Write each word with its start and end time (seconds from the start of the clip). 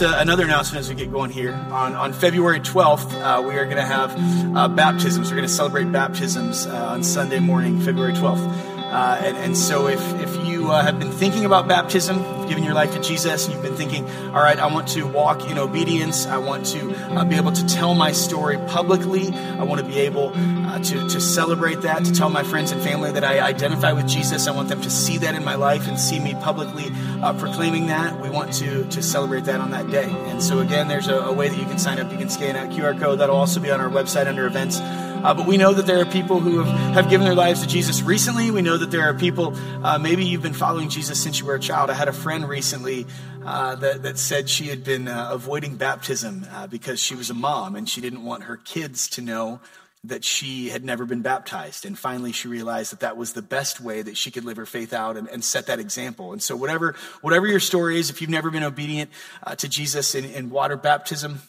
just 0.00 0.14
uh, 0.14 0.18
another 0.18 0.44
announcement 0.44 0.80
as 0.80 0.88
we 0.88 0.94
get 0.94 1.10
going 1.10 1.30
here. 1.30 1.52
On, 1.52 1.94
on 1.94 2.12
February 2.12 2.60
12th, 2.60 3.12
uh, 3.20 3.42
we 3.42 3.54
are 3.54 3.64
going 3.64 3.76
to 3.76 3.82
have 3.82 4.14
uh, 4.56 4.68
baptisms. 4.68 5.30
We're 5.30 5.36
going 5.36 5.48
to 5.48 5.52
celebrate 5.52 5.90
baptisms 5.92 6.66
uh, 6.66 6.92
on 6.92 7.02
Sunday 7.02 7.38
morning, 7.38 7.80
February 7.80 8.12
12th. 8.12 8.46
Uh, 8.92 9.20
and, 9.22 9.36
and, 9.36 9.56
so 9.56 9.86
if, 9.86 10.00
if 10.20 10.46
you 10.46 10.70
have 10.70 10.98
been 10.98 11.12
thinking 11.12 11.44
about 11.44 11.68
baptism, 11.68 12.18
given 12.50 12.64
your 12.64 12.74
life 12.74 12.92
to 12.92 13.00
Jesus, 13.00 13.44
and 13.44 13.54
you've 13.54 13.62
been 13.62 13.76
thinking, 13.76 14.04
all 14.34 14.42
right, 14.42 14.58
I 14.58 14.66
want 14.66 14.88
to 14.88 15.04
walk 15.04 15.48
in 15.48 15.56
obedience. 15.56 16.26
I 16.26 16.36
want 16.38 16.66
to 16.66 16.92
uh, 17.14 17.24
be 17.24 17.36
able 17.36 17.52
to 17.52 17.64
tell 17.66 17.94
my 17.94 18.10
story 18.10 18.58
publicly. 18.66 19.32
I 19.32 19.62
want 19.62 19.80
to 19.80 19.86
be 19.86 20.00
able 20.00 20.32
uh, 20.34 20.80
to, 20.80 21.08
to 21.08 21.20
celebrate 21.20 21.82
that, 21.82 22.04
to 22.04 22.12
tell 22.12 22.28
my 22.28 22.42
friends 22.42 22.72
and 22.72 22.82
family 22.82 23.12
that 23.12 23.22
I 23.22 23.38
identify 23.38 23.92
with 23.92 24.08
Jesus. 24.08 24.48
I 24.48 24.50
want 24.50 24.68
them 24.68 24.80
to 24.82 24.90
see 24.90 25.18
that 25.18 25.36
in 25.36 25.44
my 25.44 25.54
life 25.54 25.86
and 25.86 25.96
see 25.96 26.18
me 26.18 26.34
publicly 26.34 26.90
uh, 27.22 27.34
proclaiming 27.34 27.86
that. 27.86 28.20
We 28.20 28.30
want 28.30 28.52
to, 28.54 28.84
to 28.84 29.00
celebrate 29.00 29.44
that 29.44 29.60
on 29.60 29.70
that 29.70 29.88
day. 29.88 30.10
And 30.10 30.42
so, 30.42 30.58
again, 30.58 30.88
there's 30.88 31.06
a, 31.06 31.18
a 31.20 31.32
way 31.32 31.48
that 31.48 31.56
you 31.56 31.66
can 31.66 31.78
sign 31.78 32.00
up. 32.00 32.10
You 32.10 32.18
can 32.18 32.28
scan 32.28 32.56
a 32.56 32.68
QR 32.68 32.98
code. 32.98 33.20
That'll 33.20 33.36
also 33.36 33.60
be 33.60 33.70
on 33.70 33.80
our 33.80 33.90
website 33.90 34.26
under 34.26 34.46
events. 34.46 34.80
Uh, 35.22 35.34
but 35.34 35.46
we 35.46 35.58
know 35.58 35.74
that 35.74 35.84
there 35.84 36.00
are 36.00 36.06
people 36.06 36.40
who 36.40 36.62
have, 36.62 36.94
have 36.94 37.10
given 37.10 37.26
their 37.26 37.34
lives 37.34 37.60
to 37.60 37.68
Jesus 37.68 38.00
recently. 38.00 38.50
We 38.50 38.62
know 38.62 38.78
that 38.78 38.90
there 38.90 39.02
are 39.02 39.12
people, 39.12 39.54
uh, 39.84 39.98
maybe 39.98 40.24
you've 40.24 40.40
been 40.40 40.54
following 40.54 40.88
Jesus 40.88 41.22
since 41.22 41.38
you 41.40 41.44
were 41.44 41.56
a 41.56 41.60
child. 41.60 41.90
I 41.90 41.92
had 41.92 42.08
a 42.08 42.12
friend 42.12 42.48
recently 42.48 43.06
uh, 43.44 43.74
that, 43.74 44.02
that 44.04 44.16
said 44.16 44.48
she 44.48 44.68
had 44.68 44.82
been 44.82 45.08
uh, 45.08 45.28
avoiding 45.30 45.76
baptism 45.76 46.46
uh, 46.50 46.68
because 46.68 47.00
she 47.00 47.14
was 47.14 47.28
a 47.28 47.34
mom 47.34 47.76
and 47.76 47.86
she 47.86 48.00
didn't 48.00 48.24
want 48.24 48.44
her 48.44 48.56
kids 48.56 49.08
to 49.10 49.20
know 49.20 49.60
that 50.04 50.24
she 50.24 50.70
had 50.70 50.86
never 50.86 51.04
been 51.04 51.20
baptized. 51.20 51.84
And 51.84 51.98
finally, 51.98 52.32
she 52.32 52.48
realized 52.48 52.90
that 52.92 53.00
that 53.00 53.18
was 53.18 53.34
the 53.34 53.42
best 53.42 53.78
way 53.78 54.00
that 54.00 54.16
she 54.16 54.30
could 54.30 54.46
live 54.46 54.56
her 54.56 54.64
faith 54.64 54.94
out 54.94 55.18
and, 55.18 55.28
and 55.28 55.44
set 55.44 55.66
that 55.66 55.78
example. 55.78 56.32
And 56.32 56.42
so, 56.42 56.56
whatever, 56.56 56.94
whatever 57.20 57.46
your 57.46 57.60
story 57.60 57.98
is, 57.98 58.08
if 58.08 58.22
you've 58.22 58.30
never 58.30 58.50
been 58.50 58.62
obedient 58.62 59.10
uh, 59.42 59.54
to 59.56 59.68
Jesus 59.68 60.14
in, 60.14 60.24
in 60.24 60.48
water 60.48 60.78
baptism, 60.78 61.42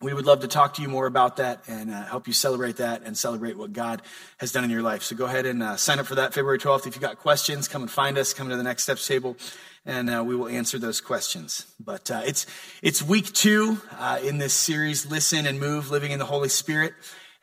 we 0.00 0.14
would 0.14 0.26
love 0.26 0.40
to 0.40 0.48
talk 0.48 0.74
to 0.74 0.82
you 0.82 0.88
more 0.88 1.06
about 1.06 1.38
that 1.38 1.64
and 1.66 1.90
uh, 1.90 2.04
help 2.04 2.28
you 2.28 2.32
celebrate 2.32 2.76
that 2.76 3.02
and 3.02 3.18
celebrate 3.18 3.58
what 3.58 3.72
God 3.72 4.00
has 4.38 4.52
done 4.52 4.62
in 4.62 4.70
your 4.70 4.82
life. 4.82 5.02
So 5.02 5.16
go 5.16 5.24
ahead 5.24 5.44
and 5.44 5.60
uh, 5.60 5.76
sign 5.76 5.98
up 5.98 6.06
for 6.06 6.14
that 6.14 6.32
February 6.32 6.58
12th. 6.58 6.86
If 6.86 6.94
you've 6.94 7.02
got 7.02 7.18
questions, 7.18 7.66
come 7.66 7.82
and 7.82 7.90
find 7.90 8.16
us, 8.16 8.32
come 8.32 8.48
to 8.48 8.56
the 8.56 8.62
Next 8.62 8.84
Steps 8.84 9.04
table, 9.06 9.36
and 9.84 10.08
uh, 10.08 10.22
we 10.24 10.36
will 10.36 10.46
answer 10.48 10.78
those 10.78 11.00
questions. 11.00 11.66
But 11.80 12.12
uh, 12.12 12.22
it's, 12.24 12.46
it's 12.80 13.02
week 13.02 13.32
two 13.32 13.80
uh, 13.98 14.20
in 14.22 14.38
this 14.38 14.54
series, 14.54 15.04
Listen 15.04 15.46
and 15.46 15.58
Move, 15.58 15.90
Living 15.90 16.12
in 16.12 16.20
the 16.20 16.26
Holy 16.26 16.48
Spirit. 16.48 16.94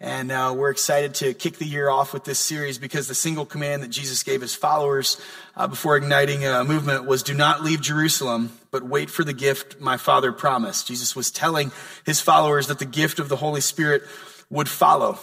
And 0.01 0.29
uh, 0.29 0.53
we're 0.55 0.71
excited 0.71 1.13
to 1.15 1.33
kick 1.33 1.57
the 1.57 1.65
year 1.65 1.89
off 1.89 2.11
with 2.11 2.25
this 2.25 2.37
series 2.37 2.77
because 2.77 3.07
the 3.07 3.15
single 3.15 3.45
command 3.45 3.81
that 3.81 3.89
Jesus 3.89 4.23
gave 4.23 4.41
his 4.41 4.53
followers 4.53 5.21
uh, 5.55 5.67
before 5.67 5.95
igniting 5.95 6.45
a 6.45 6.65
movement 6.65 7.05
was 7.05 7.23
do 7.23 7.33
not 7.33 7.63
leave 7.63 7.79
Jerusalem, 7.79 8.51
but 8.71 8.83
wait 8.83 9.09
for 9.09 9.23
the 9.23 9.33
gift 9.33 9.79
my 9.79 9.95
Father 9.95 10.33
promised. 10.33 10.87
Jesus 10.87 11.15
was 11.15 11.31
telling 11.31 11.71
his 12.05 12.19
followers 12.19 12.67
that 12.67 12.79
the 12.79 12.85
gift 12.85 13.19
of 13.19 13.29
the 13.29 13.37
Holy 13.37 13.61
Spirit 13.61 14.03
would 14.49 14.67
follow. 14.67 15.17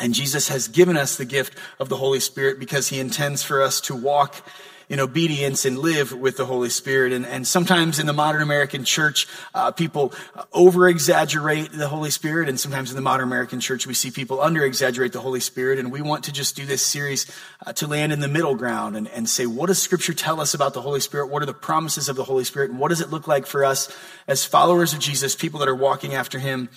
And 0.00 0.14
Jesus 0.14 0.48
has 0.48 0.66
given 0.66 0.96
us 0.96 1.16
the 1.16 1.24
gift 1.24 1.56
of 1.78 1.88
the 1.88 1.96
Holy 1.96 2.18
Spirit 2.18 2.58
because 2.58 2.88
he 2.88 2.98
intends 2.98 3.44
for 3.44 3.62
us 3.62 3.80
to 3.82 3.94
walk 3.94 4.44
in 4.92 5.00
obedience 5.00 5.64
and 5.64 5.78
live 5.78 6.12
with 6.12 6.36
the 6.36 6.44
Holy 6.44 6.68
Spirit. 6.68 7.14
And, 7.14 7.24
and 7.24 7.46
sometimes 7.46 7.98
in 7.98 8.04
the 8.04 8.12
modern 8.12 8.42
American 8.42 8.84
church, 8.84 9.26
uh, 9.54 9.70
people 9.70 10.12
over 10.52 10.86
exaggerate 10.86 11.72
the 11.72 11.88
Holy 11.88 12.10
Spirit. 12.10 12.46
And 12.46 12.60
sometimes 12.60 12.90
in 12.90 12.96
the 12.96 13.00
modern 13.00 13.26
American 13.26 13.58
church, 13.58 13.86
we 13.86 13.94
see 13.94 14.10
people 14.10 14.42
under 14.42 14.62
exaggerate 14.62 15.14
the 15.14 15.20
Holy 15.22 15.40
Spirit. 15.40 15.78
And 15.78 15.90
we 15.90 16.02
want 16.02 16.24
to 16.24 16.32
just 16.32 16.56
do 16.56 16.66
this 16.66 16.84
series 16.84 17.24
uh, 17.64 17.72
to 17.72 17.86
land 17.86 18.12
in 18.12 18.20
the 18.20 18.28
middle 18.28 18.54
ground 18.54 18.94
and, 18.94 19.08
and 19.08 19.26
say, 19.26 19.46
what 19.46 19.68
does 19.68 19.80
Scripture 19.80 20.12
tell 20.12 20.42
us 20.42 20.52
about 20.52 20.74
the 20.74 20.82
Holy 20.82 21.00
Spirit? 21.00 21.28
What 21.28 21.42
are 21.42 21.46
the 21.46 21.54
promises 21.54 22.10
of 22.10 22.16
the 22.16 22.24
Holy 22.24 22.44
Spirit? 22.44 22.70
And 22.70 22.78
what 22.78 22.88
does 22.88 23.00
it 23.00 23.08
look 23.08 23.26
like 23.26 23.46
for 23.46 23.64
us 23.64 23.88
as 24.28 24.44
followers 24.44 24.92
of 24.92 24.98
Jesus, 24.98 25.34
people 25.34 25.60
that 25.60 25.70
are 25.70 25.74
walking 25.74 26.12
after 26.12 26.38
Him? 26.38 26.68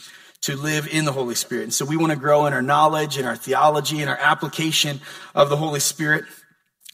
to 0.41 0.55
live 0.55 0.87
in 0.91 1.05
the 1.05 1.11
Holy 1.11 1.33
Spirit. 1.33 1.63
And 1.63 1.73
so 1.73 1.85
we 1.85 1.97
want 1.97 2.11
to 2.11 2.19
grow 2.19 2.45
in 2.45 2.53
our 2.53 2.61
knowledge 2.61 3.17
and 3.17 3.25
our 3.25 3.37
theology 3.37 4.01
and 4.01 4.09
our 4.09 4.17
application 4.17 5.01
of 5.33 5.49
the 5.49 5.55
Holy 5.55 5.79
Spirit. 5.79 6.25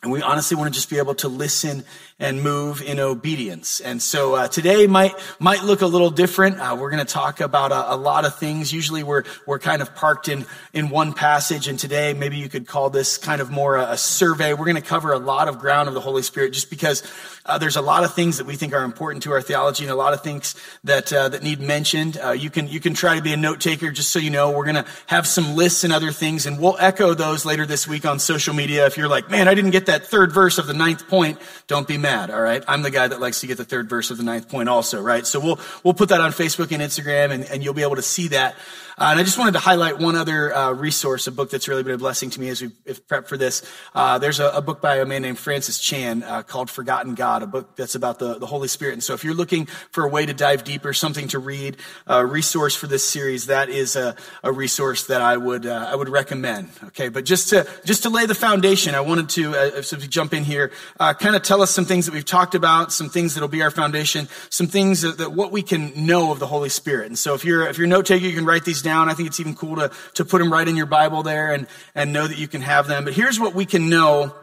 And 0.03 0.12
we 0.12 0.22
honestly 0.22 0.57
want 0.57 0.73
to 0.73 0.75
just 0.75 0.89
be 0.89 0.97
able 0.97 1.16
to 1.16 1.28
listen 1.28 1.84
and 2.21 2.43
move 2.43 2.83
in 2.83 2.99
obedience. 2.99 3.79
And 3.79 4.01
so 4.01 4.35
uh, 4.35 4.47
today 4.47 4.85
might 4.85 5.15
might 5.39 5.63
look 5.63 5.81
a 5.81 5.87
little 5.87 6.11
different. 6.11 6.59
Uh, 6.59 6.77
we're 6.79 6.91
going 6.91 7.03
to 7.03 7.13
talk 7.13 7.41
about 7.41 7.71
a, 7.71 7.95
a, 7.95 7.97
lot 7.97 8.25
of 8.25 8.37
things. 8.37 8.71
Usually 8.71 9.01
we're 9.01 9.23
we're 9.47 9.57
kind 9.57 9.81
of 9.81 9.95
parked 9.95 10.27
in 10.27 10.45
in 10.71 10.91
one 10.91 11.13
passage, 11.13 11.67
and 11.67 11.79
today 11.79 12.13
maybe 12.13 12.37
you 12.37 12.47
could 12.47 12.67
call 12.67 12.91
this 12.91 13.17
kind 13.17 13.41
of 13.41 13.49
more 13.49 13.75
a, 13.75 13.93
a 13.93 13.97
survey. 13.97 14.53
We're 14.53 14.65
going 14.65 14.75
to 14.75 14.81
cover 14.81 15.11
a 15.11 15.17
lot 15.17 15.47
of 15.47 15.57
ground 15.57 15.87
of 15.89 15.95
the 15.95 15.99
Holy 15.99 16.21
Spirit, 16.21 16.53
just 16.53 16.69
because 16.69 17.01
uh, 17.47 17.57
there's 17.57 17.75
a 17.75 17.81
lot 17.81 18.03
of 18.03 18.13
things 18.13 18.37
that 18.37 18.45
we 18.45 18.55
think 18.55 18.73
are 18.73 18.83
important 18.83 19.23
to 19.23 19.31
our 19.31 19.41
theology, 19.41 19.83
and 19.83 19.91
a 19.91 19.95
lot 19.95 20.13
of 20.13 20.21
things 20.21 20.55
that 20.83 21.11
uh, 21.11 21.27
that 21.29 21.41
need 21.41 21.59
mentioned. 21.59 22.19
Uh, 22.23 22.31
you 22.31 22.51
can 22.51 22.67
you 22.67 22.79
can 22.79 22.93
try 22.93 23.15
to 23.15 23.21
be 23.23 23.33
a 23.33 23.37
note 23.37 23.59
taker, 23.59 23.89
just 23.89 24.11
so 24.11 24.19
you 24.19 24.29
know. 24.29 24.51
We're 24.51 24.71
going 24.71 24.83
to 24.83 24.85
have 25.07 25.25
some 25.25 25.55
lists 25.55 25.83
and 25.83 25.91
other 25.91 26.11
things, 26.11 26.45
and 26.45 26.59
we'll 26.59 26.77
echo 26.79 27.15
those 27.15 27.45
later 27.45 27.65
this 27.65 27.87
week 27.87 28.05
on 28.05 28.19
social 28.19 28.53
media. 28.53 28.85
If 28.85 28.95
you're 28.95 29.09
like, 29.09 29.31
man, 29.31 29.47
I 29.47 29.55
didn't 29.55 29.71
get 29.71 29.87
that 29.87 30.05
third 30.05 30.31
verse 30.31 30.59
of 30.59 30.67
the 30.67 30.75
ninth 30.75 31.07
point, 31.07 31.39
don't 31.65 31.87
be 31.87 31.97
mad 31.97 32.10
mad, 32.11 32.31
all 32.31 32.41
right? 32.41 32.63
I'm 32.67 32.81
the 32.81 32.91
guy 32.91 33.07
that 33.07 33.19
likes 33.19 33.41
to 33.41 33.47
get 33.47 33.57
the 33.57 33.66
third 33.66 33.89
verse 33.89 34.11
of 34.11 34.17
the 34.17 34.23
ninth 34.23 34.49
point 34.49 34.69
also, 34.69 35.01
right? 35.01 35.25
So 35.25 35.39
we'll, 35.39 35.59
we'll 35.83 35.94
put 35.94 36.09
that 36.09 36.22
on 36.22 36.31
Facebook 36.31 36.72
and 36.72 36.81
Instagram 36.81 37.31
and, 37.31 37.45
and 37.45 37.63
you'll 37.63 37.73
be 37.73 37.83
able 37.83 37.95
to 37.95 38.01
see 38.01 38.29
that. 38.29 38.55
Uh, 39.01 39.09
and 39.09 39.19
I 39.19 39.23
just 39.23 39.39
wanted 39.39 39.53
to 39.53 39.59
highlight 39.59 39.97
one 39.97 40.16
other 40.16 40.56
uh, 40.56 40.73
resource, 40.73 41.25
a 41.25 41.31
book 41.31 41.50
that's 41.50 41.67
really 41.67 41.81
been 41.81 41.95
a 41.95 41.97
blessing 41.97 42.29
to 42.29 42.39
me 42.39 42.50
as 42.50 42.62
we've 42.62 43.07
prepped 43.07 43.25
for 43.25 43.35
this. 43.35 43.63
Uh, 43.95 44.19
there's 44.19 44.39
a, 44.39 44.50
a, 44.50 44.62
book 44.62 44.79
by 44.79 44.97
a 44.97 45.06
man 45.07 45.23
named 45.23 45.39
Francis 45.39 45.79
Chan 45.79 46.22
uh, 46.22 46.44
called 46.44 46.69
Forgotten 46.69 47.16
God, 47.16 47.41
a 47.41 47.47
book 47.47 47.75
that's 47.75 47.95
about 47.95 48.19
the, 48.19 48.38
the 48.38 48.45
Holy 48.45 48.67
Spirit. 48.67 48.94
And 48.94 49.03
so 49.03 49.16
if 49.16 49.23
you're 49.23 49.34
looking 49.34 49.66
for 49.66 50.03
a 50.03 50.07
way 50.07 50.28
to 50.28 50.35
dive 50.35 50.63
deeper, 50.63 50.94
something 50.94 51.28
to 51.29 51.40
read, 51.40 51.78
a 52.06 52.23
resource 52.23 52.75
for 52.75 52.85
this 52.85 53.03
series, 53.03 53.47
that 53.47 53.69
is 53.69 53.95
a, 53.95 54.16
a 54.44 54.51
resource 54.51 55.07
that 55.07 55.19
I 55.19 55.35
would, 55.35 55.66
uh, 55.66 55.88
I 55.91 55.95
would 55.95 56.07
recommend. 56.07 56.69
Okay. 56.84 57.09
But 57.09 57.25
just 57.25 57.50
to, 57.50 57.67
just 57.84 58.03
to 58.03 58.09
lay 58.09 58.28
the 58.28 58.35
foundation, 58.35 58.94
I 58.94 59.01
wanted 59.01 59.29
to, 59.29 59.56
uh, 59.56 59.81
so 59.81 59.97
jump 59.97 60.31
in 60.31 60.44
here, 60.44 60.72
kind 61.00 61.35
of 61.35 61.41
tell 61.41 61.63
us 61.63 61.72
some 61.72 61.85
things 61.85 62.06
that 62.06 62.13
we've 62.13 62.23
talked 62.23 62.53
about, 62.53 62.94
some 62.94 63.09
things 63.09 63.34
that'll 63.34 63.50
be 63.50 63.63
our 63.63 63.72
foundation, 63.72 64.28
some 64.51 64.67
things 64.67 65.01
that, 65.01 65.17
that 65.17 65.31
what 65.31 65.51
we 65.51 65.63
can 65.63 66.06
know 66.06 66.31
of 66.31 66.38
the 66.38 66.45
Holy 66.45 66.69
Spirit. 66.69 67.07
And 67.07 67.17
so 67.17 67.34
if 67.34 67.44
you're, 67.44 67.67
if 67.67 67.79
you're 67.79 67.88
a 67.88 67.90
note 67.90 68.06
taker, 68.06 68.28
you 68.28 68.35
can 68.35 68.45
write 68.45 68.63
these 68.63 68.84
down 68.84 68.91
down. 68.91 69.09
I 69.09 69.13
think 69.13 69.28
it's 69.28 69.40
even 69.40 69.56
cool 69.56 69.78
to, 69.78 69.91
to 70.16 70.25
put 70.25 70.40
them 70.40 70.52
right 70.52 70.68
in 70.68 70.75
your 70.75 70.85
Bible 70.85 71.24
there 71.24 71.53
and, 71.53 71.66
and 71.96 72.12
know 72.12 72.28
that 72.28 72.38
you 72.38 72.50
can 72.50 72.62
have 72.62 72.88
them. 72.88 73.06
But 73.06 73.13
here's 73.13 73.40
what 73.40 73.56
we 73.56 73.66
can 73.66 73.90
know 73.90 74.35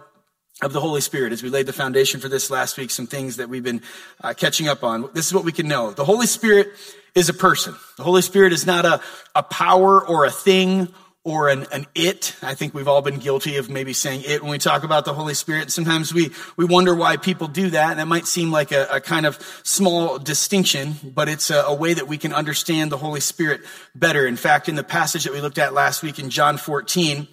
of 0.62 0.72
the 0.72 0.80
Holy 0.80 1.02
Spirit 1.02 1.32
as 1.32 1.42
we 1.42 1.50
laid 1.50 1.66
the 1.66 1.72
foundation 1.72 2.18
for 2.18 2.28
this 2.28 2.50
last 2.50 2.78
week, 2.78 2.90
some 2.90 3.06
things 3.06 3.36
that 3.36 3.48
we've 3.48 3.62
been 3.62 3.82
uh, 4.22 4.32
catching 4.32 4.66
up 4.66 4.82
on. 4.82 5.10
This 5.12 5.26
is 5.26 5.34
what 5.34 5.44
we 5.44 5.52
can 5.52 5.68
know. 5.68 5.90
The 5.92 6.04
Holy 6.04 6.26
Spirit 6.26 6.68
is 7.14 7.28
a 7.28 7.34
person. 7.34 7.74
The 7.98 8.02
Holy 8.02 8.22
Spirit 8.22 8.52
is 8.54 8.64
not 8.64 8.86
a, 8.86 9.00
a 9.34 9.42
power 9.42 10.04
or 10.04 10.24
a 10.24 10.30
thing 10.30 10.88
or 11.28 11.50
an, 11.50 11.66
an 11.72 11.86
it. 11.94 12.34
I 12.40 12.54
think 12.54 12.72
we've 12.72 12.88
all 12.88 13.02
been 13.02 13.18
guilty 13.18 13.58
of 13.58 13.68
maybe 13.68 13.92
saying 13.92 14.22
it 14.24 14.40
when 14.40 14.50
we 14.50 14.56
talk 14.56 14.82
about 14.82 15.04
the 15.04 15.12
Holy 15.12 15.34
Spirit. 15.34 15.70
Sometimes 15.70 16.14
we, 16.14 16.30
we 16.56 16.64
wonder 16.64 16.94
why 16.94 17.18
people 17.18 17.48
do 17.48 17.68
that. 17.68 17.90
And 17.90 18.00
that 18.00 18.06
might 18.06 18.26
seem 18.26 18.50
like 18.50 18.72
a, 18.72 18.86
a 18.90 18.98
kind 18.98 19.26
of 19.26 19.38
small 19.62 20.18
distinction, 20.18 20.94
but 21.04 21.28
it's 21.28 21.50
a, 21.50 21.64
a, 21.64 21.74
way 21.74 21.92
that 21.92 22.08
we 22.08 22.16
can 22.16 22.32
understand 22.32 22.90
the 22.90 22.96
Holy 22.96 23.20
Spirit 23.20 23.60
better. 23.94 24.26
In 24.26 24.36
fact, 24.36 24.70
in 24.70 24.74
the 24.74 24.82
passage 24.82 25.24
that 25.24 25.34
we 25.34 25.42
looked 25.42 25.58
at 25.58 25.74
last 25.74 26.02
week 26.02 26.18
in 26.18 26.30
John 26.30 26.56
14, 26.56 27.28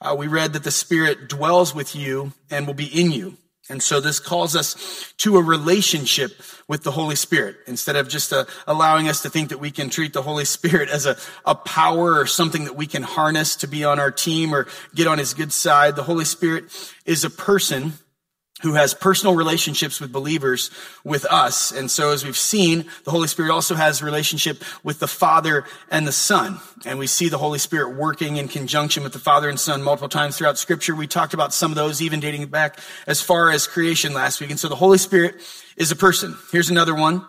uh, 0.00 0.14
we 0.16 0.28
read 0.28 0.52
that 0.52 0.62
the 0.62 0.70
Spirit 0.70 1.28
dwells 1.28 1.74
with 1.74 1.96
you 1.96 2.32
and 2.52 2.68
will 2.68 2.74
be 2.74 2.86
in 2.86 3.10
you. 3.10 3.36
And 3.68 3.82
so 3.82 4.00
this 4.00 4.18
calls 4.18 4.56
us 4.56 5.12
to 5.18 5.36
a 5.36 5.42
relationship 5.42 6.32
with 6.66 6.82
the 6.82 6.90
Holy 6.90 7.14
Spirit 7.14 7.56
instead 7.66 7.94
of 7.94 8.08
just 8.08 8.32
uh, 8.32 8.44
allowing 8.66 9.08
us 9.08 9.22
to 9.22 9.30
think 9.30 9.50
that 9.50 9.58
we 9.58 9.70
can 9.70 9.90
treat 9.90 10.12
the 10.12 10.22
Holy 10.22 10.44
Spirit 10.44 10.88
as 10.88 11.06
a, 11.06 11.16
a 11.44 11.54
power 11.54 12.18
or 12.18 12.26
something 12.26 12.64
that 12.64 12.74
we 12.74 12.86
can 12.86 13.02
harness 13.02 13.56
to 13.56 13.68
be 13.68 13.84
on 13.84 14.00
our 14.00 14.10
team 14.10 14.52
or 14.52 14.66
get 14.94 15.06
on 15.06 15.18
his 15.18 15.34
good 15.34 15.52
side. 15.52 15.94
The 15.94 16.02
Holy 16.02 16.24
Spirit 16.24 16.64
is 17.04 17.22
a 17.22 17.30
person 17.30 17.92
who 18.62 18.74
has 18.74 18.94
personal 18.94 19.34
relationships 19.34 20.00
with 20.00 20.12
believers 20.12 20.70
with 21.04 21.24
us. 21.26 21.72
And 21.72 21.90
so 21.90 22.12
as 22.12 22.24
we've 22.24 22.36
seen, 22.36 22.84
the 23.04 23.10
Holy 23.10 23.28
Spirit 23.28 23.52
also 23.52 23.74
has 23.74 24.02
relationship 24.02 24.62
with 24.82 25.00
the 25.00 25.08
Father 25.08 25.64
and 25.90 26.06
the 26.06 26.12
Son. 26.12 26.60
And 26.84 26.98
we 26.98 27.06
see 27.06 27.28
the 27.28 27.38
Holy 27.38 27.58
Spirit 27.58 27.96
working 27.96 28.36
in 28.36 28.48
conjunction 28.48 29.02
with 29.02 29.12
the 29.12 29.18
Father 29.18 29.48
and 29.48 29.58
Son 29.58 29.82
multiple 29.82 30.08
times 30.08 30.36
throughout 30.36 30.58
scripture. 30.58 30.94
We 30.94 31.06
talked 31.06 31.34
about 31.34 31.52
some 31.54 31.70
of 31.70 31.76
those 31.76 32.02
even 32.02 32.20
dating 32.20 32.46
back 32.46 32.78
as 33.06 33.20
far 33.20 33.50
as 33.50 33.66
creation 33.66 34.12
last 34.12 34.40
week. 34.40 34.50
And 34.50 34.60
so 34.60 34.68
the 34.68 34.76
Holy 34.76 34.98
Spirit 34.98 35.36
is 35.76 35.90
a 35.90 35.96
person. 35.96 36.36
Here's 36.52 36.70
another 36.70 36.94
one. 36.94 37.24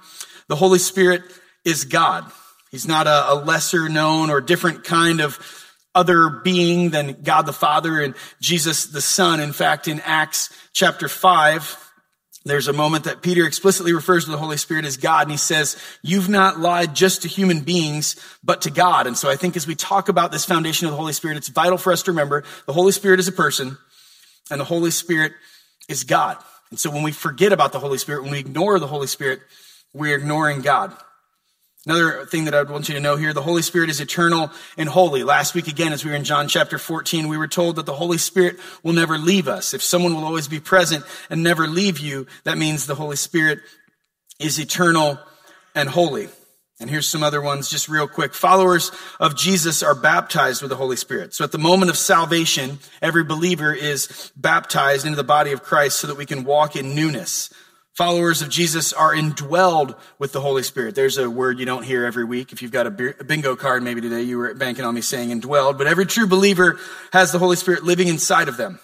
The 0.48 0.56
Holy 0.56 0.80
Spirit 0.80 1.24
is 1.64 1.86
God. 1.86 2.30
He's 2.72 2.88
not 2.88 3.08
a, 3.08 3.34
a 3.34 3.36
lesser 3.36 3.90
known 3.90 4.30
or 4.30 4.42
different 4.42 4.84
kind 4.84 5.22
of 5.22 5.61
other 5.94 6.30
being 6.30 6.90
than 6.90 7.22
God 7.22 7.44
the 7.44 7.54
Father 7.54 8.00
and 8.00 8.16
Jesus 8.40 8.86
the 8.86 9.02
Son. 9.02 9.40
In 9.40 9.54
fact, 9.54 9.88
in 9.88 10.00
Acts 10.02 10.50
chapter 10.74 11.08
5, 11.08 11.92
there's 12.44 12.68
a 12.68 12.74
moment 12.74 13.04
that 13.04 13.22
Peter 13.22 13.46
explicitly 13.46 13.94
refers 13.94 14.26
to 14.26 14.32
the 14.32 14.38
Holy 14.38 14.58
Spirit 14.58 14.86
as 14.86 14.98
God, 14.98 15.24
and 15.24 15.32
he 15.32 15.38
says, 15.38 15.78
You've 16.02 16.30
not 16.30 16.60
lied 16.60 16.96
just 16.96 17.22
to 17.22 17.28
human 17.28 17.60
beings, 17.60 18.16
but 18.44 18.62
to 18.62 18.72
God. 18.72 19.06
And 19.06 19.16
so 19.16 19.30
I 19.30 19.36
think 19.36 19.56
as 19.56 19.68
we 19.68 19.76
talk 19.76 20.10
about 20.10 20.32
this 20.32 20.46
foundation 20.46 20.88
of 20.88 20.92
the 20.92 20.98
Holy 20.98 21.14
Spirit, 21.14 21.38
it's 21.38 21.50
vital 21.50 21.78
for 21.78 21.94
us 21.94 22.04
to 22.04 22.12
remember 22.12 22.44
the 22.66 22.74
Holy 22.74 22.92
Spirit 22.94 23.20
is 23.20 23.28
a 23.28 23.32
person, 23.32 23.78
and 24.50 24.60
the 24.60 24.66
Holy 24.66 24.92
Spirit 24.92 25.34
is 25.88 26.04
God. 26.04 26.38
And 26.72 26.80
so 26.80 26.90
when 26.90 27.04
we 27.04 27.12
forget 27.12 27.54
about 27.54 27.74
the 27.74 27.80
Holy 27.80 28.00
Spirit, 28.00 28.24
when 28.24 28.32
we 28.32 28.40
ignore 28.40 28.80
the 28.80 28.88
Holy 28.88 29.08
Spirit, 29.08 29.42
we're 29.94 30.18
ignoring 30.18 30.62
God. 30.62 30.96
Another 31.86 32.28
thing 32.28 32.46
that 32.46 32.54
I 32.54 32.60
would 32.60 32.70
want 32.70 32.90
you 32.90 32.94
to 32.94 33.02
know 33.02 33.16
here, 33.16 33.34
the 33.34 33.42
Holy 33.42 33.64
Spirit 33.64 33.90
is 33.90 34.00
eternal 34.00 34.52
and 34.78 34.88
holy. 34.88 35.24
Last 35.24 35.56
week 35.56 35.68
again, 35.68 35.94
as 35.94 36.06
we 36.06 36.12
were 36.12 36.16
in 36.16 36.24
John 36.24 36.48
chapter 36.48 36.78
14, 36.78 37.28
we 37.28 37.38
were 37.38 37.48
told 37.48 37.78
that 37.78 37.88
the 37.88 37.94
Holy 37.94 38.20
Spirit 38.20 38.58
will 38.84 38.94
never 38.94 39.18
leave 39.18 39.48
us. 39.48 39.74
If 39.74 39.82
someone 39.82 40.14
will 40.14 40.24
always 40.24 40.48
be 40.48 40.60
present 40.60 41.04
and 41.32 41.42
never 41.42 41.66
leave 41.66 41.98
you, 41.98 42.28
that 42.44 42.60
means 42.60 42.86
the 42.86 42.94
Holy 42.94 43.16
Spirit 43.16 43.62
is 44.40 44.60
eternal 44.60 45.20
and 45.74 45.90
holy. 45.90 46.30
And 46.80 46.88
here's 46.88 47.08
some 47.08 47.24
other 47.24 47.42
ones 47.42 47.68
just 47.68 47.90
real 47.90 48.08
quick. 48.08 48.36
Followers 48.36 48.92
of 49.20 49.36
Jesus 49.36 49.82
are 49.82 49.96
baptized 49.96 50.62
with 50.62 50.70
the 50.70 50.76
Holy 50.76 50.96
Spirit. 50.96 51.34
So 51.34 51.44
at 51.44 51.52
the 51.52 51.58
moment 51.58 51.90
of 51.90 51.98
salvation, 51.98 52.78
every 53.02 53.24
believer 53.24 53.74
is 53.74 54.32
baptized 54.36 55.06
into 55.06 55.16
the 55.16 55.24
body 55.24 55.52
of 55.52 55.64
Christ 55.64 56.00
so 56.00 56.08
that 56.08 56.18
we 56.18 56.28
can 56.28 56.44
walk 56.44 56.76
in 56.76 56.94
newness. 56.94 57.52
Followers 57.94 58.42
of 58.42 58.50
Jesus 58.50 58.94
are 58.94 59.14
indwelled 59.14 59.98
with 60.18 60.32
the 60.32 60.40
Holy 60.40 60.64
Spirit. 60.64 60.96
There's 60.96 61.18
a 61.18 61.30
word 61.30 61.60
you 61.60 61.66
don't 61.66 61.84
hear 61.84 62.06
every 62.06 62.24
week. 62.24 62.54
If 62.54 62.62
you've 62.62 62.72
got 62.72 62.88
a 62.88 62.92
bingo 62.92 63.58
card, 63.58 63.84
maybe 63.84 64.00
today 64.00 64.22
you 64.22 64.38
were 64.38 64.54
banking 64.54 64.86
on 64.86 64.96
me 64.96 65.02
saying 65.02 65.30
indwelled, 65.30 65.78
but 65.78 65.88
every 65.88 66.06
true 66.06 66.26
believer 66.26 66.80
has 67.12 67.34
the 67.34 67.40
Holy 67.40 67.58
Spirit 67.58 67.84
living 67.84 68.08
inside 68.08 68.48
of 68.48 68.56
them. 68.56 68.80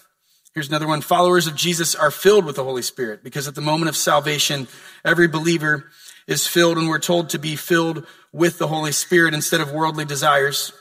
Here's 0.53 0.67
another 0.67 0.87
one. 0.87 0.99
Followers 0.99 1.47
of 1.47 1.55
Jesus 1.55 1.95
are 1.95 2.11
filled 2.11 2.43
with 2.43 2.57
the 2.57 2.65
Holy 2.65 2.81
Spirit 2.81 3.23
because 3.23 3.47
at 3.47 3.55
the 3.55 3.61
moment 3.61 3.87
of 3.87 3.95
salvation, 3.95 4.67
every 5.05 5.27
believer 5.27 5.85
is 6.27 6.45
filled 6.45 6.77
and 6.77 6.89
we're 6.89 6.99
told 6.99 7.29
to 7.29 7.39
be 7.39 7.55
filled 7.55 8.05
with 8.33 8.57
the 8.57 8.67
Holy 8.67 8.91
Spirit 8.91 9.33
instead 9.33 9.61
of 9.61 9.71
worldly 9.71 10.03
desires. 10.03 10.73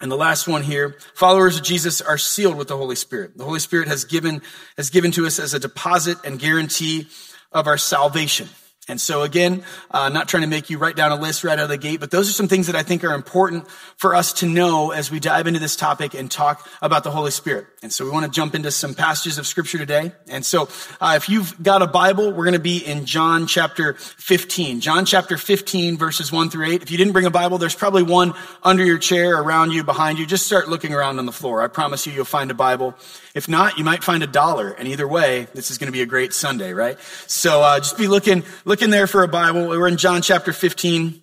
And 0.00 0.10
the 0.10 0.16
last 0.16 0.48
one 0.48 0.62
here, 0.62 0.96
followers 1.14 1.56
of 1.56 1.62
Jesus 1.62 2.00
are 2.00 2.18
sealed 2.18 2.56
with 2.56 2.68
the 2.68 2.76
Holy 2.76 2.96
Spirit. 2.96 3.36
The 3.36 3.44
Holy 3.44 3.60
Spirit 3.60 3.86
has 3.86 4.04
given, 4.04 4.42
has 4.76 4.90
given 4.90 5.12
to 5.12 5.26
us 5.26 5.38
as 5.38 5.54
a 5.54 5.60
deposit 5.60 6.18
and 6.24 6.38
guarantee 6.38 7.06
of 7.52 7.66
our 7.66 7.78
salvation. 7.78 8.48
And 8.90 9.00
so 9.00 9.22
again, 9.22 9.62
uh, 9.92 10.08
not 10.08 10.26
trying 10.26 10.42
to 10.42 10.48
make 10.48 10.68
you 10.68 10.76
write 10.76 10.96
down 10.96 11.12
a 11.12 11.16
list 11.16 11.44
right 11.44 11.56
out 11.56 11.62
of 11.62 11.68
the 11.68 11.78
gate, 11.78 12.00
but 12.00 12.10
those 12.10 12.28
are 12.28 12.32
some 12.32 12.48
things 12.48 12.66
that 12.66 12.74
I 12.74 12.82
think 12.82 13.04
are 13.04 13.14
important 13.14 13.68
for 13.96 14.16
us 14.16 14.32
to 14.34 14.46
know 14.46 14.90
as 14.90 15.12
we 15.12 15.20
dive 15.20 15.46
into 15.46 15.60
this 15.60 15.76
topic 15.76 16.14
and 16.14 16.28
talk 16.28 16.68
about 16.82 17.04
the 17.04 17.10
Holy 17.12 17.30
Spirit. 17.30 17.66
And 17.82 17.92
so 17.92 18.04
we 18.04 18.10
want 18.10 18.26
to 18.26 18.32
jump 18.32 18.54
into 18.54 18.70
some 18.72 18.94
passages 18.94 19.38
of 19.38 19.46
scripture 19.46 19.78
today. 19.78 20.12
And 20.28 20.44
so 20.44 20.68
uh, 21.00 21.14
if 21.16 21.28
you've 21.28 21.62
got 21.62 21.82
a 21.82 21.86
Bible, 21.86 22.32
we're 22.32 22.44
going 22.44 22.54
to 22.54 22.58
be 22.58 22.78
in 22.78 23.06
John 23.06 23.46
chapter 23.46 23.94
15. 23.94 24.80
John 24.80 25.04
chapter 25.04 25.36
15 25.38 25.96
verses 25.96 26.32
1 26.32 26.50
through 26.50 26.66
8. 26.66 26.82
If 26.82 26.90
you 26.90 26.98
didn't 26.98 27.12
bring 27.12 27.26
a 27.26 27.30
Bible, 27.30 27.58
there's 27.58 27.76
probably 27.76 28.02
one 28.02 28.34
under 28.64 28.84
your 28.84 28.98
chair, 28.98 29.40
around 29.40 29.70
you, 29.70 29.84
behind 29.84 30.18
you. 30.18 30.26
Just 30.26 30.46
start 30.46 30.68
looking 30.68 30.92
around 30.92 31.20
on 31.20 31.26
the 31.26 31.32
floor. 31.32 31.62
I 31.62 31.68
promise 31.68 32.08
you, 32.08 32.12
you'll 32.12 32.24
find 32.24 32.50
a 32.50 32.54
Bible. 32.54 32.96
If 33.34 33.48
not, 33.48 33.78
you 33.78 33.84
might 33.84 34.02
find 34.02 34.22
a 34.22 34.26
dollar. 34.26 34.70
And 34.70 34.88
either 34.88 35.06
way, 35.06 35.46
this 35.54 35.70
is 35.70 35.78
going 35.78 35.86
to 35.86 35.92
be 35.92 36.02
a 36.02 36.06
great 36.06 36.32
Sunday, 36.32 36.72
right? 36.72 36.98
So 37.26 37.62
uh, 37.62 37.78
just 37.78 37.96
be 37.96 38.08
looking, 38.08 38.42
looking 38.64 38.90
there 38.90 39.06
for 39.06 39.22
a 39.22 39.28
Bible. 39.28 39.68
We're 39.68 39.88
in 39.88 39.96
John 39.96 40.22
chapter 40.22 40.52
15. 40.52 41.22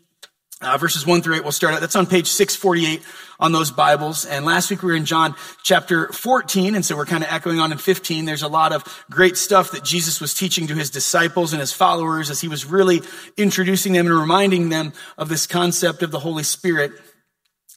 Uh, 0.60 0.76
verses 0.76 1.06
1 1.06 1.22
through 1.22 1.36
8, 1.36 1.44
we'll 1.44 1.52
start 1.52 1.76
out. 1.76 1.82
That's 1.82 1.96
on 1.96 2.08
page 2.08 2.26
648 2.26 3.04
on 3.40 3.52
those 3.52 3.70
Bibles. 3.70 4.26
And 4.26 4.44
last 4.44 4.72
week 4.72 4.82
we 4.82 4.92
were 4.92 4.98
in 4.98 5.06
John 5.06 5.36
chapter 5.62 6.12
14, 6.12 6.74
and 6.74 6.84
so 6.84 6.96
we're 6.96 7.06
kind 7.06 7.24
of 7.24 7.32
echoing 7.32 7.60
on 7.60 7.72
in 7.72 7.78
15. 7.78 8.26
There's 8.26 8.42
a 8.42 8.48
lot 8.48 8.74
of 8.74 9.06
great 9.12 9.38
stuff 9.38 9.70
that 9.72 9.84
Jesus 9.84 10.20
was 10.20 10.34
teaching 10.34 10.66
to 10.68 10.74
his 10.74 10.90
disciples 10.90 11.54
and 11.54 11.60
his 11.60 11.74
followers 11.74 12.32
as 12.32 12.42
he 12.42 12.48
was 12.48 12.66
really 12.66 13.02
introducing 13.38 13.94
them 13.94 14.08
and 14.08 14.20
reminding 14.20 14.70
them 14.70 14.94
of 15.16 15.30
this 15.30 15.46
concept 15.46 16.02
of 16.02 16.10
the 16.10 16.20
Holy 16.20 16.44
Spirit 16.44 16.92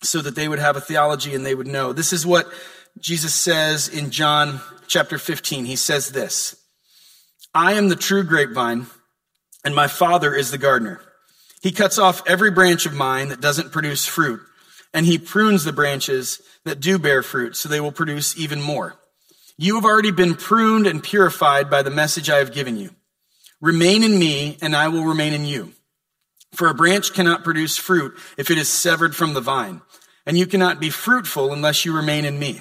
so 0.03 0.23
that 0.23 0.35
they 0.35 0.49
would 0.49 0.59
have 0.59 0.77
a 0.77 0.81
theology 0.81 1.35
and 1.35 1.45
they 1.45 1.55
would 1.55 1.67
know. 1.67 1.93
This 1.93 2.15
is 2.15 2.25
what 2.25 2.51
Jesus 2.99 3.35
says 3.35 3.89
in 3.89 4.11
John 4.11 4.61
chapter 4.87 5.19
15, 5.19 5.65
he 5.65 5.77
says 5.77 6.11
this 6.11 6.57
I 7.55 7.73
am 7.73 7.89
the 7.89 7.97
true 7.97 8.23
grapevine, 8.23 8.87
and 9.65 9.75
my 9.75 9.89
Father 9.89 10.35
is 10.35 10.51
the 10.51 10.59
gardener. 10.59 11.01
He 11.63 11.73
cuts 11.73 11.99
off 11.99 12.23
every 12.27 12.51
branch 12.51 12.87
of 12.87 12.95
mine 12.95 13.29
that 13.29 13.41
doesn't 13.41 13.73
produce 13.73 14.07
fruit, 14.07 14.41
and 14.95 15.05
he 15.05 15.19
prunes 15.19 15.65
the 15.65 15.73
branches 15.73 16.41
that 16.65 16.81
do 16.81 16.99
bear 16.99 17.23
fruit, 17.23 17.57
so 17.57 17.69
they 17.69 17.81
will 17.81 17.93
produce 17.93 18.39
even 18.39 18.61
more. 18.63 18.97
You 19.57 19.75
have 19.75 19.85
already 19.85 20.11
been 20.11 20.37
pruned 20.37 20.87
and 20.87 21.03
purified 21.03 21.69
by 21.69 21.83
the 21.83 21.91
message 21.91 22.31
I 22.31 22.39
have 22.39 22.55
given 22.55 22.77
you. 22.77 22.91
Remain 23.61 24.05
in 24.05 24.19
me, 24.19 24.57
and 24.63 24.75
I 24.75 24.89
will 24.89 25.05
remain 25.05 25.35
in 25.35 25.45
you. 25.45 25.75
For 26.53 26.69
a 26.69 26.75
branch 26.75 27.13
cannot 27.13 27.45
produce 27.45 27.77
fruit 27.77 28.19
if 28.39 28.51
it 28.51 28.59
is 28.59 28.69
severed 28.69 29.15
from 29.15 29.35
the 29.35 29.41
vine, 29.41 29.83
and 30.25 30.39
you 30.39 30.47
cannot 30.47 30.81
be 30.81 30.91
fruitful 30.91 31.53
unless 31.53 31.85
you 31.85 31.95
remain 31.95 32.25
in 32.25 32.39
me. 32.39 32.61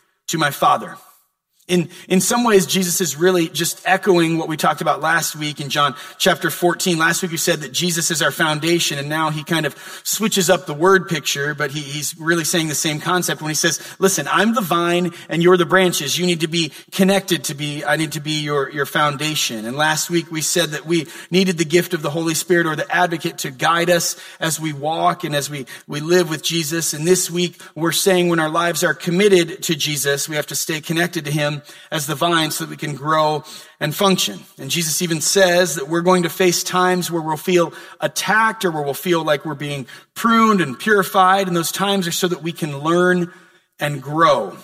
to 0.31 0.37
my 0.37 0.49
Father. 0.49 0.97
In, 1.67 1.89
in 2.09 2.19
some 2.21 2.43
ways, 2.43 2.65
Jesus 2.65 2.99
is 3.01 3.15
really 3.15 3.47
just 3.47 3.81
echoing 3.87 4.37
what 4.37 4.49
we 4.49 4.57
talked 4.57 4.81
about 4.81 4.99
last 4.99 5.35
week 5.35 5.61
in 5.61 5.69
John 5.69 5.95
chapter 6.17 6.49
14. 6.49 6.97
Last 6.97 7.21
week 7.21 7.31
we 7.31 7.37
said 7.37 7.59
that 7.59 7.71
Jesus 7.71 8.09
is 8.11 8.21
our 8.21 8.31
foundation, 8.31 8.97
and 8.97 9.07
now 9.07 9.29
he 9.29 9.43
kind 9.43 9.65
of 9.65 9.77
switches 10.03 10.49
up 10.49 10.65
the 10.65 10.73
word 10.73 11.07
picture, 11.07 11.53
but 11.53 11.71
he, 11.71 11.79
he's 11.79 12.17
really 12.17 12.43
saying 12.43 12.67
the 12.67 12.75
same 12.75 12.99
concept 12.99 13.41
when 13.41 13.49
he 13.49 13.55
says, 13.55 13.79
listen, 13.99 14.27
I'm 14.29 14.53
the 14.53 14.61
vine 14.61 15.11
and 15.29 15.41
you're 15.43 15.55
the 15.55 15.65
branches. 15.65 16.17
You 16.17 16.25
need 16.25 16.41
to 16.41 16.47
be 16.47 16.71
connected 16.91 17.45
to 17.45 17.53
be, 17.53 17.85
I 17.85 17.95
need 17.95 18.13
to 18.13 18.19
be 18.19 18.41
your, 18.41 18.69
your 18.71 18.87
foundation. 18.87 19.65
And 19.65 19.77
last 19.77 20.09
week 20.09 20.31
we 20.31 20.41
said 20.41 20.71
that 20.71 20.85
we 20.85 21.07
needed 21.29 21.57
the 21.57 21.63
gift 21.63 21.93
of 21.93 22.01
the 22.01 22.09
Holy 22.09 22.33
Spirit 22.33 22.65
or 22.65 22.75
the 22.75 22.91
advocate 22.93 23.37
to 23.39 23.51
guide 23.51 23.89
us 23.89 24.19
as 24.39 24.59
we 24.59 24.73
walk 24.73 25.23
and 25.23 25.35
as 25.35 25.49
we, 25.49 25.67
we 25.87 25.99
live 25.99 26.29
with 26.29 26.43
Jesus. 26.43 26.93
And 26.93 27.07
this 27.07 27.29
week 27.29 27.61
we're 27.75 27.91
saying 27.91 28.29
when 28.29 28.39
our 28.39 28.49
lives 28.49 28.83
are 28.83 28.95
committed 28.95 29.61
to 29.63 29.75
Jesus, 29.75 30.27
we 30.27 30.35
have 30.35 30.47
to 30.47 30.55
stay 30.55 30.81
connected 30.81 31.25
to 31.25 31.31
him 31.31 31.50
as 31.91 32.07
the 32.07 32.15
vine 32.15 32.51
so 32.51 32.63
that 32.63 32.69
we 32.69 32.77
can 32.77 32.95
grow 32.95 33.43
and 33.79 33.95
function. 33.95 34.39
And 34.57 34.69
Jesus 34.69 35.01
even 35.01 35.21
says 35.21 35.75
that 35.75 35.87
we're 35.89 36.01
going 36.01 36.23
to 36.23 36.29
face 36.29 36.63
times 36.63 37.09
where 37.09 37.21
we'll 37.21 37.37
feel 37.37 37.73
attacked 37.99 38.63
or 38.63 38.71
where 38.71 38.83
we'll 38.83 38.93
feel 38.93 39.23
like 39.23 39.45
we're 39.45 39.55
being 39.55 39.87
pruned 40.13 40.61
and 40.61 40.77
purified. 40.77 41.47
And 41.47 41.55
those 41.55 41.71
times 41.71 42.07
are 42.07 42.11
so 42.11 42.27
that 42.27 42.43
we 42.43 42.51
can 42.51 42.79
learn 42.79 43.33
and 43.79 44.01
grow. 44.01 44.55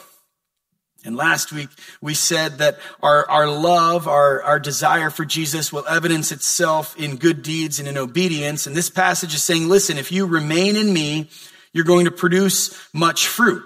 And 1.06 1.16
last 1.16 1.54
week 1.54 1.70
we 2.02 2.14
said 2.14 2.58
that 2.58 2.80
our, 3.02 3.30
our 3.30 3.48
love, 3.48 4.08
our, 4.08 4.44
our 4.44 4.60
desire 4.60 5.10
for 5.10 5.26
Jesus 5.26 5.72
will 5.72 5.88
evidence 5.88 6.32
itself 6.32 6.98
in 7.00 7.16
good 7.16 7.44
deeds 7.44 7.80
and 7.80 7.88
in 7.88 7.98
obedience. 7.98 8.68
And 8.68 8.76
this 8.76 8.90
passage 8.90 9.34
is 9.34 9.44
saying, 9.44 9.70
listen, 9.70 9.98
if 9.98 10.12
you 10.12 10.26
remain 10.26 10.76
in 10.76 10.92
me, 10.92 11.30
you're 11.72 11.86
going 11.86 12.06
to 12.06 12.12
produce 12.12 12.78
much 12.94 13.28
fruit. 13.28 13.64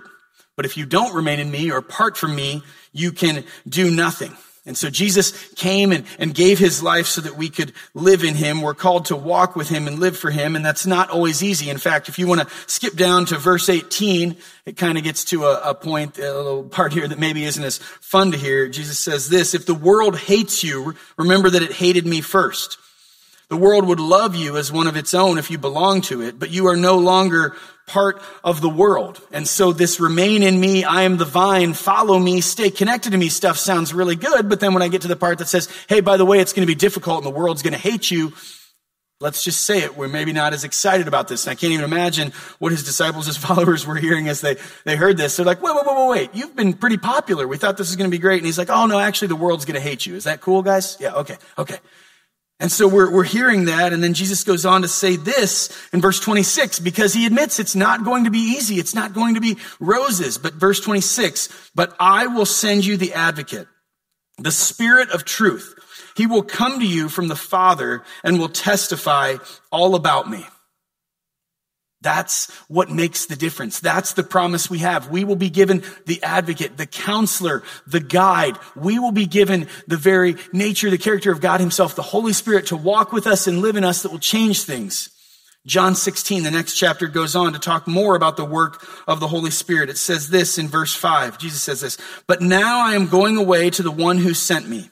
But 0.62 0.68
if 0.68 0.78
you 0.78 0.86
don't 0.86 1.16
remain 1.16 1.40
in 1.40 1.50
me 1.50 1.72
or 1.72 1.82
part 1.82 2.16
from 2.16 2.36
me, 2.36 2.62
you 2.94 3.14
can 3.14 3.46
do 3.68 3.90
nothing. 3.90 4.38
And 4.64 4.78
so 4.78 4.92
Jesus 4.92 5.52
came 5.56 5.92
and, 5.92 6.06
and 6.20 6.36
gave 6.36 6.60
his 6.60 6.84
life 6.84 7.08
so 7.08 7.22
that 7.22 7.36
we 7.36 7.50
could 7.50 7.74
live 7.96 8.24
in 8.24 8.36
him. 8.36 8.62
We're 8.62 8.76
called 8.76 9.06
to 9.06 9.16
walk 9.16 9.56
with 9.56 9.70
him 9.70 9.88
and 9.88 9.98
live 9.98 10.16
for 10.16 10.30
him. 10.30 10.56
And 10.56 10.64
that's 10.64 10.86
not 10.86 11.10
always 11.10 11.42
easy. 11.42 11.72
In 11.72 11.80
fact, 11.80 12.10
if 12.10 12.20
you 12.20 12.28
want 12.28 12.42
to 12.42 12.48
skip 12.68 12.96
down 12.96 13.26
to 13.26 13.40
verse 13.40 13.70
18, 13.70 14.38
it 14.68 14.78
kind 14.78 15.00
of 15.00 15.04
gets 15.04 15.24
to 15.26 15.46
a, 15.46 15.72
a 15.72 15.74
point, 15.74 16.20
a 16.20 16.32
little 16.32 16.66
part 16.66 16.94
here 16.94 17.08
that 17.08 17.18
maybe 17.18 17.44
isn't 17.44 17.64
as 17.64 17.80
fun 17.80 18.34
to 18.34 18.38
hear. 18.38 18.68
Jesus 18.68 19.00
says 19.00 19.30
this, 19.30 19.56
if 19.56 19.66
the 19.66 19.74
world 19.74 20.16
hates 20.16 20.64
you, 20.64 20.94
remember 21.18 21.50
that 21.50 21.64
it 21.64 21.72
hated 21.72 22.06
me 22.06 22.22
first. 22.22 22.78
The 23.50 23.58
world 23.58 23.88
would 23.88 24.00
love 24.00 24.36
you 24.36 24.58
as 24.58 24.72
one 24.72 24.86
of 24.86 24.96
its 24.96 25.16
own 25.16 25.40
if 25.40 25.50
you 25.50 25.58
belong 25.58 26.02
to 26.02 26.22
it, 26.22 26.38
but 26.38 26.52
you 26.52 26.68
are 26.68 26.78
no 26.78 27.00
longer 27.00 27.56
part 27.92 28.22
of 28.44 28.62
the 28.62 28.70
world. 28.70 29.22
And 29.32 29.46
so 29.48 29.74
this 29.74 30.00
remain 30.00 30.44
in 30.44 30.60
me, 30.60 30.86
I 30.86 31.04
am 31.04 31.18
the 31.18 31.26
vine, 31.26 31.74
follow 31.74 32.18
me, 32.18 32.40
stay 32.40 32.72
connected 32.72 33.12
to 33.12 33.18
me 33.18 33.28
stuff 33.28 33.58
sounds 33.58 33.94
really 33.94 34.16
good. 34.16 34.48
But 34.48 34.62
then 34.62 34.74
when 34.74 34.82
I 34.82 34.88
get 34.88 35.02
to 35.02 35.10
the 35.10 35.16
part 35.18 35.40
that 35.40 35.48
says, 35.48 35.70
hey, 35.90 36.00
by 36.00 36.16
the 36.18 36.26
way, 36.26 36.40
it's 36.40 36.54
going 36.54 36.66
to 36.66 36.72
be 36.72 36.76
difficult 36.76 37.18
and 37.18 37.26
the 37.26 37.38
world's 37.38 37.62
going 37.62 37.74
to 37.74 37.80
hate 37.80 38.10
you, 38.10 38.32
let's 39.20 39.44
just 39.44 39.64
say 39.64 39.80
it. 39.80 39.98
We're 39.98 40.08
maybe 40.08 40.32
not 40.32 40.54
as 40.54 40.64
excited 40.64 41.08
about 41.08 41.28
this. 41.28 41.46
And 41.46 41.52
I 41.52 41.56
can't 41.56 41.74
even 41.74 41.86
imagine 41.86 42.32
what 42.60 42.72
his 42.72 42.84
disciples, 42.84 43.28
his 43.28 43.38
followers 43.48 43.86
were 43.86 43.96
hearing 43.96 44.30
as 44.30 44.42
they, 44.42 44.56
they 44.86 44.96
heard 44.96 45.18
this. 45.18 45.36
They're 45.36 45.46
like, 45.46 45.62
wait, 45.62 45.76
wait, 45.76 45.86
wait, 45.86 45.98
wait, 45.98 46.10
wait. 46.10 46.30
You've 46.34 46.56
been 46.56 46.74
pretty 46.74 46.98
popular. 46.98 47.48
We 47.48 47.58
thought 47.58 47.78
this 47.78 47.90
was 47.90 47.98
going 47.98 48.10
to 48.10 48.16
be 48.16 48.22
great. 48.22 48.38
And 48.38 48.46
he's 48.46 48.58
like, 48.58 48.70
oh 48.70 48.86
no, 48.86 49.00
actually 49.00 49.30
the 49.30 49.36
world's 49.36 49.66
going 49.66 49.76
to 49.76 49.82
hate 49.82 50.06
you. 50.06 50.16
Is 50.16 50.24
that 50.24 50.42
cool, 50.42 50.62
guys? 50.62 50.98
Yeah. 51.00 51.14
Okay. 51.16 51.38
Okay. 51.58 51.78
And 52.62 52.72
so 52.72 52.88
we're, 52.88 53.12
we're 53.12 53.24
hearing 53.24 53.66
that. 53.66 53.92
And 53.92 54.04
then 54.04 54.14
Jesus 54.14 54.44
goes 54.44 54.68
on 54.68 54.84
to 54.84 54.88
say 54.88 55.16
this 55.16 55.76
in 55.92 56.00
verse 56.00 56.20
26 56.20 56.80
because 56.80 57.12
he 57.12 57.26
admits 57.26 57.60
it's 57.60 57.76
not 57.76 58.06
going 58.06 58.26
to 58.26 58.30
be 58.30 58.56
easy. 58.56 58.76
It's 58.76 58.94
not 58.94 59.14
going 59.14 59.34
to 59.34 59.42
be 59.42 59.58
roses. 59.80 60.38
But 60.38 60.54
verse 60.54 60.80
26, 60.80 61.72
but 61.74 61.96
I 62.00 62.28
will 62.28 62.46
send 62.46 62.86
you 62.86 62.98
the 62.98 63.14
advocate, 63.14 63.68
the 64.38 64.52
spirit 64.52 65.10
of 65.10 65.26
truth. 65.26 65.74
He 66.16 66.28
will 66.28 66.44
come 66.44 66.80
to 66.80 66.88
you 66.88 67.10
from 67.10 67.30
the 67.30 67.36
Father 67.36 68.04
and 68.24 68.38
will 68.38 68.50
testify 68.50 69.38
all 69.72 69.96
about 69.96 70.30
me. 70.30 70.46
That's 72.02 72.50
what 72.68 72.90
makes 72.90 73.28
the 73.28 73.36
difference. 73.36 73.80
That's 73.80 74.14
the 74.14 74.24
promise 74.24 74.70
we 74.70 74.80
have. 74.80 75.10
We 75.10 75.24
will 75.24 75.36
be 75.36 75.52
given 75.52 75.84
the 76.06 76.22
advocate, 76.24 76.78
the 76.78 76.88
counselor, 76.88 77.62
the 77.86 78.00
guide. 78.00 78.58
We 78.76 78.98
will 78.98 79.12
be 79.12 79.28
given 79.28 79.68
the 79.88 79.98
very 79.98 80.36
nature, 80.52 80.90
the 80.90 80.98
character 80.98 81.32
of 81.32 81.42
God 81.42 81.60
himself, 81.60 81.96
the 81.96 82.02
Holy 82.02 82.34
Spirit 82.34 82.68
to 82.68 82.78
walk 82.78 83.12
with 83.12 83.28
us 83.28 83.46
and 83.46 83.62
live 83.62 83.76
in 83.76 83.84
us 83.84 84.02
that 84.02 84.12
will 84.12 84.20
change 84.20 84.64
things. 84.64 85.10
John 85.68 85.94
16, 85.94 86.42
the 86.42 86.50
next 86.50 86.76
chapter 86.76 87.08
goes 87.08 87.36
on 87.36 87.54
to 87.54 87.60
talk 87.60 87.88
more 87.88 88.16
about 88.16 88.36
the 88.36 88.46
work 88.46 88.84
of 89.08 89.20
the 89.20 89.28
Holy 89.28 89.52
Spirit. 89.52 89.92
It 89.92 89.98
says 89.98 90.32
this 90.32 90.58
in 90.58 90.68
verse 90.68 90.96
5. 90.96 91.38
Jesus 91.38 91.62
says 91.62 91.82
this, 91.82 92.00
but 92.26 92.42
now 92.42 92.84
I 92.84 92.96
am 92.96 93.08
going 93.08 93.38
away 93.38 93.70
to 93.70 93.84
the 93.84 93.92
one 93.92 94.18
who 94.18 94.34
sent 94.34 94.68
me. 94.68 94.90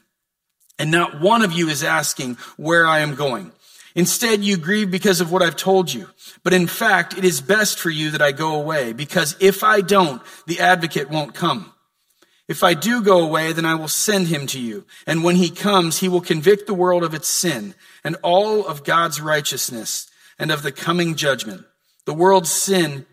And 0.77 0.91
not 0.91 1.19
one 1.19 1.41
of 1.41 1.51
you 1.51 1.69
is 1.69 1.83
asking 1.83 2.37
where 2.55 2.85
I 2.85 2.99
am 2.99 3.15
going. 3.15 3.51
Instead, 3.95 4.43
you 4.43 4.57
grieve 4.57 4.91
because 4.91 5.21
of 5.21 5.31
what 5.31 5.41
I've 5.41 5.55
told 5.55 5.91
you. 5.91 6.09
But 6.43 6.53
in 6.53 6.67
fact, 6.67 7.17
it 7.17 7.25
is 7.25 7.41
best 7.41 7.79
for 7.79 7.89
you 7.89 8.11
that 8.11 8.21
I 8.21 8.31
go 8.31 8.53
away, 8.53 8.93
because 8.93 9.35
if 9.39 9.63
I 9.63 9.81
don't, 9.81 10.21
the 10.45 10.59
advocate 10.59 11.09
won't 11.09 11.33
come. 11.33 11.73
If 12.47 12.63
I 12.63 12.73
do 12.73 13.03
go 13.03 13.19
away, 13.23 13.53
then 13.53 13.65
I 13.65 13.75
will 13.75 13.87
send 13.87 14.27
him 14.27 14.47
to 14.47 14.59
you. 14.59 14.85
And 15.05 15.23
when 15.23 15.35
he 15.35 15.51
comes, 15.51 15.99
he 15.99 16.09
will 16.09 16.21
convict 16.21 16.65
the 16.65 16.73
world 16.73 17.03
of 17.03 17.13
its 17.13 17.27
sin 17.27 17.75
and 18.03 18.15
all 18.23 18.65
of 18.65 18.83
God's 18.83 19.21
righteousness 19.21 20.09
and 20.39 20.49
of 20.51 20.63
the 20.63 20.71
coming 20.71 21.15
judgment. 21.15 21.65
The 22.05 22.13
world's 22.13 22.51
sin 22.51 23.05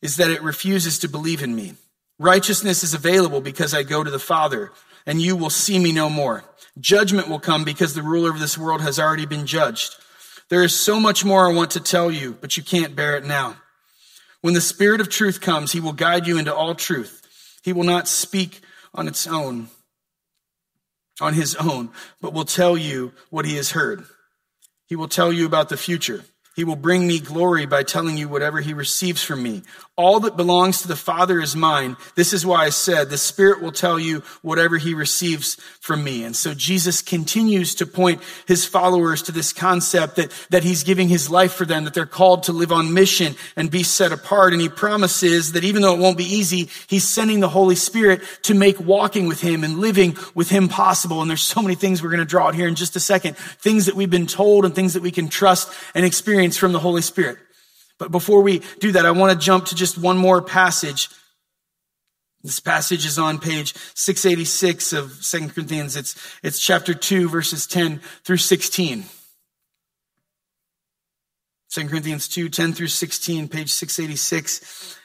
is 0.00 0.16
that 0.16 0.32
it 0.32 0.42
refuses 0.42 0.98
to 0.98 1.08
believe 1.08 1.44
in 1.44 1.54
me. 1.54 1.74
Righteousness 2.18 2.82
is 2.82 2.92
available 2.92 3.40
because 3.40 3.72
I 3.72 3.84
go 3.84 4.02
to 4.02 4.10
the 4.10 4.18
Father, 4.18 4.72
and 5.06 5.22
you 5.22 5.36
will 5.36 5.50
see 5.50 5.78
me 5.78 5.92
no 5.92 6.10
more. 6.10 6.42
Judgment 6.80 7.28
will 7.28 7.38
come 7.38 7.64
because 7.64 7.94
the 7.94 8.02
ruler 8.02 8.30
of 8.30 8.40
this 8.40 8.58
world 8.58 8.80
has 8.80 8.98
already 8.98 9.26
been 9.26 9.46
judged. 9.46 9.94
There 10.52 10.62
is 10.62 10.78
so 10.78 11.00
much 11.00 11.24
more 11.24 11.48
I 11.48 11.54
want 11.54 11.70
to 11.70 11.80
tell 11.80 12.10
you, 12.10 12.36
but 12.38 12.58
you 12.58 12.62
can't 12.62 12.94
bear 12.94 13.16
it 13.16 13.24
now. 13.24 13.56
When 14.42 14.52
the 14.52 14.60
Spirit 14.60 15.00
of 15.00 15.08
truth 15.08 15.40
comes, 15.40 15.72
he 15.72 15.80
will 15.80 15.94
guide 15.94 16.26
you 16.26 16.36
into 16.36 16.54
all 16.54 16.74
truth. 16.74 17.58
He 17.62 17.72
will 17.72 17.84
not 17.84 18.06
speak 18.06 18.60
on 18.94 19.08
its 19.08 19.26
own, 19.26 19.68
on 21.22 21.32
his 21.32 21.54
own, 21.54 21.88
but 22.20 22.34
will 22.34 22.44
tell 22.44 22.76
you 22.76 23.14
what 23.30 23.46
he 23.46 23.56
has 23.56 23.70
heard. 23.70 24.04
He 24.84 24.94
will 24.94 25.08
tell 25.08 25.32
you 25.32 25.46
about 25.46 25.70
the 25.70 25.78
future. 25.78 26.22
He 26.54 26.64
will 26.64 26.76
bring 26.76 27.06
me 27.06 27.18
glory 27.18 27.64
by 27.64 27.82
telling 27.82 28.18
you 28.18 28.28
whatever 28.28 28.60
he 28.60 28.74
receives 28.74 29.22
from 29.22 29.42
me. 29.42 29.62
All 29.96 30.20
that 30.20 30.36
belongs 30.36 30.82
to 30.82 30.88
the 30.88 30.96
Father 30.96 31.40
is 31.40 31.56
mine. 31.56 31.96
This 32.14 32.32
is 32.32 32.44
why 32.44 32.64
I 32.64 32.70
said 32.70 33.08
the 33.08 33.18
Spirit 33.18 33.62
will 33.62 33.72
tell 33.72 33.98
you 33.98 34.22
whatever 34.42 34.76
he 34.76 34.94
receives 34.94 35.54
from 35.80 36.04
me. 36.04 36.24
And 36.24 36.34
so 36.34 36.54
Jesus 36.54 37.00
continues 37.02 37.74
to 37.76 37.86
point 37.86 38.22
his 38.46 38.66
followers 38.66 39.22
to 39.22 39.32
this 39.32 39.52
concept 39.52 40.16
that, 40.16 40.30
that 40.50 40.62
he's 40.62 40.82
giving 40.82 41.08
his 41.08 41.30
life 41.30 41.52
for 41.52 41.64
them, 41.64 41.84
that 41.84 41.94
they're 41.94 42.06
called 42.06 42.44
to 42.44 42.52
live 42.52 42.72
on 42.72 42.92
mission 42.92 43.34
and 43.56 43.70
be 43.70 43.82
set 43.82 44.12
apart. 44.12 44.52
And 44.52 44.62
he 44.62 44.68
promises 44.68 45.52
that 45.52 45.64
even 45.64 45.82
though 45.82 45.94
it 45.94 46.00
won't 46.00 46.18
be 46.18 46.24
easy, 46.24 46.68
he's 46.86 47.08
sending 47.08 47.40
the 47.40 47.48
Holy 47.48 47.76
Spirit 47.76 48.22
to 48.42 48.54
make 48.54 48.78
walking 48.80 49.26
with 49.26 49.40
him 49.40 49.64
and 49.64 49.78
living 49.78 50.16
with 50.34 50.48
him 50.48 50.68
possible. 50.68 51.20
And 51.20 51.30
there's 51.30 51.42
so 51.42 51.62
many 51.62 51.74
things 51.74 52.02
we're 52.02 52.10
going 52.10 52.20
to 52.20 52.24
draw 52.26 52.48
out 52.48 52.54
here 52.54 52.68
in 52.68 52.74
just 52.74 52.96
a 52.96 53.00
second. 53.00 53.36
Things 53.36 53.86
that 53.86 53.94
we've 53.94 54.10
been 54.10 54.26
told 54.26 54.64
and 54.64 54.74
things 54.74 54.94
that 54.94 55.02
we 55.02 55.10
can 55.10 55.28
trust 55.28 55.72
and 55.94 56.04
experience 56.42 56.56
from 56.56 56.72
the 56.72 56.80
Holy 56.80 57.02
Spirit. 57.02 57.38
But 57.98 58.10
before 58.10 58.42
we 58.42 58.62
do 58.80 58.92
that, 58.92 59.06
I 59.06 59.12
want 59.12 59.38
to 59.38 59.44
jump 59.44 59.66
to 59.66 59.76
just 59.76 59.96
one 59.96 60.18
more 60.18 60.42
passage. 60.42 61.08
This 62.42 62.58
passage 62.58 63.06
is 63.06 63.16
on 63.16 63.38
page 63.38 63.74
686 63.94 64.92
of 64.92 65.12
Second 65.24 65.54
Corinthians. 65.54 65.94
It's, 65.96 66.16
it's 66.42 66.58
chapter 66.58 66.94
2, 66.94 67.28
verses 67.28 67.66
10 67.68 68.00
through 68.24 68.38
16. 68.38 69.04
2 71.70 71.88
Corinthians 71.88 72.26
2, 72.26 72.48
10 72.48 72.72
through 72.72 72.88
16, 72.88 73.48
page 73.48 73.70
686. 73.70 74.98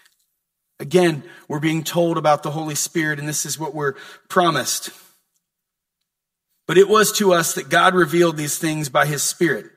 Again, 0.79 1.23
we're 1.47 1.59
being 1.59 1.83
told 1.83 2.17
about 2.17 2.41
the 2.41 2.51
Holy 2.51 2.75
Spirit, 2.75 3.19
and 3.19 3.27
this 3.27 3.45
is 3.45 3.59
what 3.59 3.75
we're 3.75 3.93
promised. 4.27 4.89
But 6.67 6.79
it 6.79 6.89
was 6.89 7.11
to 7.13 7.31
us 7.33 7.53
that 7.53 7.69
God 7.69 7.93
revealed 7.93 8.37
these 8.37 8.57
things 8.57 8.89
by 8.89 9.05
his 9.05 9.21
Spirit. 9.21 9.67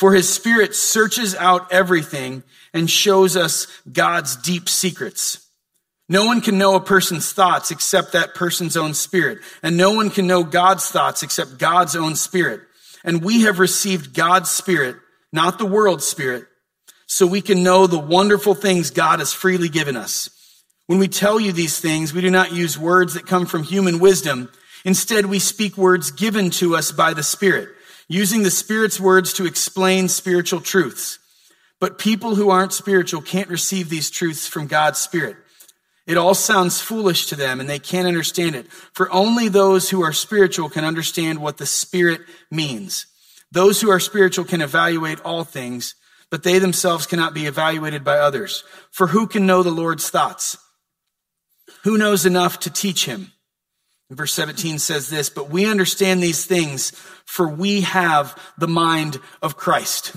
For 0.00 0.14
his 0.14 0.32
spirit 0.32 0.74
searches 0.74 1.34
out 1.34 1.70
everything 1.70 2.42
and 2.72 2.90
shows 2.90 3.36
us 3.36 3.66
God's 3.92 4.34
deep 4.34 4.66
secrets. 4.66 5.46
No 6.08 6.24
one 6.24 6.40
can 6.40 6.56
know 6.56 6.74
a 6.74 6.80
person's 6.80 7.30
thoughts 7.30 7.70
except 7.70 8.12
that 8.12 8.34
person's 8.34 8.78
own 8.78 8.94
spirit. 8.94 9.40
And 9.62 9.76
no 9.76 9.92
one 9.92 10.08
can 10.08 10.26
know 10.26 10.42
God's 10.42 10.88
thoughts 10.88 11.22
except 11.22 11.58
God's 11.58 11.96
own 11.96 12.16
spirit. 12.16 12.62
And 13.04 13.22
we 13.22 13.42
have 13.42 13.58
received 13.58 14.14
God's 14.14 14.48
spirit, 14.48 14.96
not 15.34 15.58
the 15.58 15.66
world's 15.66 16.08
spirit, 16.08 16.46
so 17.06 17.26
we 17.26 17.42
can 17.42 17.62
know 17.62 17.86
the 17.86 17.98
wonderful 17.98 18.54
things 18.54 18.90
God 18.90 19.18
has 19.18 19.34
freely 19.34 19.68
given 19.68 19.98
us. 19.98 20.30
When 20.86 20.98
we 20.98 21.08
tell 21.08 21.38
you 21.38 21.52
these 21.52 21.78
things, 21.78 22.14
we 22.14 22.22
do 22.22 22.30
not 22.30 22.54
use 22.54 22.78
words 22.78 23.12
that 23.12 23.26
come 23.26 23.44
from 23.44 23.64
human 23.64 23.98
wisdom. 23.98 24.50
Instead, 24.82 25.26
we 25.26 25.40
speak 25.40 25.76
words 25.76 26.10
given 26.10 26.48
to 26.52 26.74
us 26.74 26.90
by 26.90 27.12
the 27.12 27.22
Spirit 27.22 27.68
using 28.10 28.42
the 28.42 28.50
Spirit's 28.50 28.98
words 28.98 29.32
to 29.32 29.46
explain 29.46 30.08
spiritual 30.08 30.60
truths. 30.60 31.20
But 31.78 31.96
people 31.96 32.34
who 32.34 32.50
aren't 32.50 32.72
spiritual 32.72 33.22
can't 33.22 33.48
receive 33.48 33.88
these 33.88 34.10
truths 34.10 34.48
from 34.48 34.66
God's 34.66 34.98
Spirit. 34.98 35.36
It 36.08 36.16
all 36.16 36.34
sounds 36.34 36.80
foolish 36.80 37.26
to 37.26 37.36
them 37.36 37.60
and 37.60 37.70
they 37.70 37.78
can't 37.78 38.08
understand 38.08 38.56
it. 38.56 38.66
For 38.94 39.10
only 39.12 39.48
those 39.48 39.90
who 39.90 40.02
are 40.02 40.12
spiritual 40.12 40.68
can 40.68 40.84
understand 40.84 41.38
what 41.38 41.58
the 41.58 41.66
Spirit 41.66 42.22
means. 42.50 43.06
Those 43.52 43.80
who 43.80 43.90
are 43.90 44.00
spiritual 44.00 44.44
can 44.44 44.60
evaluate 44.60 45.20
all 45.20 45.44
things, 45.44 45.94
but 46.30 46.42
they 46.42 46.58
themselves 46.58 47.06
cannot 47.06 47.32
be 47.32 47.46
evaluated 47.46 48.02
by 48.02 48.18
others. 48.18 48.64
For 48.90 49.06
who 49.06 49.28
can 49.28 49.46
know 49.46 49.62
the 49.62 49.70
Lord's 49.70 50.10
thoughts? 50.10 50.58
Who 51.84 51.96
knows 51.96 52.26
enough 52.26 52.58
to 52.60 52.70
teach 52.70 53.04
him? 53.04 53.32
Verse 54.10 54.32
17 54.34 54.80
says 54.80 55.08
this, 55.08 55.30
but 55.30 55.50
we 55.50 55.66
understand 55.66 56.20
these 56.20 56.44
things 56.44 56.90
for 57.24 57.46
we 57.46 57.82
have 57.82 58.36
the 58.58 58.66
mind 58.66 59.20
of 59.40 59.56
Christ. 59.56 60.16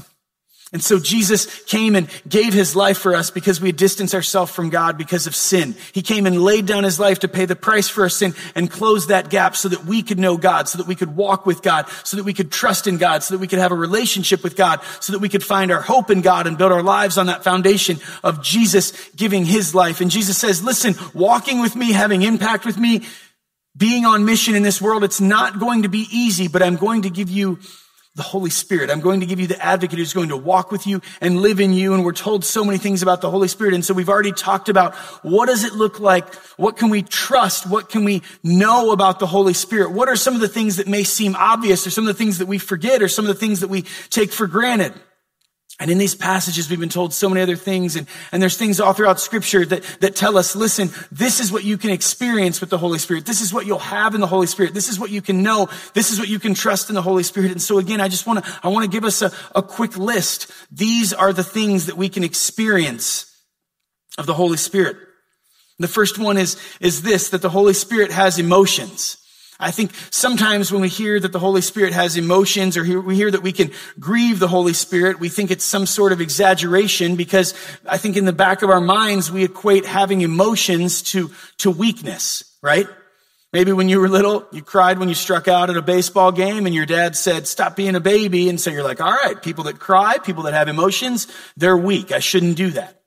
And 0.71 0.83
so 0.83 0.97
Jesus 0.97 1.63
came 1.65 1.95
and 1.95 2.09
gave 2.27 2.51
his 2.51 2.75
life 2.75 2.97
for 2.97 3.13
us 3.13 3.29
because 3.29 3.61
we 3.61 3.69
had 3.69 3.75
distanced 3.75 4.15
ourselves 4.15 4.51
from 4.51 4.71
God 4.71 4.97
because 4.97 5.27
of 5.27 5.35
sin. 5.35 5.75
He 5.91 6.01
came 6.01 6.25
and 6.25 6.41
laid 6.41 6.65
down 6.65 6.83
his 6.83 6.99
life 6.99 7.19
to 7.19 7.27
pay 7.27 7.45
the 7.45 7.55
price 7.55 7.87
for 7.87 8.01
our 8.01 8.09
sin 8.09 8.33
and 8.55 8.71
close 8.71 9.05
that 9.05 9.29
gap 9.29 9.55
so 9.55 9.69
that 9.69 9.85
we 9.85 10.01
could 10.01 10.17
know 10.17 10.35
God, 10.35 10.67
so 10.67 10.79
that 10.79 10.87
we 10.87 10.95
could 10.95 11.15
walk 11.15 11.45
with 11.45 11.61
God, 11.61 11.87
so 12.03 12.17
that 12.17 12.23
we 12.23 12.33
could 12.33 12.51
trust 12.51 12.87
in 12.87 12.97
God, 12.97 13.21
so 13.21 13.35
that 13.35 13.39
we 13.39 13.47
could 13.47 13.59
have 13.59 13.71
a 13.71 13.75
relationship 13.75 14.43
with 14.43 14.55
God, 14.55 14.81
so 14.99 15.13
that 15.13 15.19
we 15.19 15.29
could 15.29 15.43
find 15.43 15.71
our 15.71 15.81
hope 15.81 16.09
in 16.09 16.21
God 16.21 16.47
and 16.47 16.57
build 16.57 16.71
our 16.71 16.81
lives 16.81 17.19
on 17.19 17.27
that 17.27 17.43
foundation 17.43 17.99
of 18.23 18.41
Jesus 18.41 19.11
giving 19.11 19.45
his 19.45 19.75
life. 19.75 20.01
And 20.01 20.09
Jesus 20.09 20.39
says, 20.39 20.63
listen, 20.63 20.95
walking 21.13 21.61
with 21.61 21.75
me, 21.75 21.91
having 21.91 22.23
impact 22.23 22.65
with 22.65 22.79
me, 22.79 23.03
being 23.75 24.05
on 24.05 24.25
mission 24.25 24.55
in 24.55 24.63
this 24.63 24.81
world, 24.81 25.03
it's 25.03 25.21
not 25.21 25.59
going 25.59 25.83
to 25.83 25.89
be 25.89 26.07
easy, 26.11 26.47
but 26.47 26.61
I'm 26.61 26.75
going 26.75 27.03
to 27.03 27.09
give 27.09 27.29
you 27.29 27.59
the 28.15 28.21
Holy 28.21 28.51
Spirit. 28.51 28.91
I'm 28.91 28.99
going 28.99 29.21
to 29.21 29.25
give 29.25 29.39
you 29.39 29.47
the 29.47 29.63
advocate 29.63 29.97
who's 29.97 30.13
going 30.13 30.29
to 30.29 30.37
walk 30.37 30.71
with 30.71 30.85
you 30.85 31.01
and 31.19 31.41
live 31.41 31.59
in 31.59 31.73
you. 31.73 31.95
And 31.95 32.05
we're 32.05 32.11
told 32.11 32.45
so 32.45 32.63
many 32.63 32.77
things 32.77 33.01
about 33.01 33.21
the 33.21 33.31
Holy 33.31 33.47
Spirit. 33.47 33.73
And 33.73 33.83
so 33.83 33.95
we've 33.95 34.09
already 34.09 34.31
talked 34.31 34.69
about 34.69 34.93
what 35.23 35.47
does 35.47 35.63
it 35.63 35.73
look 35.73 35.99
like? 35.99 36.33
What 36.57 36.77
can 36.77 36.91
we 36.91 37.01
trust? 37.01 37.67
What 37.67 37.89
can 37.89 38.03
we 38.03 38.21
know 38.43 38.91
about 38.91 39.17
the 39.17 39.25
Holy 39.25 39.53
Spirit? 39.53 39.91
What 39.91 40.09
are 40.09 40.15
some 40.15 40.35
of 40.35 40.41
the 40.41 40.47
things 40.47 40.77
that 40.77 40.87
may 40.87 41.03
seem 41.03 41.35
obvious 41.35 41.87
or 41.87 41.89
some 41.89 42.07
of 42.07 42.15
the 42.15 42.17
things 42.17 42.37
that 42.37 42.47
we 42.47 42.59
forget 42.59 43.01
or 43.01 43.07
some 43.07 43.25
of 43.25 43.29
the 43.29 43.39
things 43.39 43.61
that 43.61 43.69
we 43.69 43.81
take 44.11 44.31
for 44.31 44.45
granted? 44.45 44.93
And 45.83 45.91
in 45.91 45.97
these 45.97 46.15
passages, 46.15 46.69
we've 46.69 46.79
been 46.79 46.87
told 46.87 47.13
so 47.13 47.27
many 47.27 47.41
other 47.41 47.57
things. 47.57 47.97
And, 47.97 48.07
and 48.31 48.41
there's 48.41 48.55
things 48.55 48.79
all 48.79 48.93
throughout 48.93 49.19
scripture 49.19 49.65
that, 49.65 49.83
that 49.99 50.15
tell 50.15 50.37
us, 50.37 50.55
listen, 50.55 50.91
this 51.11 51.41
is 51.41 51.51
what 51.51 51.65
you 51.65 51.77
can 51.77 51.89
experience 51.89 52.61
with 52.61 52.69
the 52.69 52.77
Holy 52.77 52.99
Spirit. 52.99 53.25
This 53.25 53.41
is 53.41 53.53
what 53.53 53.65
you'll 53.65 53.79
have 53.79 54.15
in 54.15 54.21
the 54.21 54.27
Holy 54.27 54.47
Spirit. 54.47 54.73
This 54.73 54.87
is 54.87 54.97
what 54.97 55.09
you 55.09 55.21
can 55.21 55.43
know. 55.43 55.67
This 55.93 56.09
is 56.09 56.19
what 56.19 56.29
you 56.29 56.39
can 56.39 56.53
trust 56.53 56.87
in 56.87 56.95
the 56.95 57.01
Holy 57.01 57.21
Spirit. 57.21 57.51
And 57.51 57.61
so 57.61 57.79
again, 57.79 57.99
I 57.99 58.07
just 58.07 58.25
want 58.25 58.45
to, 58.45 58.59
I 58.63 58.69
want 58.69 58.85
to 58.85 58.89
give 58.89 59.03
us 59.03 59.21
a, 59.21 59.33
a 59.53 59.61
quick 59.61 59.97
list. 59.97 60.49
These 60.71 61.11
are 61.11 61.33
the 61.33 61.43
things 61.43 61.87
that 61.87 61.97
we 61.97 62.07
can 62.07 62.23
experience 62.23 63.29
of 64.17 64.25
the 64.25 64.33
Holy 64.33 64.55
Spirit. 64.55 64.95
The 65.79 65.89
first 65.89 66.17
one 66.17 66.37
is, 66.37 66.55
is 66.79 67.01
this, 67.01 67.31
that 67.31 67.41
the 67.41 67.49
Holy 67.49 67.73
Spirit 67.73 68.11
has 68.11 68.39
emotions. 68.39 69.17
I 69.63 69.71
think 69.71 69.91
sometimes 70.09 70.71
when 70.71 70.81
we 70.81 70.89
hear 70.89 71.17
that 71.17 71.31
the 71.31 71.39
Holy 71.39 71.61
Spirit 71.61 71.93
has 71.93 72.17
emotions 72.17 72.75
or 72.75 73.01
we 73.01 73.15
hear 73.15 73.31
that 73.31 73.41
we 73.41 73.53
can 73.53 73.71
grieve 73.97 74.39
the 74.39 74.47
Holy 74.47 74.73
Spirit, 74.73 75.21
we 75.21 75.29
think 75.29 75.51
it's 75.51 75.63
some 75.63 75.85
sort 75.85 76.11
of 76.11 76.19
exaggeration 76.19 77.15
because 77.15 77.53
I 77.85 77.97
think 77.97 78.17
in 78.17 78.25
the 78.25 78.33
back 78.33 78.61
of 78.61 78.69
our 78.69 78.81
minds 78.81 79.31
we 79.31 79.45
equate 79.45 79.85
having 79.85 80.19
emotions 80.19 81.01
to, 81.13 81.31
to 81.59 81.71
weakness, 81.71 82.43
right? 82.61 82.87
Maybe 83.53 83.71
when 83.71 83.87
you 83.87 84.01
were 84.01 84.09
little, 84.09 84.45
you 84.51 84.63
cried 84.63 84.99
when 84.99 85.07
you 85.07 85.15
struck 85.15 85.47
out 85.47 85.69
at 85.69 85.77
a 85.77 85.81
baseball 85.81 86.33
game 86.33 86.65
and 86.65 86.75
your 86.75 86.85
dad 86.85 87.15
said, 87.15 87.47
stop 87.47 87.77
being 87.77 87.95
a 87.95 88.01
baby. 88.01 88.49
And 88.49 88.59
so 88.59 88.69
you're 88.69 88.83
like, 88.83 88.99
all 88.99 89.11
right, 89.11 89.41
people 89.41 89.63
that 89.65 89.79
cry, 89.79 90.17
people 90.17 90.43
that 90.43 90.53
have 90.53 90.67
emotions, 90.67 91.27
they're 91.55 91.77
weak. 91.77 92.11
I 92.11 92.19
shouldn't 92.19 92.57
do 92.57 92.71
that. 92.71 93.01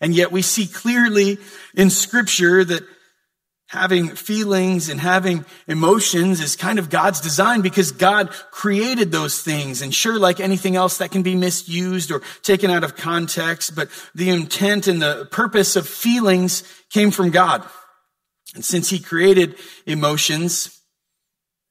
And 0.00 0.14
yet 0.14 0.30
we 0.30 0.42
see 0.42 0.66
clearly 0.66 1.38
in 1.74 1.90
scripture 1.90 2.64
that 2.64 2.82
having 3.72 4.08
feelings 4.08 4.90
and 4.90 5.00
having 5.00 5.46
emotions 5.66 6.40
is 6.40 6.56
kind 6.56 6.78
of 6.78 6.90
God's 6.90 7.22
design 7.22 7.62
because 7.62 7.90
God 7.90 8.28
created 8.50 9.10
those 9.10 9.40
things. 9.40 9.80
And 9.80 9.94
sure, 9.94 10.18
like 10.18 10.40
anything 10.40 10.76
else 10.76 10.98
that 10.98 11.10
can 11.10 11.22
be 11.22 11.34
misused 11.34 12.12
or 12.12 12.20
taken 12.42 12.70
out 12.70 12.84
of 12.84 12.96
context, 12.96 13.74
but 13.74 13.88
the 14.14 14.28
intent 14.28 14.88
and 14.88 15.00
the 15.00 15.26
purpose 15.30 15.74
of 15.74 15.88
feelings 15.88 16.64
came 16.90 17.10
from 17.10 17.30
God. 17.30 17.66
And 18.54 18.62
since 18.62 18.90
he 18.90 18.98
created 18.98 19.56
emotions, 19.86 20.78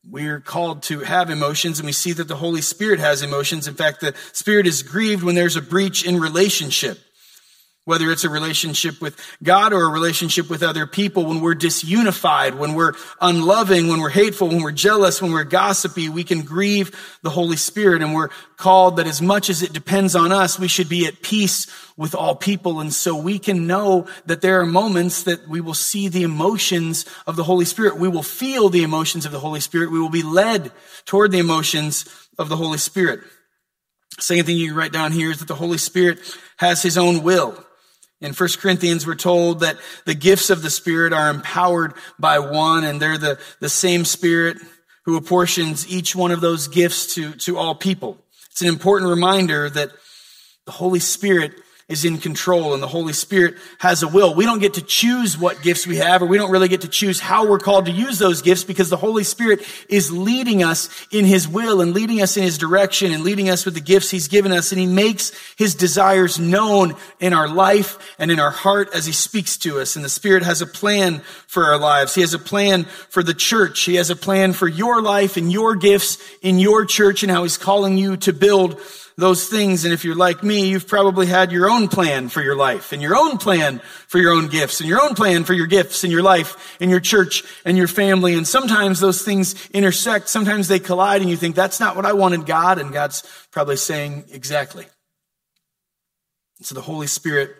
we're 0.03 0.39
called 0.39 0.81
to 0.84 1.01
have 1.01 1.29
emotions 1.29 1.77
and 1.77 1.86
we 1.86 1.91
see 1.91 2.13
that 2.13 2.27
the 2.27 2.36
Holy 2.36 2.62
Spirit 2.62 3.00
has 3.00 3.22
emotions. 3.22 3.67
In 3.67 3.75
fact, 3.75 4.01
the 4.01 4.15
Spirit 4.34 4.65
is 4.65 4.81
grieved 4.81 5.22
when 5.22 5.36
there's 5.36 5.55
a 5.55 5.62
breach 5.62 6.03
in 6.03 6.20
relationship 6.20 6.98
whether 7.92 8.10
it's 8.10 8.24
a 8.24 8.30
relationship 8.30 9.02
with 9.02 9.20
God 9.44 9.74
or 9.74 9.84
a 9.84 9.90
relationship 9.90 10.50
with 10.50 10.64
other 10.64 10.88
people, 10.88 11.26
when 11.26 11.42
we're 11.42 11.54
disunified, 11.54 12.58
when 12.58 12.74
we're 12.74 12.94
unloving, 13.20 13.90
when 13.90 14.00
we're 14.00 14.10
hateful, 14.10 14.48
when 14.48 14.62
we're 14.62 14.72
jealous, 14.72 15.22
when 15.22 15.34
we're 15.34 15.44
gossipy, 15.44 16.08
we 16.08 16.24
can 16.24 16.42
grieve 16.42 16.90
the 17.22 17.30
Holy 17.30 17.58
Spirit. 17.58 18.02
And 18.02 18.14
we're 18.14 18.30
called 18.56 18.96
that 18.96 19.08
as 19.08 19.22
much 19.22 19.50
as 19.50 19.62
it 19.62 19.74
depends 19.74 20.16
on 20.16 20.32
us, 20.32 20.58
we 20.58 20.70
should 20.70 20.88
be 20.88 21.06
at 21.06 21.22
peace 21.22 21.68
with 21.98 22.16
all 22.16 22.34
people. 22.34 22.80
And 22.80 22.94
so 22.94 23.14
we 23.14 23.38
can 23.38 23.68
know 23.68 24.08
that 24.26 24.40
there 24.40 24.62
are 24.62 24.66
moments 24.66 25.24
that 25.24 25.50
we 25.50 25.60
will 25.60 25.74
see 25.74 26.08
the 26.08 26.24
emotions 26.24 27.06
of 27.28 27.36
the 27.36 27.44
Holy 27.44 27.66
Spirit. 27.66 27.98
We 27.98 28.08
will 28.08 28.24
feel 28.24 28.70
the 28.70 28.84
emotions 28.84 29.26
of 29.26 29.34
the 29.34 29.40
Holy 29.40 29.60
Spirit. 29.60 29.92
We 29.92 30.00
will 30.00 30.10
be 30.10 30.24
led 30.24 30.72
toward 31.04 31.32
the 31.32 31.40
emotions 31.40 32.06
of 32.40 32.48
the 32.48 32.56
Holy 32.56 32.78
Spirit. 32.78 33.20
Second 34.18 34.46
thing 34.46 34.58
you 34.58 34.76
write 34.76 34.94
down 34.94 35.12
here 35.12 35.32
is 35.32 35.40
that 35.40 35.48
the 35.48 35.56
Holy 35.56 35.78
Spirit 35.78 36.20
has 36.58 36.82
his 36.82 36.98
own 36.98 37.24
will. 37.24 37.66
In 38.22 38.34
1 38.34 38.50
Corinthians, 38.60 39.08
we're 39.08 39.16
told 39.16 39.62
that 39.62 39.78
the 40.06 40.13
gifts 40.13 40.51
of 40.51 40.62
the 40.62 40.70
Spirit 40.70 41.12
are 41.12 41.30
empowered 41.30 41.96
by 42.20 42.38
one, 42.38 42.84
and 42.84 43.01
they're 43.01 43.18
the, 43.18 43.40
the 43.60 43.70
same 43.70 44.06
Spirit 44.06 44.58
who 45.06 45.18
apportions 45.18 45.90
each 45.90 46.16
one 46.16 46.32
of 46.32 46.40
those 46.40 46.68
gifts 46.68 47.16
to, 47.16 47.34
to 47.34 47.58
all 47.58 47.74
people. 47.74 48.20
It's 48.51 48.62
an 48.62 48.68
important 48.68 49.10
reminder 49.10 49.70
that 49.72 49.92
the 50.66 50.72
Holy 50.72 51.00
Spirit 51.00 51.54
is 51.92 52.06
in 52.06 52.18
control 52.18 52.74
and 52.74 52.82
the 52.82 52.88
Holy 52.88 53.12
Spirit 53.12 53.56
has 53.78 54.02
a 54.02 54.08
will. 54.08 54.34
We 54.34 54.46
don't 54.46 54.60
get 54.60 54.76
to 54.76 54.82
choose 54.82 55.38
what 55.38 55.62
gifts 55.62 55.86
we 55.86 55.98
have 55.98 56.22
or 56.22 56.26
we 56.26 56.38
don't 56.38 56.50
really 56.50 56.70
get 56.70 56.82
to 56.82 56.88
choose 56.88 57.20
how 57.20 57.46
we're 57.46 57.60
called 57.60 57.86
to 57.86 57.92
use 57.92 58.18
those 58.18 58.42
gifts 58.42 58.64
because 58.64 58.90
the 58.90 58.98
Holy 58.98 59.26
Spirit 59.26 59.62
is 59.90 60.12
leading 60.12 60.64
us 60.64 60.90
in 61.12 61.26
His 61.26 61.48
will 61.48 61.82
and 61.82 61.94
leading 61.94 62.22
us 62.22 62.38
in 62.38 62.44
His 62.44 62.58
direction 62.58 63.12
and 63.12 63.24
leading 63.24 63.50
us 63.50 63.66
with 63.66 63.74
the 63.74 63.82
gifts 63.82 64.10
He's 64.10 64.30
given 64.30 64.54
us 64.54 64.72
and 64.72 64.80
He 64.80 64.88
makes 64.88 65.34
His 65.58 65.76
desires 65.76 66.40
known 66.40 66.96
in 67.20 67.34
our 67.34 67.50
life 67.50 67.98
and 68.18 68.32
in 68.32 68.40
our 68.40 68.52
heart 68.52 68.90
as 68.94 69.06
He 69.06 69.12
speaks 69.12 69.58
to 69.58 69.80
us. 69.82 69.98
And 69.98 70.06
the 70.06 70.10
Spirit 70.10 70.44
has 70.44 70.62
a 70.62 70.68
plan 70.68 71.20
for 71.48 71.66
our 71.66 71.77
lives. 71.77 72.16
He 72.16 72.22
has 72.22 72.34
a 72.34 72.40
plan 72.40 72.86
for 72.86 73.22
the 73.22 73.34
church. 73.34 73.82
He 73.82 73.96
has 73.96 74.10
a 74.10 74.16
plan 74.16 74.54
for 74.54 74.68
your 74.68 75.01
life 75.01 75.36
and 75.36 75.51
your 75.51 75.75
gifts 75.75 76.18
in 76.42 76.58
your 76.58 76.86
church 76.86 77.22
and 77.22 77.32
how 77.32 77.44
He's 77.44 77.58
calling 77.58 77.98
you 77.98 78.16
to 78.18 78.32
build 78.32 78.80
those 79.22 79.48
things. 79.48 79.86
And 79.86 79.94
if 79.94 80.03
you're 80.03 80.16
like 80.16 80.42
me, 80.42 80.68
you've 80.68 80.88
probably 80.88 81.27
had 81.27 81.51
your 81.51 81.70
own 81.70 81.88
plan 81.88 82.27
for 82.27 82.42
your 82.42 82.55
life 82.55 82.92
and 82.92 83.03
your 83.03 83.16
own 83.16 83.38
plan 83.38 83.79
for 84.07 84.18
your 84.18 84.34
own 84.34 84.48
gifts 84.48 84.79
and 84.79 84.90
your 84.90 85.00
own 85.00 85.14
plan 85.14 85.44
for 85.44 85.53
your 85.53 85.68
gifts 85.68 86.03
in 86.03 86.10
your 86.10 86.24
life 86.24 86.75
in 86.81 86.90
your 86.90 87.00
church 87.00 87.44
and 87.64 87.77
your 87.77 87.88
family. 87.88 88.34
And 88.34 88.48
sometimes 88.48 89.00
those 89.00 89.22
things 89.22 89.70
intersect. 89.70 90.27
Sometimes 90.27 90.68
they 90.68 90.79
collide 90.79 91.22
and 91.22 91.29
you 91.29 91.38
think 91.38 91.55
that's 91.55 91.79
not 91.79 91.96
what 91.96 92.05
I 92.05 92.14
wanted 92.14 92.48
God. 92.48 92.79
And 92.79 92.92
God's 92.92 93.22
probably 93.51 93.77
saying 93.77 94.25
exactly. 94.31 94.88
So 96.62 96.74
the 96.74 96.81
Holy 96.81 97.07
Spirit 97.07 97.55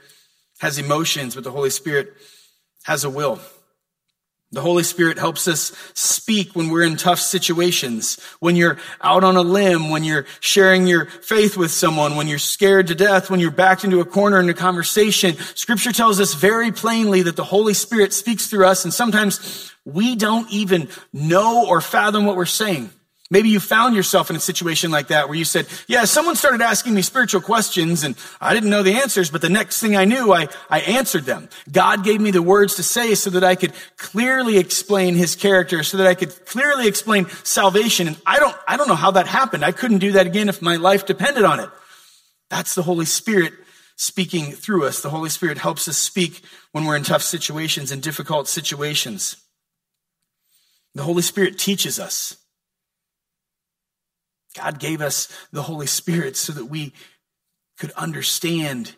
has 0.60 0.80
emotions, 0.80 1.36
but 1.36 1.44
the 1.44 1.52
Holy 1.52 1.70
Spirit 1.70 2.12
has 2.86 3.04
a 3.04 3.10
will. 3.10 3.40
The 4.54 4.62
Holy 4.62 4.84
Spirit 4.84 5.18
helps 5.18 5.48
us 5.48 5.72
speak 5.94 6.58
when 6.58 6.70
we're 6.70 6.84
in 6.84 6.98
tough 6.98 7.20
situations, 7.20 8.20
when 8.40 8.58
you're 8.58 8.78
out 9.02 9.24
on 9.24 9.38
a 9.38 9.42
limb, 9.42 9.90
when 9.90 10.04
you're 10.04 10.26
sharing 10.42 10.88
your 10.88 11.06
faith 11.06 11.56
with 11.56 11.72
someone, 11.72 12.18
when 12.18 12.28
you're 12.28 12.38
scared 12.38 12.88
to 12.88 12.96
death, 12.96 13.30
when 13.30 13.40
you're 13.40 13.50
backed 13.50 13.86
into 13.86 14.02
a 14.02 14.06
corner 14.06 14.42
in 14.42 14.50
a 14.50 14.54
conversation. 14.54 15.38
Scripture 15.56 15.94
tells 15.94 16.20
us 16.20 16.34
very 16.34 16.74
plainly 16.74 17.22
that 17.22 17.38
the 17.38 17.46
Holy 17.46 17.74
Spirit 17.74 18.12
speaks 18.12 18.48
through 18.48 18.66
us 18.66 18.84
and 18.84 18.94
sometimes 18.94 19.72
we 19.86 20.16
don't 20.16 20.52
even 20.52 20.90
know 21.14 21.66
or 21.66 21.80
fathom 21.80 22.26
what 22.26 22.36
we're 22.36 22.46
saying. 22.46 22.90
Maybe 23.32 23.48
you 23.48 23.62
found 23.62 23.96
yourself 23.96 24.30
in 24.30 24.36
a 24.36 24.42
situation 24.42 24.92
like 24.92 25.08
that 25.08 25.30
where 25.30 25.38
you 25.38 25.46
said, 25.46 25.66
yeah, 25.88 26.04
someone 26.04 26.36
started 26.36 26.62
asking 26.62 26.94
me 26.94 27.02
spiritual 27.02 27.40
questions 27.40 28.04
and 28.04 28.18
I 28.42 28.54
didn't 28.54 28.70
know 28.70 28.84
the 28.84 28.96
answers, 28.96 29.32
but 29.32 29.42
the 29.42 29.50
next 29.50 29.80
thing 29.80 29.96
I 29.96 30.04
knew, 30.04 30.34
I, 30.34 30.50
I 30.70 30.82
answered 30.82 31.24
them. 31.24 31.48
God 31.72 32.04
gave 32.04 32.20
me 32.20 32.32
the 32.32 32.42
words 32.42 32.76
to 32.76 32.84
say 32.84 33.16
so 33.16 33.30
that 33.30 33.44
I 33.46 33.56
could 33.56 33.72
clearly 33.96 34.58
explain 34.58 35.16
his 35.16 35.38
character, 35.38 35.82
so 35.82 35.96
that 35.96 36.08
I 36.08 36.14
could 36.14 36.46
clearly 36.46 36.90
explain 36.90 37.26
salvation. 37.44 38.10
And 38.10 38.18
I 38.26 38.38
don't, 38.38 38.56
I 38.68 38.76
don't 38.76 38.90
know 38.90 38.96
how 38.96 39.12
that 39.12 39.28
happened. 39.28 39.64
I 39.64 39.72
couldn't 39.72 40.00
do 40.00 40.12
that 40.12 40.28
again 40.28 40.50
if 40.50 40.62
my 40.62 40.76
life 40.76 41.06
depended 41.06 41.46
on 41.46 41.62
it. 41.62 41.70
That's 42.50 42.76
the 42.76 42.84
Holy 42.84 43.06
Spirit 43.06 43.54
speaking 43.96 44.52
through 44.52 44.86
us. 44.86 45.02
The 45.02 45.10
Holy 45.10 45.30
Spirit 45.30 45.58
helps 45.58 45.88
us 45.88 45.96
speak 45.96 46.42
when 46.74 46.84
we're 46.84 46.98
in 46.98 47.04
tough 47.04 47.24
situations 47.24 47.94
and 47.94 48.04
difficult 48.04 48.50
situations. 48.50 49.38
The 50.96 51.04
Holy 51.04 51.22
Spirit 51.22 51.58
teaches 51.58 51.98
us. 51.98 52.36
God 54.56 54.80
gave 54.80 55.02
us 55.02 55.28
the 55.52 55.64
Holy 55.64 55.88
Spirit 55.88 56.36
so 56.36 56.54
that 56.54 56.66
we 56.66 56.94
could 57.78 57.92
understand 57.92 58.96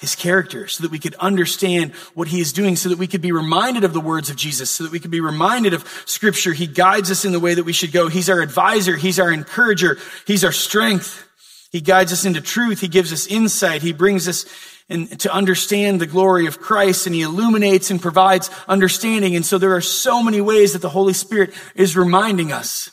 his 0.00 0.14
character, 0.14 0.68
so 0.68 0.82
that 0.82 0.92
we 0.92 0.98
could 0.98 1.14
understand 1.16 1.92
what 2.14 2.28
he 2.28 2.40
is 2.40 2.52
doing, 2.52 2.76
so 2.76 2.88
that 2.88 2.98
we 2.98 3.06
could 3.08 3.20
be 3.20 3.32
reminded 3.32 3.82
of 3.82 3.92
the 3.92 4.00
words 4.00 4.30
of 4.30 4.36
Jesus, 4.36 4.70
so 4.70 4.84
that 4.84 4.92
we 4.92 5.00
could 5.00 5.10
be 5.10 5.20
reminded 5.20 5.74
of 5.74 5.84
scripture. 6.06 6.52
He 6.52 6.68
guides 6.68 7.10
us 7.10 7.24
in 7.24 7.32
the 7.32 7.40
way 7.40 7.54
that 7.54 7.64
we 7.64 7.72
should 7.72 7.90
go. 7.90 8.08
He's 8.08 8.30
our 8.30 8.40
advisor. 8.40 8.96
He's 8.96 9.18
our 9.18 9.32
encourager. 9.32 9.98
He's 10.26 10.44
our 10.44 10.52
strength. 10.52 11.24
He 11.72 11.80
guides 11.80 12.12
us 12.12 12.24
into 12.24 12.40
truth. 12.40 12.80
He 12.80 12.88
gives 12.88 13.12
us 13.12 13.26
insight. 13.26 13.82
He 13.82 13.92
brings 13.92 14.28
us 14.28 14.46
in, 14.88 15.08
to 15.08 15.32
understand 15.32 16.00
the 16.00 16.06
glory 16.06 16.46
of 16.46 16.60
Christ 16.60 17.06
and 17.06 17.14
he 17.14 17.22
illuminates 17.22 17.90
and 17.90 18.00
provides 18.00 18.50
understanding. 18.68 19.36
And 19.36 19.44
so 19.44 19.58
there 19.58 19.74
are 19.74 19.80
so 19.80 20.22
many 20.22 20.40
ways 20.40 20.72
that 20.72 20.82
the 20.82 20.88
Holy 20.88 21.12
Spirit 21.12 21.52
is 21.74 21.96
reminding 21.96 22.52
us 22.52 22.90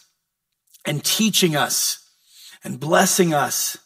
and 0.86 1.04
teaching 1.04 1.56
us 1.56 2.00
and 2.64 2.80
blessing 2.80 3.34
us. 3.34 3.78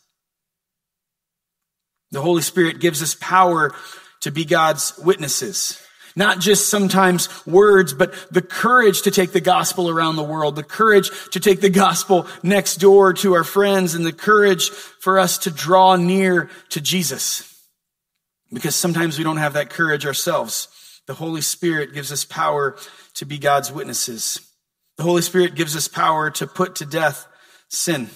The 2.11 2.21
Holy 2.21 2.41
Spirit 2.41 2.79
gives 2.79 3.03
us 3.03 3.15
power 3.15 3.73
to 4.21 4.31
be 4.31 4.45
God's 4.45 4.97
witnesses. 4.97 5.81
Not 6.15 6.39
just 6.39 6.69
sometimes 6.69 7.29
words, 7.45 7.93
but 7.93 8.13
the 8.31 8.41
courage 8.41 9.03
to 9.03 9.11
take 9.11 9.31
the 9.31 9.39
gospel 9.39 9.89
around 9.89 10.15
the 10.15 10.23
world, 10.23 10.55
the 10.55 10.63
courage 10.63 11.11
to 11.31 11.39
take 11.39 11.61
the 11.61 11.69
gospel 11.69 12.27
next 12.41 12.77
door 12.77 13.13
to 13.13 13.33
our 13.33 13.43
friends, 13.43 13.93
and 13.93 14.05
the 14.05 14.11
courage 14.11 14.69
for 14.69 15.19
us 15.19 15.37
to 15.39 15.51
draw 15.51 15.95
near 15.95 16.49
to 16.69 16.81
Jesus. 16.81 17.45
Because 18.51 18.75
sometimes 18.75 19.17
we 19.17 19.23
don't 19.23 19.37
have 19.37 19.53
that 19.53 19.69
courage 19.69 20.05
ourselves. 20.05 20.67
The 21.05 21.13
Holy 21.13 21.41
Spirit 21.41 21.93
gives 21.93 22.11
us 22.11 22.25
power 22.25 22.75
to 23.15 23.25
be 23.25 23.37
God's 23.37 23.71
witnesses. 23.71 24.48
The 24.99 25.05
Holy 25.05 25.21
Spirit 25.21 25.55
gives 25.55 25.77
us 25.77 25.87
power 25.87 26.29
to 26.31 26.45
put 26.45 26.75
to 26.75 26.85
death 26.85 27.25
sin. 27.69 28.09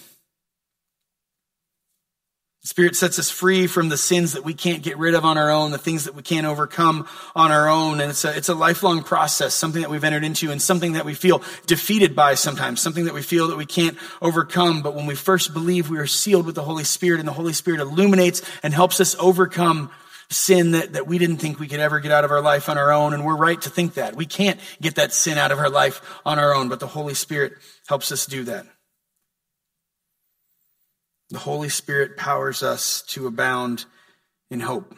The 2.62 2.68
Spirit 2.68 2.98
sets 2.98 3.18
us 3.20 3.30
free 3.30 3.68
from 3.68 3.88
the 3.88 3.96
sins 3.96 4.34
that 4.34 4.44
we 4.44 4.54
can't 4.54 4.84
get 4.84 4.98
rid 4.98 5.16
of 5.16 5.24
on 5.24 5.38
our 5.38 5.50
own, 5.50 5.72
the 5.72 5.78
things 5.78 6.04
that 6.04 6.14
we 6.14 6.24
can't 6.24 6.46
overcome 6.46 7.08
on 7.38 7.54
our 7.54 7.70
own. 7.70 8.02
And 8.02 8.10
it's 8.10 8.26
a, 8.26 8.36
it's 8.36 8.50
a 8.50 8.54
lifelong 8.54 9.02
process, 9.02 9.54
something 9.54 9.82
that 9.82 9.90
we've 9.90 10.04
entered 10.04 10.26
into 10.26 10.52
and 10.52 10.62
something 10.62 10.92
that 10.92 11.06
we 11.06 11.14
feel 11.14 11.42
defeated 11.68 12.18
by 12.18 12.34
sometimes, 12.34 12.82
something 12.82 13.06
that 13.06 13.14
we 13.14 13.22
feel 13.22 13.48
that 13.48 13.58
we 13.58 13.66
can't 13.66 13.98
overcome. 14.22 14.82
But 14.82 14.94
when 14.94 15.06
we 15.06 15.16
first 15.16 15.54
believe, 15.54 15.90
we 15.90 16.00
are 16.00 16.06
sealed 16.06 16.46
with 16.46 16.56
the 16.56 16.64
Holy 16.64 16.84
Spirit 16.84 17.20
and 17.20 17.28
the 17.30 17.32
Holy 17.32 17.54
Spirit 17.54 17.80
illuminates 17.80 18.42
and 18.62 18.74
helps 18.74 19.00
us 19.00 19.16
overcome 19.20 19.90
sin 20.30 20.72
that, 20.72 20.94
that 20.94 21.08
we 21.08 21.18
didn't 21.18 21.38
think 21.38 21.60
we 21.60 21.68
could 21.68 21.80
ever 21.80 22.00
get 22.00 22.12
out 22.12 22.26
of 22.26 22.32
our 22.32 22.42
life 22.42 22.70
on 22.70 22.78
our 22.78 22.92
own. 22.92 23.14
And 23.14 23.26
we're 23.26 23.36
right 23.36 23.62
to 23.62 23.70
think 23.70 23.96
that. 23.96 24.16
We 24.16 24.26
can't 24.26 24.60
get 24.82 24.96
that 24.96 25.14
sin 25.14 25.38
out 25.38 25.52
of 25.52 25.60
our 25.60 25.70
life 25.70 26.02
on 26.26 26.40
our 26.40 26.54
own, 26.54 26.70
but 26.70 26.80
the 26.80 26.88
Holy 26.88 27.14
Spirit 27.14 27.54
helps 27.88 28.12
us 28.12 28.26
do 28.26 28.44
that. 28.46 28.66
The 31.30 31.40
Holy 31.40 31.70
Spirit 31.70 32.18
powers 32.18 32.62
us 32.62 33.02
to 33.10 33.28
abound 33.28 33.86
in 34.52 34.60
hope. 34.60 34.96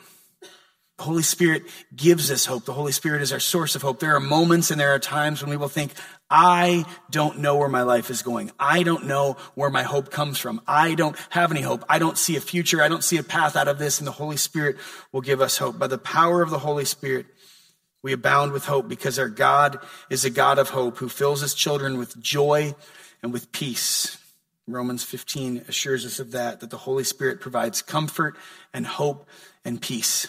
The 0.98 1.04
Holy 1.04 1.24
Spirit 1.24 1.64
gives 1.96 2.32
us 2.32 2.46
hope. 2.46 2.66
The 2.66 2.74
Holy 2.74 2.92
Spirit 2.92 3.22
is 3.22 3.34
our 3.34 3.40
source 3.40 3.76
of 3.76 3.82
hope. 3.82 4.00
There 4.00 4.16
are 4.16 4.20
moments 4.20 4.72
and 4.72 4.80
there 4.80 4.94
are 4.94 5.00
times 5.00 5.42
when 5.42 5.50
we 5.50 5.58
will 5.58 5.68
think, 5.68 5.94
I 6.30 6.86
don't 7.12 7.40
know 7.40 7.56
where 7.58 7.70
my 7.70 7.84
life 7.84 8.10
is 8.10 8.24
going. 8.24 8.52
I 8.60 8.84
don't 8.84 9.06
know 9.06 9.38
where 9.54 9.70
my 9.70 9.84
hope 9.84 10.10
comes 10.10 10.40
from. 10.40 10.62
I 10.68 10.96
don't 10.96 11.16
have 11.30 11.52
any 11.52 11.62
hope. 11.62 11.84
I 11.88 12.00
don't 12.00 12.18
see 12.18 12.36
a 12.36 12.42
future. 12.42 12.82
I 12.82 12.88
don't 12.88 13.04
see 13.04 13.18
a 13.18 13.24
path 13.24 13.56
out 13.56 13.68
of 13.68 13.78
this. 13.78 14.00
And 14.00 14.08
the 14.08 14.12
Holy 14.12 14.38
Spirit 14.38 14.78
will 15.12 15.22
give 15.22 15.40
us 15.40 15.58
hope. 15.58 15.78
By 15.78 15.88
the 15.88 15.98
power 15.98 16.42
of 16.42 16.50
the 16.50 16.60
Holy 16.60 16.86
Spirit, 16.86 17.28
we 18.02 18.12
abound 18.14 18.52
with 18.52 18.66
hope 18.66 18.88
because 18.88 19.20
our 19.20 19.30
God 19.30 19.80
is 20.10 20.26
a 20.26 20.30
God 20.30 20.58
of 20.60 20.70
hope 20.70 20.98
who 20.98 21.10
fills 21.10 21.42
his 21.42 21.54
children 21.54 21.98
with 21.98 22.20
joy 22.22 22.76
and 23.22 23.32
with 23.32 23.52
peace. 23.52 24.18
Romans 24.68 25.04
15 25.04 25.66
assures 25.68 26.06
us 26.06 26.20
of 26.20 26.32
that, 26.32 26.60
that 26.60 26.72
the 26.72 26.78
Holy 26.78 27.04
Spirit 27.04 27.40
provides 27.40 27.84
comfort 27.84 28.36
and 28.74 28.86
hope 28.86 29.28
and 29.64 29.80
peace. 29.80 30.28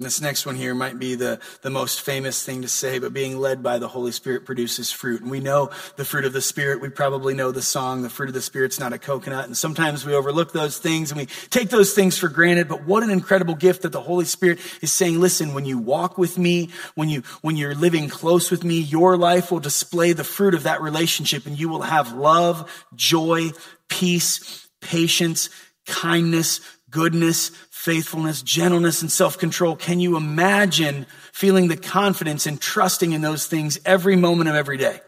This 0.00 0.22
next 0.22 0.46
one 0.46 0.56
here 0.56 0.74
might 0.74 0.98
be 0.98 1.14
the, 1.14 1.40
the 1.60 1.68
most 1.68 2.00
famous 2.00 2.42
thing 2.42 2.62
to 2.62 2.68
say, 2.68 2.98
but 2.98 3.12
being 3.12 3.38
led 3.38 3.62
by 3.62 3.78
the 3.78 3.86
Holy 3.86 4.12
Spirit 4.12 4.46
produces 4.46 4.90
fruit. 4.90 5.20
And 5.20 5.30
we 5.30 5.40
know 5.40 5.68
the 5.96 6.06
fruit 6.06 6.24
of 6.24 6.32
the 6.32 6.40
Spirit. 6.40 6.80
We 6.80 6.88
probably 6.88 7.34
know 7.34 7.52
the 7.52 7.60
song, 7.60 8.00
the 8.00 8.08
fruit 8.08 8.30
of 8.30 8.34
the 8.34 8.40
Spirit's 8.40 8.80
not 8.80 8.94
a 8.94 8.98
coconut. 8.98 9.44
And 9.44 9.54
sometimes 9.54 10.06
we 10.06 10.14
overlook 10.14 10.54
those 10.54 10.78
things 10.78 11.10
and 11.10 11.20
we 11.20 11.26
take 11.50 11.68
those 11.68 11.92
things 11.92 12.16
for 12.16 12.30
granted. 12.30 12.66
But 12.66 12.86
what 12.86 13.02
an 13.02 13.10
incredible 13.10 13.54
gift 13.54 13.82
that 13.82 13.92
the 13.92 14.00
Holy 14.00 14.24
Spirit 14.24 14.58
is 14.80 14.90
saying, 14.90 15.20
listen, 15.20 15.52
when 15.52 15.66
you 15.66 15.76
walk 15.76 16.16
with 16.16 16.38
me, 16.38 16.70
when 16.94 17.10
you, 17.10 17.22
when 17.42 17.58
you're 17.58 17.74
living 17.74 18.08
close 18.08 18.50
with 18.50 18.64
me, 18.64 18.78
your 18.80 19.18
life 19.18 19.52
will 19.52 19.60
display 19.60 20.14
the 20.14 20.24
fruit 20.24 20.54
of 20.54 20.62
that 20.62 20.80
relationship 20.80 21.44
and 21.44 21.60
you 21.60 21.68
will 21.68 21.82
have 21.82 22.14
love, 22.14 22.86
joy, 22.94 23.50
peace, 23.88 24.66
patience, 24.80 25.50
kindness, 25.86 26.62
goodness, 26.90 27.50
faithfulness, 27.80 28.42
gentleness, 28.42 29.00
and 29.00 29.10
self-control. 29.10 29.74
Can 29.74 30.00
you 30.00 30.18
imagine 30.18 31.06
feeling 31.32 31.68
the 31.68 31.78
confidence 31.78 32.44
and 32.44 32.60
trusting 32.60 33.12
in 33.12 33.22
those 33.22 33.46
things 33.46 33.80
every 33.86 34.16
moment 34.16 34.50
of 34.50 34.54
every 34.54 34.76
day? 34.76 35.00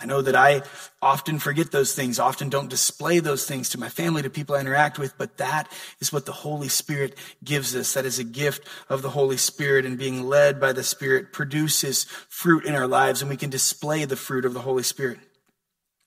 I 0.00 0.06
know 0.06 0.22
that 0.22 0.36
I 0.36 0.62
often 1.02 1.40
forget 1.40 1.72
those 1.72 1.92
things, 1.92 2.20
often 2.20 2.50
don't 2.50 2.70
display 2.70 3.18
those 3.18 3.46
things 3.46 3.70
to 3.70 3.80
my 3.80 3.88
family, 3.88 4.22
to 4.22 4.30
people 4.30 4.54
I 4.54 4.60
interact 4.60 4.96
with, 4.96 5.18
but 5.18 5.38
that 5.38 5.66
is 5.98 6.12
what 6.12 6.24
the 6.24 6.30
Holy 6.30 6.68
Spirit 6.68 7.18
gives 7.42 7.74
us. 7.74 7.94
That 7.94 8.06
is 8.06 8.20
a 8.20 8.24
gift 8.24 8.64
of 8.88 9.02
the 9.02 9.10
Holy 9.10 9.38
Spirit 9.38 9.84
and 9.84 9.98
being 9.98 10.28
led 10.28 10.60
by 10.60 10.72
the 10.72 10.84
Spirit 10.84 11.32
produces 11.32 12.04
fruit 12.28 12.64
in 12.64 12.76
our 12.76 12.86
lives 12.86 13.22
and 13.22 13.28
we 13.28 13.36
can 13.36 13.50
display 13.50 14.04
the 14.04 14.14
fruit 14.14 14.44
of 14.44 14.54
the 14.54 14.60
Holy 14.60 14.84
Spirit. 14.84 15.18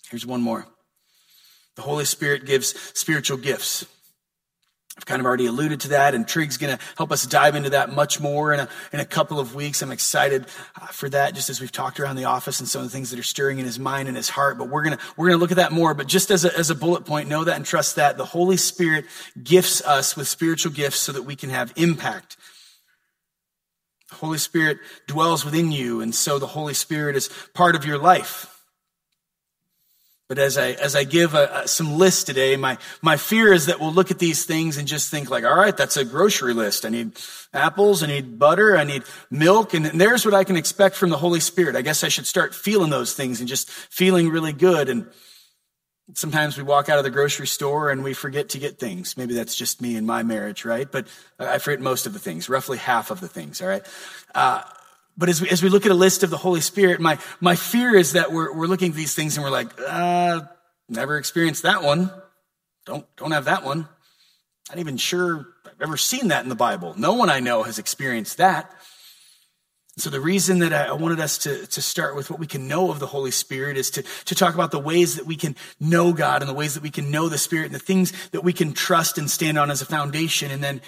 Here's 0.09 0.25
one 0.25 0.41
more. 0.41 0.65
The 1.75 1.81
Holy 1.81 2.05
Spirit 2.05 2.45
gives 2.45 2.73
spiritual 2.97 3.37
gifts. 3.37 3.85
I've 4.95 5.07
kind 5.07 5.19
of 5.19 5.25
already 5.25 5.47
alluded 5.47 5.79
to 5.81 5.87
that, 5.89 6.13
and 6.13 6.27
Trig's 6.27 6.57
going 6.57 6.77
to 6.77 6.83
help 6.97 7.11
us 7.11 7.25
dive 7.25 7.55
into 7.55 7.71
that 7.71 7.91
much 7.91 8.19
more 8.19 8.53
in 8.53 8.59
a, 8.59 8.69
in 8.91 8.99
a 8.99 9.05
couple 9.05 9.39
of 9.39 9.55
weeks. 9.55 9.81
I'm 9.81 9.91
excited 9.91 10.45
uh, 10.79 10.85
for 10.87 11.09
that, 11.09 11.33
just 11.33 11.49
as 11.49 11.59
we've 11.59 11.71
talked 11.71 11.99
around 11.99 12.15
the 12.15 12.25
office 12.25 12.59
and 12.59 12.69
some 12.69 12.83
of 12.83 12.91
the 12.91 12.95
things 12.95 13.09
that 13.09 13.17
are 13.17 13.23
stirring 13.23 13.57
in 13.57 13.65
his 13.65 13.79
mind 13.79 14.07
and 14.07 14.15
his 14.15 14.29
heart. 14.29 14.59
But 14.59 14.69
we're 14.69 14.83
going 14.83 14.95
to 14.95 15.03
we're 15.17 15.29
going 15.29 15.39
to 15.39 15.41
look 15.41 15.49
at 15.49 15.57
that 15.57 15.71
more. 15.71 15.95
But 15.95 16.05
just 16.05 16.29
as 16.29 16.45
a, 16.45 16.55
as 16.55 16.69
a 16.69 16.75
bullet 16.75 17.05
point, 17.05 17.27
know 17.27 17.43
that 17.43 17.55
and 17.55 17.65
trust 17.65 17.95
that 17.95 18.17
the 18.17 18.25
Holy 18.25 18.55
Spirit 18.55 19.05
gifts 19.43 19.81
us 19.83 20.15
with 20.15 20.27
spiritual 20.27 20.71
gifts 20.71 20.99
so 20.99 21.11
that 21.11 21.23
we 21.23 21.35
can 21.35 21.49
have 21.49 21.73
impact. 21.75 22.37
The 24.09 24.15
Holy 24.17 24.37
Spirit 24.37 24.77
dwells 25.07 25.43
within 25.43 25.71
you, 25.71 26.01
and 26.01 26.13
so 26.13 26.37
the 26.37 26.45
Holy 26.45 26.75
Spirit 26.75 27.15
is 27.15 27.31
part 27.55 27.75
of 27.75 27.83
your 27.83 27.97
life. 27.97 28.52
But 30.33 30.41
as 30.41 30.57
I, 30.57 30.71
as 30.71 30.95
I 30.95 31.03
give 31.03 31.35
a, 31.35 31.61
a, 31.63 31.67
some 31.67 31.99
lists 31.99 32.23
today, 32.23 32.55
my, 32.55 32.79
my 33.03 33.17
fear 33.17 33.53
is 33.53 33.67
that 33.67 33.79
we'll 33.79 33.93
look 33.93 34.09
at 34.09 34.17
these 34.17 34.45
things 34.45 34.79
and 34.79 34.87
just 34.87 35.11
think 35.11 35.29
like, 35.29 35.43
all 35.43 35.55
right, 35.55 35.77
that's 35.77 35.95
a 35.95 36.03
grocery 36.03 36.55
list. 36.55 36.87
I 36.87 36.89
need 36.89 37.19
apples. 37.53 38.01
I 38.01 38.07
need 38.07 38.39
butter. 38.39 38.75
I 38.75 38.83
need 38.83 39.03
milk. 39.29 39.75
And 39.75 39.85
there's 39.85 40.25
what 40.25 40.33
I 40.33 40.43
can 40.43 40.55
expect 40.55 40.95
from 40.95 41.11
the 41.11 41.17
Holy 41.17 41.39
Spirit. 41.39 41.75
I 41.75 41.83
guess 41.83 42.03
I 42.03 42.07
should 42.07 42.25
start 42.25 42.55
feeling 42.55 42.89
those 42.89 43.13
things 43.13 43.41
and 43.41 43.47
just 43.47 43.69
feeling 43.69 44.29
really 44.29 44.53
good. 44.53 44.89
And 44.89 45.05
sometimes 46.15 46.57
we 46.57 46.63
walk 46.63 46.89
out 46.89 46.97
of 46.97 47.03
the 47.03 47.11
grocery 47.11 47.45
store 47.45 47.91
and 47.91 48.03
we 48.03 48.15
forget 48.15 48.49
to 48.49 48.57
get 48.57 48.79
things. 48.79 49.15
Maybe 49.15 49.35
that's 49.35 49.55
just 49.55 49.83
me 49.83 49.97
and 49.97 50.07
my 50.07 50.23
marriage, 50.23 50.65
right? 50.65 50.91
But 50.91 51.09
I 51.37 51.59
forget 51.59 51.79
most 51.79 52.07
of 52.07 52.13
the 52.13 52.19
things, 52.19 52.49
roughly 52.49 52.79
half 52.79 53.11
of 53.11 53.19
the 53.19 53.27
things, 53.27 53.61
all 53.61 53.67
right? 53.67 53.85
Uh, 54.33 54.63
but 55.17 55.29
as 55.29 55.41
we, 55.41 55.49
as 55.49 55.61
we 55.61 55.69
look 55.69 55.85
at 55.85 55.91
a 55.91 55.95
list 55.95 56.23
of 56.23 56.29
the 56.29 56.37
Holy 56.37 56.61
Spirit, 56.61 56.99
my, 56.99 57.19
my 57.39 57.55
fear 57.55 57.95
is 57.95 58.13
that 58.13 58.31
we're, 58.31 58.53
we're 58.53 58.67
looking 58.67 58.91
at 58.91 58.95
these 58.95 59.13
things 59.13 59.37
and 59.37 59.43
we're 59.43 59.51
like, 59.51 59.69
uh, 59.79 60.41
never 60.89 61.17
experienced 61.17 61.63
that 61.63 61.83
one. 61.83 62.11
Don't, 62.85 63.05
don't 63.15 63.31
have 63.31 63.45
that 63.45 63.63
one. 63.63 63.87
Not 64.69 64.79
even 64.79 64.97
sure 64.97 65.47
I've 65.65 65.81
ever 65.81 65.97
seen 65.97 66.29
that 66.29 66.43
in 66.43 66.49
the 66.49 66.55
Bible. 66.55 66.95
No 66.97 67.13
one 67.13 67.29
I 67.29 67.39
know 67.39 67.63
has 67.63 67.79
experienced 67.79 68.37
that. 68.37 68.73
So 69.97 70.09
the 70.09 70.19
reason 70.19 70.59
that 70.59 70.73
I 70.73 70.91
wanted 70.93 71.19
us 71.19 71.37
to, 71.39 71.67
to 71.67 71.81
start 71.81 72.15
with 72.15 72.31
what 72.31 72.39
we 72.39 72.47
can 72.47 72.67
know 72.67 72.89
of 72.89 72.99
the 72.99 73.05
Holy 73.05 73.29
Spirit 73.29 73.77
is 73.77 73.91
to, 73.91 74.01
to 74.25 74.33
talk 74.33 74.55
about 74.55 74.71
the 74.71 74.79
ways 74.79 75.17
that 75.17 75.27
we 75.27 75.35
can 75.35 75.55
know 75.79 76.13
God 76.13 76.41
and 76.41 76.49
the 76.49 76.55
ways 76.55 76.73
that 76.73 76.81
we 76.81 76.89
can 76.89 77.11
know 77.11 77.29
the 77.29 77.37
Spirit 77.37 77.65
and 77.65 77.75
the 77.75 77.79
things 77.79 78.11
that 78.29 78.43
we 78.43 78.53
can 78.53 78.73
trust 78.73 79.19
and 79.19 79.29
stand 79.29 79.59
on 79.59 79.69
as 79.69 79.83
a 79.83 79.85
foundation. 79.85 80.49
And 80.49 80.63
then 80.63 80.81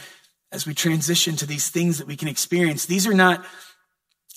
as 0.52 0.66
we 0.66 0.74
transition 0.74 1.36
to 1.36 1.46
these 1.46 1.70
things 1.70 2.00
that 2.00 2.08
we 2.08 2.16
can 2.16 2.28
experience, 2.28 2.88
these 2.88 3.06
are 3.06 3.14
not 3.14 3.46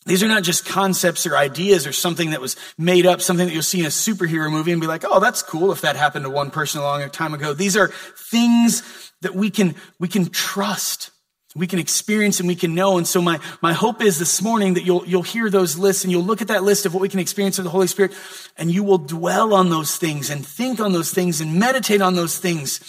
these 0.08 0.22
are 0.22 0.28
not 0.28 0.42
just 0.42 0.64
concepts 0.64 1.26
or 1.26 1.36
ideas 1.36 1.86
or 1.86 1.92
something 1.92 2.30
that 2.30 2.40
was 2.40 2.56
made 2.78 3.06
up, 3.06 3.20
something 3.20 3.46
that 3.46 3.52
you'll 3.52 3.62
see 3.62 3.80
in 3.80 3.86
a 3.86 3.90
superhero 3.90 4.50
movie 4.50 4.72
and 4.72 4.80
be 4.80 4.86
like, 4.86 5.04
oh, 5.06 5.20
that's 5.20 5.42
cool 5.42 5.70
if 5.72 5.82
that 5.82 5.96
happened 5.96 6.24
to 6.24 6.30
one 6.30 6.50
person 6.50 6.80
a 6.80 6.84
long 6.84 7.08
time 7.10 7.34
ago. 7.34 7.52
These 7.52 7.76
are 7.76 7.88
things 7.88 9.12
that 9.20 9.34
we 9.34 9.50
can, 9.50 9.74
we 9.98 10.08
can 10.08 10.30
trust. 10.30 11.10
We 11.56 11.66
can 11.66 11.78
experience 11.78 12.40
and 12.40 12.48
we 12.48 12.54
can 12.54 12.74
know. 12.74 12.98
And 12.98 13.06
so 13.06 13.20
my, 13.20 13.40
my 13.62 13.72
hope 13.72 14.02
is 14.02 14.18
this 14.18 14.40
morning 14.40 14.74
that 14.74 14.84
you'll, 14.84 15.04
you'll 15.06 15.22
hear 15.22 15.50
those 15.50 15.76
lists 15.76 16.04
and 16.04 16.10
you'll 16.10 16.22
look 16.22 16.42
at 16.42 16.48
that 16.48 16.62
list 16.62 16.86
of 16.86 16.94
what 16.94 17.00
we 17.00 17.08
can 17.08 17.20
experience 17.20 17.58
of 17.58 17.64
the 17.64 17.70
Holy 17.70 17.86
Spirit 17.86 18.12
and 18.56 18.70
you 18.70 18.84
will 18.84 18.98
dwell 18.98 19.54
on 19.54 19.70
those 19.70 19.96
things 19.96 20.30
and 20.30 20.46
think 20.46 20.78
on 20.78 20.92
those 20.92 21.10
things 21.10 21.40
and 21.40 21.58
meditate 21.58 22.00
on 22.00 22.14
those 22.14 22.38
things 22.38 22.80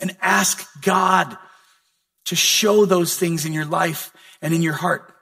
and 0.00 0.16
ask 0.20 0.66
God 0.82 1.36
to 2.26 2.36
show 2.36 2.84
those 2.84 3.18
things 3.18 3.46
in 3.46 3.52
your 3.52 3.64
life 3.64 4.12
and 4.40 4.54
in 4.54 4.62
your 4.62 4.74
heart. 4.74 5.14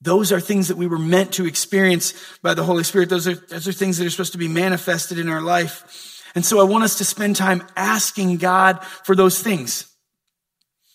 Those 0.00 0.30
are 0.30 0.40
things 0.40 0.68
that 0.68 0.76
we 0.76 0.86
were 0.86 0.98
meant 0.98 1.32
to 1.34 1.46
experience 1.46 2.14
by 2.40 2.54
the 2.54 2.62
Holy 2.62 2.84
Spirit. 2.84 3.08
Those 3.08 3.26
are, 3.26 3.34
those 3.34 3.66
are 3.66 3.72
things 3.72 3.98
that 3.98 4.06
are 4.06 4.10
supposed 4.10 4.32
to 4.32 4.38
be 4.38 4.48
manifested 4.48 5.18
in 5.18 5.28
our 5.28 5.40
life. 5.40 6.22
And 6.34 6.44
so 6.44 6.60
I 6.60 6.64
want 6.64 6.84
us 6.84 6.98
to 6.98 7.04
spend 7.04 7.36
time 7.36 7.64
asking 7.76 8.36
God 8.36 8.84
for 9.04 9.16
those 9.16 9.42
things. 9.42 9.92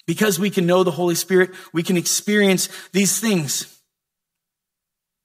Because 0.05 0.39
we 0.39 0.49
can 0.49 0.65
know 0.65 0.83
the 0.83 0.91
Holy 0.91 1.15
Spirit, 1.15 1.51
we 1.73 1.83
can 1.83 1.97
experience 1.97 2.69
these 2.91 3.19
things. 3.19 3.69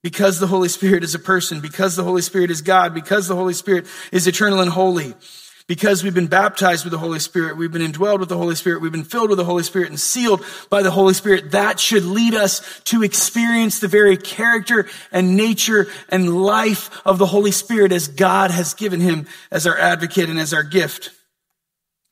Because 0.03 0.39
the 0.39 0.47
Holy 0.47 0.69
Spirit 0.69 1.03
is 1.03 1.15
a 1.15 1.19
person, 1.19 1.61
because 1.61 1.97
the 1.97 2.05
Holy 2.05 2.23
Spirit 2.23 2.51
is 2.51 2.63
God, 2.63 2.95
because 2.95 3.27
the 3.27 3.35
Holy 3.35 3.55
Spirit 3.55 3.87
is 4.13 4.27
eternal 4.27 4.61
and 4.61 4.71
holy. 4.71 5.15
Because 5.69 6.03
we've 6.03 6.15
been 6.15 6.29
baptized 6.29 6.85
with 6.85 6.93
the 6.93 6.99
Holy 6.99 7.19
Spirit, 7.19 7.59
we've 7.59 7.71
been 7.71 7.83
indwelled 7.83 8.21
with 8.21 8.31
the 8.31 8.39
Holy 8.39 8.55
Spirit, 8.55 8.81
we've 8.81 8.91
been 8.91 9.05
filled 9.05 9.29
with 9.29 9.37
the 9.37 9.45
Holy 9.45 9.63
Spirit 9.63 9.91
and 9.91 10.01
sealed 10.01 10.43
by 10.71 10.83
the 10.83 10.91
Holy 10.91 11.13
Spirit. 11.13 11.51
That 11.51 11.79
should 11.79 12.05
lead 12.05 12.35
us 12.35 12.81
to 12.85 13.03
experience 13.03 13.79
the 13.79 13.87
very 13.87 14.17
character 14.17 14.89
and 15.13 15.37
nature 15.37 15.87
and 16.09 16.43
life 16.43 17.03
of 17.07 17.19
the 17.19 17.27
Holy 17.27 17.51
Spirit 17.51 17.93
as 17.93 18.09
God 18.09 18.51
has 18.51 18.73
given 18.73 19.01
him 19.01 19.27
as 19.51 19.67
our 19.67 19.79
advocate 19.79 20.31
and 20.31 20.41
as 20.41 20.55
our 20.55 20.63
gift. 20.63 21.11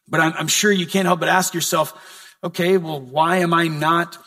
But 0.07 0.21
I'm, 0.21 0.35
I'm 0.35 0.49
sure 0.49 0.71
you 0.71 0.87
can't 0.87 1.07
help 1.07 1.21
but 1.21 1.31
ask 1.31 1.55
yourself, 1.55 2.37
okay, 2.45 2.77
well, 2.77 3.01
why 3.01 3.39
am 3.39 3.55
I 3.55 3.69
not 3.69 4.19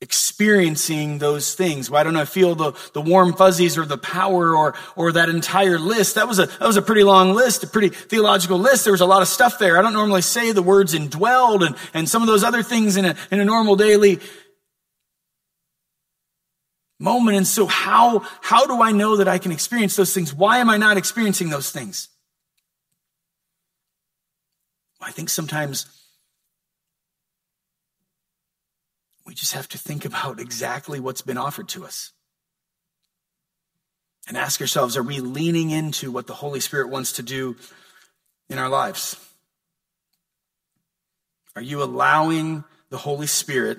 experiencing 0.00 1.18
those 1.18 1.54
things. 1.54 1.90
Why 1.90 2.02
don't 2.02 2.16
I 2.16 2.26
feel 2.26 2.54
the, 2.54 2.72
the 2.92 3.00
warm 3.00 3.32
fuzzies 3.32 3.78
or 3.78 3.86
the 3.86 3.96
power 3.96 4.54
or, 4.54 4.74
or 4.94 5.12
that 5.12 5.28
entire 5.28 5.78
list? 5.78 6.16
That 6.16 6.28
was 6.28 6.38
a, 6.38 6.46
that 6.46 6.66
was 6.66 6.76
a 6.76 6.82
pretty 6.82 7.02
long 7.02 7.32
list, 7.32 7.64
a 7.64 7.66
pretty 7.66 7.88
theological 7.88 8.58
list. 8.58 8.84
There 8.84 8.92
was 8.92 9.00
a 9.00 9.06
lot 9.06 9.22
of 9.22 9.28
stuff 9.28 9.58
there. 9.58 9.78
I 9.78 9.82
don't 9.82 9.94
normally 9.94 10.22
say 10.22 10.52
the 10.52 10.62
words 10.62 10.94
indwelled 10.94 11.66
and, 11.66 11.76
and 11.94 12.08
some 12.08 12.22
of 12.22 12.28
those 12.28 12.44
other 12.44 12.62
things 12.62 12.96
in 12.96 13.06
a, 13.06 13.16
in 13.30 13.40
a 13.40 13.44
normal 13.44 13.76
daily 13.76 14.20
moment. 16.98 17.38
And 17.38 17.46
so 17.46 17.66
how, 17.66 18.20
how 18.42 18.66
do 18.66 18.82
I 18.82 18.92
know 18.92 19.16
that 19.16 19.28
I 19.28 19.38
can 19.38 19.52
experience 19.52 19.96
those 19.96 20.12
things? 20.12 20.34
Why 20.34 20.58
am 20.58 20.68
I 20.68 20.76
not 20.76 20.98
experiencing 20.98 21.48
those 21.48 21.70
things? 21.70 22.08
I 25.00 25.10
think 25.12 25.28
sometimes 25.28 25.86
we 29.24 29.25
just 29.36 29.52
have 29.52 29.68
to 29.68 29.78
think 29.78 30.04
about 30.04 30.40
exactly 30.40 30.98
what's 30.98 31.22
been 31.22 31.36
offered 31.36 31.68
to 31.68 31.84
us 31.84 32.12
and 34.26 34.36
ask 34.36 34.60
ourselves 34.60 34.96
are 34.96 35.02
we 35.02 35.20
leaning 35.20 35.70
into 35.70 36.10
what 36.10 36.26
the 36.26 36.34
Holy 36.34 36.60
Spirit 36.60 36.88
wants 36.88 37.12
to 37.12 37.22
do 37.22 37.56
in 38.48 38.58
our 38.58 38.68
lives? 38.68 39.16
Are 41.54 41.62
you 41.62 41.82
allowing 41.82 42.64
the 42.90 42.98
Holy 42.98 43.26
Spirit 43.26 43.78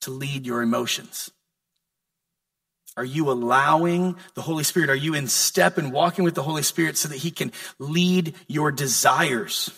to 0.00 0.10
lead 0.10 0.46
your 0.46 0.62
emotions? 0.62 1.30
Are 2.96 3.04
you 3.04 3.30
allowing 3.30 4.16
the 4.34 4.42
Holy 4.42 4.64
Spirit? 4.64 4.88
Are 4.88 4.94
you 4.94 5.14
in 5.14 5.28
step 5.28 5.76
and 5.76 5.92
walking 5.92 6.24
with 6.24 6.34
the 6.34 6.42
Holy 6.42 6.62
Spirit 6.62 6.96
so 6.96 7.08
that 7.08 7.18
He 7.18 7.30
can 7.30 7.52
lead 7.78 8.34
your 8.48 8.72
desires? 8.72 9.70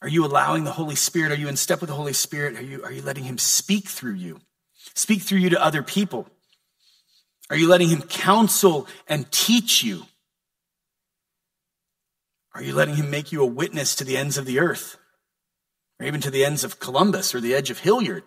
Are 0.00 0.08
you 0.08 0.24
allowing 0.24 0.64
the 0.64 0.70
Holy 0.70 0.94
Spirit? 0.94 1.32
Are 1.32 1.36
you 1.36 1.48
in 1.48 1.56
step 1.56 1.80
with 1.80 1.88
the 1.88 1.96
Holy 1.96 2.12
Spirit? 2.12 2.56
Are 2.56 2.62
you, 2.62 2.82
are 2.84 2.92
you 2.92 3.02
letting 3.02 3.24
Him 3.24 3.38
speak 3.38 3.88
through 3.88 4.14
you? 4.14 4.40
Speak 4.94 5.22
through 5.22 5.38
you 5.38 5.50
to 5.50 5.62
other 5.62 5.82
people? 5.82 6.28
Are 7.50 7.56
you 7.56 7.68
letting 7.68 7.88
Him 7.88 8.02
counsel 8.02 8.86
and 9.08 9.30
teach 9.32 9.82
you? 9.82 10.04
Are 12.54 12.62
you 12.62 12.74
letting 12.74 12.96
Him 12.96 13.10
make 13.10 13.32
you 13.32 13.42
a 13.42 13.46
witness 13.46 13.96
to 13.96 14.04
the 14.04 14.16
ends 14.16 14.38
of 14.38 14.46
the 14.46 14.60
earth? 14.60 14.96
Or 15.98 16.06
even 16.06 16.20
to 16.20 16.30
the 16.30 16.44
ends 16.44 16.62
of 16.62 16.78
Columbus 16.78 17.34
or 17.34 17.40
the 17.40 17.54
edge 17.54 17.70
of 17.70 17.80
Hilliard? 17.80 18.22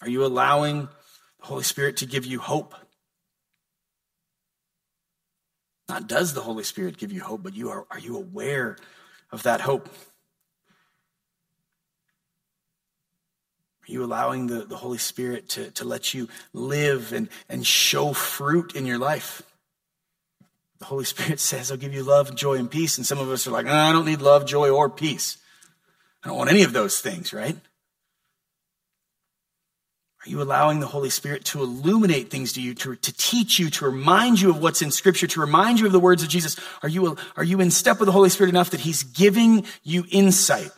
Are 0.00 0.08
you 0.08 0.24
allowing 0.24 0.88
the 1.40 1.46
Holy 1.46 1.62
Spirit 1.62 1.98
to 1.98 2.06
give 2.06 2.26
you 2.26 2.40
hope? 2.40 2.74
Not 5.88 6.08
does 6.08 6.34
the 6.34 6.40
Holy 6.40 6.64
Spirit 6.64 6.96
give 6.96 7.12
you 7.12 7.20
hope, 7.20 7.42
but 7.42 7.54
you 7.54 7.70
are, 7.70 7.86
are 7.90 7.98
you 7.98 8.16
aware 8.16 8.76
of 9.30 9.42
that 9.42 9.60
hope? 9.60 9.88
Are 13.82 13.92
you 13.92 14.02
allowing 14.02 14.46
the, 14.46 14.64
the 14.64 14.78
Holy 14.78 14.96
Spirit 14.96 15.48
to, 15.50 15.70
to 15.72 15.84
let 15.84 16.14
you 16.14 16.28
live 16.54 17.12
and, 17.12 17.28
and 17.50 17.66
show 17.66 18.14
fruit 18.14 18.74
in 18.74 18.86
your 18.86 18.96
life? 18.98 19.42
The 20.78 20.86
Holy 20.86 21.04
Spirit 21.04 21.38
says, 21.40 21.70
I'll 21.70 21.76
give 21.76 21.92
you 21.92 22.02
love, 22.02 22.34
joy, 22.34 22.54
and 22.54 22.70
peace. 22.70 22.96
And 22.96 23.06
some 23.06 23.18
of 23.18 23.30
us 23.30 23.46
are 23.46 23.50
like, 23.50 23.66
ah, 23.68 23.90
I 23.90 23.92
don't 23.92 24.06
need 24.06 24.22
love, 24.22 24.46
joy, 24.46 24.70
or 24.70 24.88
peace. 24.88 25.36
I 26.22 26.28
don't 26.28 26.38
want 26.38 26.50
any 26.50 26.62
of 26.62 26.72
those 26.72 27.00
things, 27.00 27.34
right? 27.34 27.56
Are 30.24 30.30
you 30.30 30.40
allowing 30.40 30.80
the 30.80 30.86
Holy 30.86 31.10
Spirit 31.10 31.44
to 31.46 31.62
illuminate 31.62 32.30
things 32.30 32.54
to 32.54 32.62
you, 32.62 32.74
to, 32.76 32.96
to 32.96 33.12
teach 33.12 33.58
you, 33.58 33.68
to 33.70 33.84
remind 33.84 34.40
you 34.40 34.48
of 34.48 34.62
what's 34.62 34.80
in 34.80 34.90
Scripture, 34.90 35.26
to 35.26 35.40
remind 35.40 35.80
you 35.80 35.86
of 35.86 35.92
the 35.92 36.00
words 36.00 36.22
of 36.22 36.30
Jesus? 36.30 36.58
Are 36.82 36.88
you, 36.88 37.18
are 37.36 37.44
you 37.44 37.60
in 37.60 37.70
step 37.70 37.98
with 38.00 38.06
the 38.06 38.12
Holy 38.12 38.30
Spirit 38.30 38.48
enough 38.48 38.70
that 38.70 38.80
He's 38.80 39.02
giving 39.02 39.66
you 39.82 40.04
insight? 40.10 40.70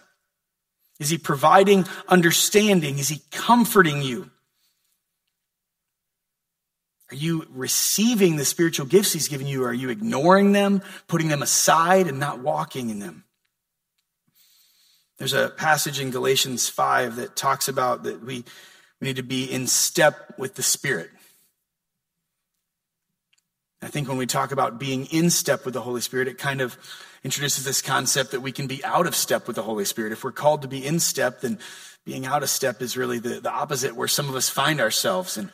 Is 0.99 1.11
He 1.11 1.19
providing 1.19 1.85
understanding? 2.09 2.99
Is 2.99 3.09
He 3.09 3.21
comforting 3.31 4.03
you? 4.03 4.31
Are 7.13 7.17
you 7.17 7.47
receiving 7.51 8.35
the 8.35 8.45
spiritual 8.45 8.87
gifts 8.87 9.13
He's 9.13 9.29
given 9.29 9.47
you? 9.47 9.63
Are 9.63 9.73
you 9.73 9.91
ignoring 9.91 10.53
them, 10.53 10.83
putting 11.07 11.29
them 11.29 11.43
aside, 11.43 12.09
and 12.09 12.19
not 12.19 12.41
walking 12.41 12.91
in 12.91 12.99
them? 12.99 13.23
There's 15.19 15.35
a 15.35 15.51
passage 15.51 16.01
in 16.01 16.11
Galatians 16.11 16.69
5 16.69 17.17
that 17.17 17.37
talks 17.37 17.69
about 17.69 18.03
that 18.03 18.25
we 18.25 18.45
we 19.01 19.09
need 19.09 19.17
to 19.17 19.23
be 19.23 19.45
in 19.45 19.67
step 19.67 20.35
with 20.39 20.55
the 20.55 20.63
Spirit. 20.63 21.11
I 23.83 23.89
think 23.89 24.09
when 24.09 24.17
we 24.17 24.27
talk 24.27 24.53
about 24.53 24.81
being 24.81 25.07
in 25.07 25.31
step 25.31 25.65
with 25.65 25.75
the 25.75 25.83
Holy 25.83 26.01
Spirit, 26.01 26.29
it 26.29 26.39
kind 26.39 26.61
of 26.61 26.77
introduces 27.23 27.65
this 27.65 27.83
concept 27.83 28.31
that 28.31 28.41
we 28.41 28.53
can 28.53 28.67
be 28.67 28.83
out 28.85 29.07
of 29.07 29.15
step 29.15 29.47
with 29.47 29.57
the 29.57 29.63
Holy 29.63 29.85
Spirit. 29.85 30.13
If 30.13 30.25
we're 30.25 30.33
called 30.33 30.63
to 30.63 30.69
be 30.69 30.85
in 30.85 30.99
step, 30.99 31.41
then 31.41 31.59
being 32.05 32.25
out 32.25 32.43
of 32.43 32.49
step 32.49 32.81
is 32.81 32.97
really 32.97 33.19
the, 33.19 33.41
the 33.41 33.51
opposite 33.51 33.95
where 33.95 34.09
some 34.09 34.29
of 34.29 34.35
us 34.35 34.49
find 34.49 34.81
ourselves. 34.81 35.37
And 35.37 35.53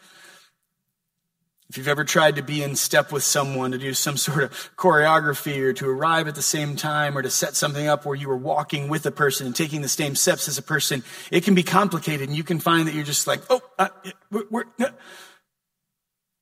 if 1.73 1.79
you've 1.79 1.89
ever 1.89 2.05
tried 2.05 2.37
to 2.37 2.43
be 2.43 2.63
in 2.63 2.77
step 2.77 3.13
with 3.13 3.23
someone 3.23 3.71
to 3.71 3.79
do 3.79 3.95
some 3.95 4.19
sort 4.19 4.43
of 4.43 4.51
choreography 4.77 5.59
or 5.63 5.73
to 5.73 5.89
arrive 5.89 6.29
at 6.29 6.35
the 6.35 6.43
same 6.43 6.77
time 6.77 7.17
or 7.17 7.23
to 7.23 7.31
set 7.31 7.57
something 7.57 7.87
up 7.87 8.05
where 8.05 8.15
you 8.15 8.29
were 8.29 8.37
walking 8.37 8.89
with 8.89 9.07
a 9.07 9.11
person 9.11 9.47
and 9.47 9.57
taking 9.57 9.81
the 9.81 9.89
same 9.89 10.15
steps 10.15 10.49
as 10.49 10.59
a 10.59 10.63
person, 10.63 11.03
it 11.31 11.45
can 11.45 11.55
be 11.55 11.63
complicated 11.63 12.29
and 12.29 12.37
you 12.37 12.45
can 12.45 12.61
find 12.61 12.87
that 12.87 12.95
you're 12.95 13.05
just 13.05 13.27
like, 13.27 13.41
oh, 13.49 13.63
uh, 13.79 13.89
we're, 14.31 14.45
we're 14.51 14.65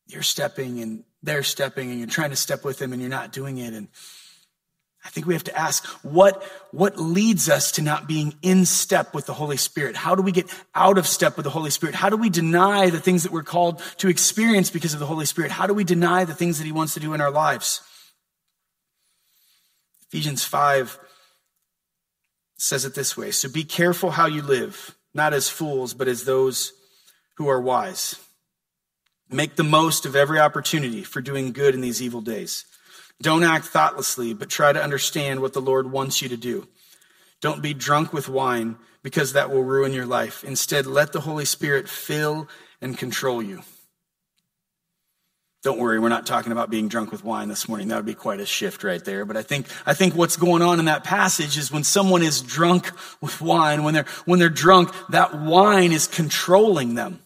you're 0.09 0.25
stepping 0.25 0.81
and 0.81 1.05
they're 1.23 1.45
stepping 1.45 1.90
and 1.90 2.01
you're 2.01 2.09
trying 2.09 2.31
to 2.31 2.37
step 2.37 2.64
with 2.64 2.81
them 2.81 2.93
and 2.93 3.01
you're 3.01 3.09
not 3.09 3.31
doing 3.31 3.59
it. 3.59 3.73
And 3.73 3.87
I 5.04 5.08
think 5.08 5.26
we 5.26 5.34
have 5.34 5.44
to 5.44 5.58
ask 5.58 5.84
what, 6.04 6.42
what 6.72 6.98
leads 6.98 7.48
us 7.48 7.72
to 7.72 7.82
not 7.82 8.06
being 8.06 8.34
in 8.42 8.66
step 8.66 9.14
with 9.14 9.26
the 9.26 9.32
Holy 9.32 9.56
Spirit? 9.56 9.96
How 9.96 10.14
do 10.14 10.22
we 10.22 10.32
get 10.32 10.52
out 10.74 10.98
of 10.98 11.06
step 11.06 11.36
with 11.36 11.44
the 11.44 11.50
Holy 11.50 11.70
Spirit? 11.70 11.94
How 11.94 12.10
do 12.10 12.16
we 12.16 12.28
deny 12.28 12.90
the 12.90 13.00
things 13.00 13.22
that 13.22 13.32
we're 13.32 13.42
called 13.42 13.80
to 13.98 14.08
experience 14.08 14.70
because 14.70 14.92
of 14.92 15.00
the 15.00 15.06
Holy 15.06 15.24
Spirit? 15.24 15.50
How 15.50 15.66
do 15.66 15.72
we 15.72 15.84
deny 15.84 16.24
the 16.24 16.34
things 16.34 16.58
that 16.58 16.64
He 16.64 16.72
wants 16.72 16.94
to 16.94 17.00
do 17.00 17.14
in 17.14 17.20
our 17.20 17.30
lives? 17.30 17.80
Ephesians 20.08 20.44
5 20.44 20.98
says 22.58 22.84
it 22.84 22.94
this 22.94 23.16
way 23.16 23.30
So 23.30 23.48
be 23.48 23.64
careful 23.64 24.10
how 24.10 24.26
you 24.26 24.42
live, 24.42 24.94
not 25.14 25.32
as 25.32 25.48
fools, 25.48 25.94
but 25.94 26.08
as 26.08 26.24
those 26.24 26.72
who 27.36 27.48
are 27.48 27.60
wise. 27.60 28.16
Make 29.30 29.56
the 29.56 29.64
most 29.64 30.04
of 30.04 30.16
every 30.16 30.40
opportunity 30.40 31.04
for 31.04 31.20
doing 31.22 31.52
good 31.52 31.74
in 31.74 31.80
these 31.80 32.02
evil 32.02 32.20
days. 32.20 32.64
Don't 33.22 33.44
act 33.44 33.66
thoughtlessly, 33.66 34.33
but 34.35 34.48
try 34.48 34.72
to 34.72 34.83
understand 34.83 35.40
what 35.40 35.52
the 35.52 35.61
Lord 35.61 35.90
wants 35.90 36.22
you 36.22 36.28
to 36.30 36.37
do. 36.37 36.66
Don't 37.40 37.62
be 37.62 37.74
drunk 37.74 38.12
with 38.12 38.28
wine 38.28 38.76
because 39.02 39.33
that 39.33 39.50
will 39.50 39.62
ruin 39.62 39.92
your 39.92 40.06
life. 40.06 40.44
Instead, 40.44 40.87
let 40.87 41.12
the 41.12 41.20
Holy 41.20 41.44
Spirit 41.44 41.88
fill 41.88 42.48
and 42.80 42.96
control 42.96 43.42
you. 43.42 43.62
Don't 45.62 45.78
worry, 45.78 45.98
we're 45.98 46.09
not 46.09 46.24
talking 46.24 46.52
about 46.52 46.70
being 46.70 46.88
drunk 46.88 47.12
with 47.12 47.22
wine 47.22 47.50
this 47.50 47.68
morning. 47.68 47.88
That 47.88 47.96
would 47.96 48.06
be 48.06 48.14
quite 48.14 48.40
a 48.40 48.46
shift 48.46 48.83
right 48.83 49.04
there. 49.04 49.26
But 49.26 49.37
I 49.37 49.42
think, 49.42 49.66
I 49.85 49.92
think 49.92 50.14
what's 50.14 50.37
going 50.37 50.62
on 50.62 50.78
in 50.78 50.87
that 50.87 51.04
passage 51.04 51.59
is 51.59 51.70
when 51.70 51.85
someone 51.85 52.22
is 52.22 52.40
drunk 52.40 52.90
with 53.20 53.42
wine, 53.42 53.85
when 53.85 53.92
they're, 53.92 54.06
when 54.24 54.38
they're 54.38 54.48
drunk, 54.48 54.90
that 55.11 55.38
wine 55.38 55.92
is 55.92 56.06
controlling 56.06 56.94
them. 56.94 57.20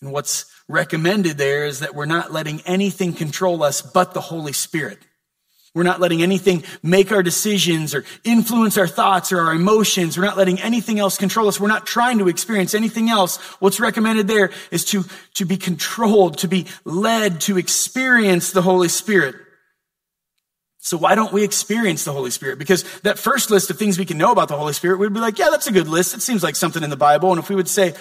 And 0.00 0.12
what's 0.12 0.46
recommended 0.68 1.38
there 1.38 1.66
is 1.66 1.80
that 1.80 1.94
we're 1.94 2.06
not 2.06 2.32
letting 2.32 2.60
anything 2.62 3.12
control 3.12 3.62
us 3.62 3.82
but 3.82 4.14
the 4.14 4.20
Holy 4.20 4.52
Spirit. 4.52 4.98
We're 5.74 5.82
not 5.82 6.00
letting 6.00 6.22
anything 6.22 6.64
make 6.82 7.12
our 7.12 7.22
decisions 7.22 7.94
or 7.94 8.04
influence 8.24 8.78
our 8.78 8.86
thoughts 8.86 9.32
or 9.32 9.40
our 9.40 9.52
emotions. 9.52 10.16
We're 10.16 10.24
not 10.24 10.36
letting 10.36 10.60
anything 10.60 10.98
else 10.98 11.18
control 11.18 11.46
us. 11.46 11.60
We're 11.60 11.68
not 11.68 11.86
trying 11.86 12.18
to 12.18 12.28
experience 12.28 12.74
anything 12.74 13.10
else. 13.10 13.36
What's 13.60 13.78
recommended 13.78 14.28
there 14.28 14.50
is 14.70 14.84
to, 14.86 15.04
to 15.34 15.44
be 15.44 15.56
controlled, 15.56 16.38
to 16.38 16.48
be 16.48 16.66
led, 16.84 17.42
to 17.42 17.58
experience 17.58 18.50
the 18.50 18.62
Holy 18.62 18.88
Spirit. 18.88 19.36
So 20.78 20.96
why 20.96 21.14
don't 21.14 21.32
we 21.32 21.44
experience 21.44 22.04
the 22.04 22.12
Holy 22.12 22.30
Spirit? 22.30 22.58
Because 22.58 22.82
that 23.00 23.18
first 23.18 23.50
list 23.50 23.68
of 23.70 23.78
things 23.78 23.98
we 23.98 24.06
can 24.06 24.16
know 24.16 24.32
about 24.32 24.48
the 24.48 24.56
Holy 24.56 24.72
Spirit, 24.72 24.98
we'd 24.98 25.12
be 25.12 25.20
like, 25.20 25.38
yeah, 25.38 25.50
that's 25.50 25.66
a 25.66 25.72
good 25.72 25.86
list. 25.86 26.14
It 26.14 26.22
seems 26.22 26.42
like 26.42 26.56
something 26.56 26.82
in 26.82 26.88
the 26.88 26.96
Bible. 26.96 27.30
And 27.30 27.38
if 27.38 27.50
we 27.50 27.56
would 27.56 27.68
say, 27.68 27.94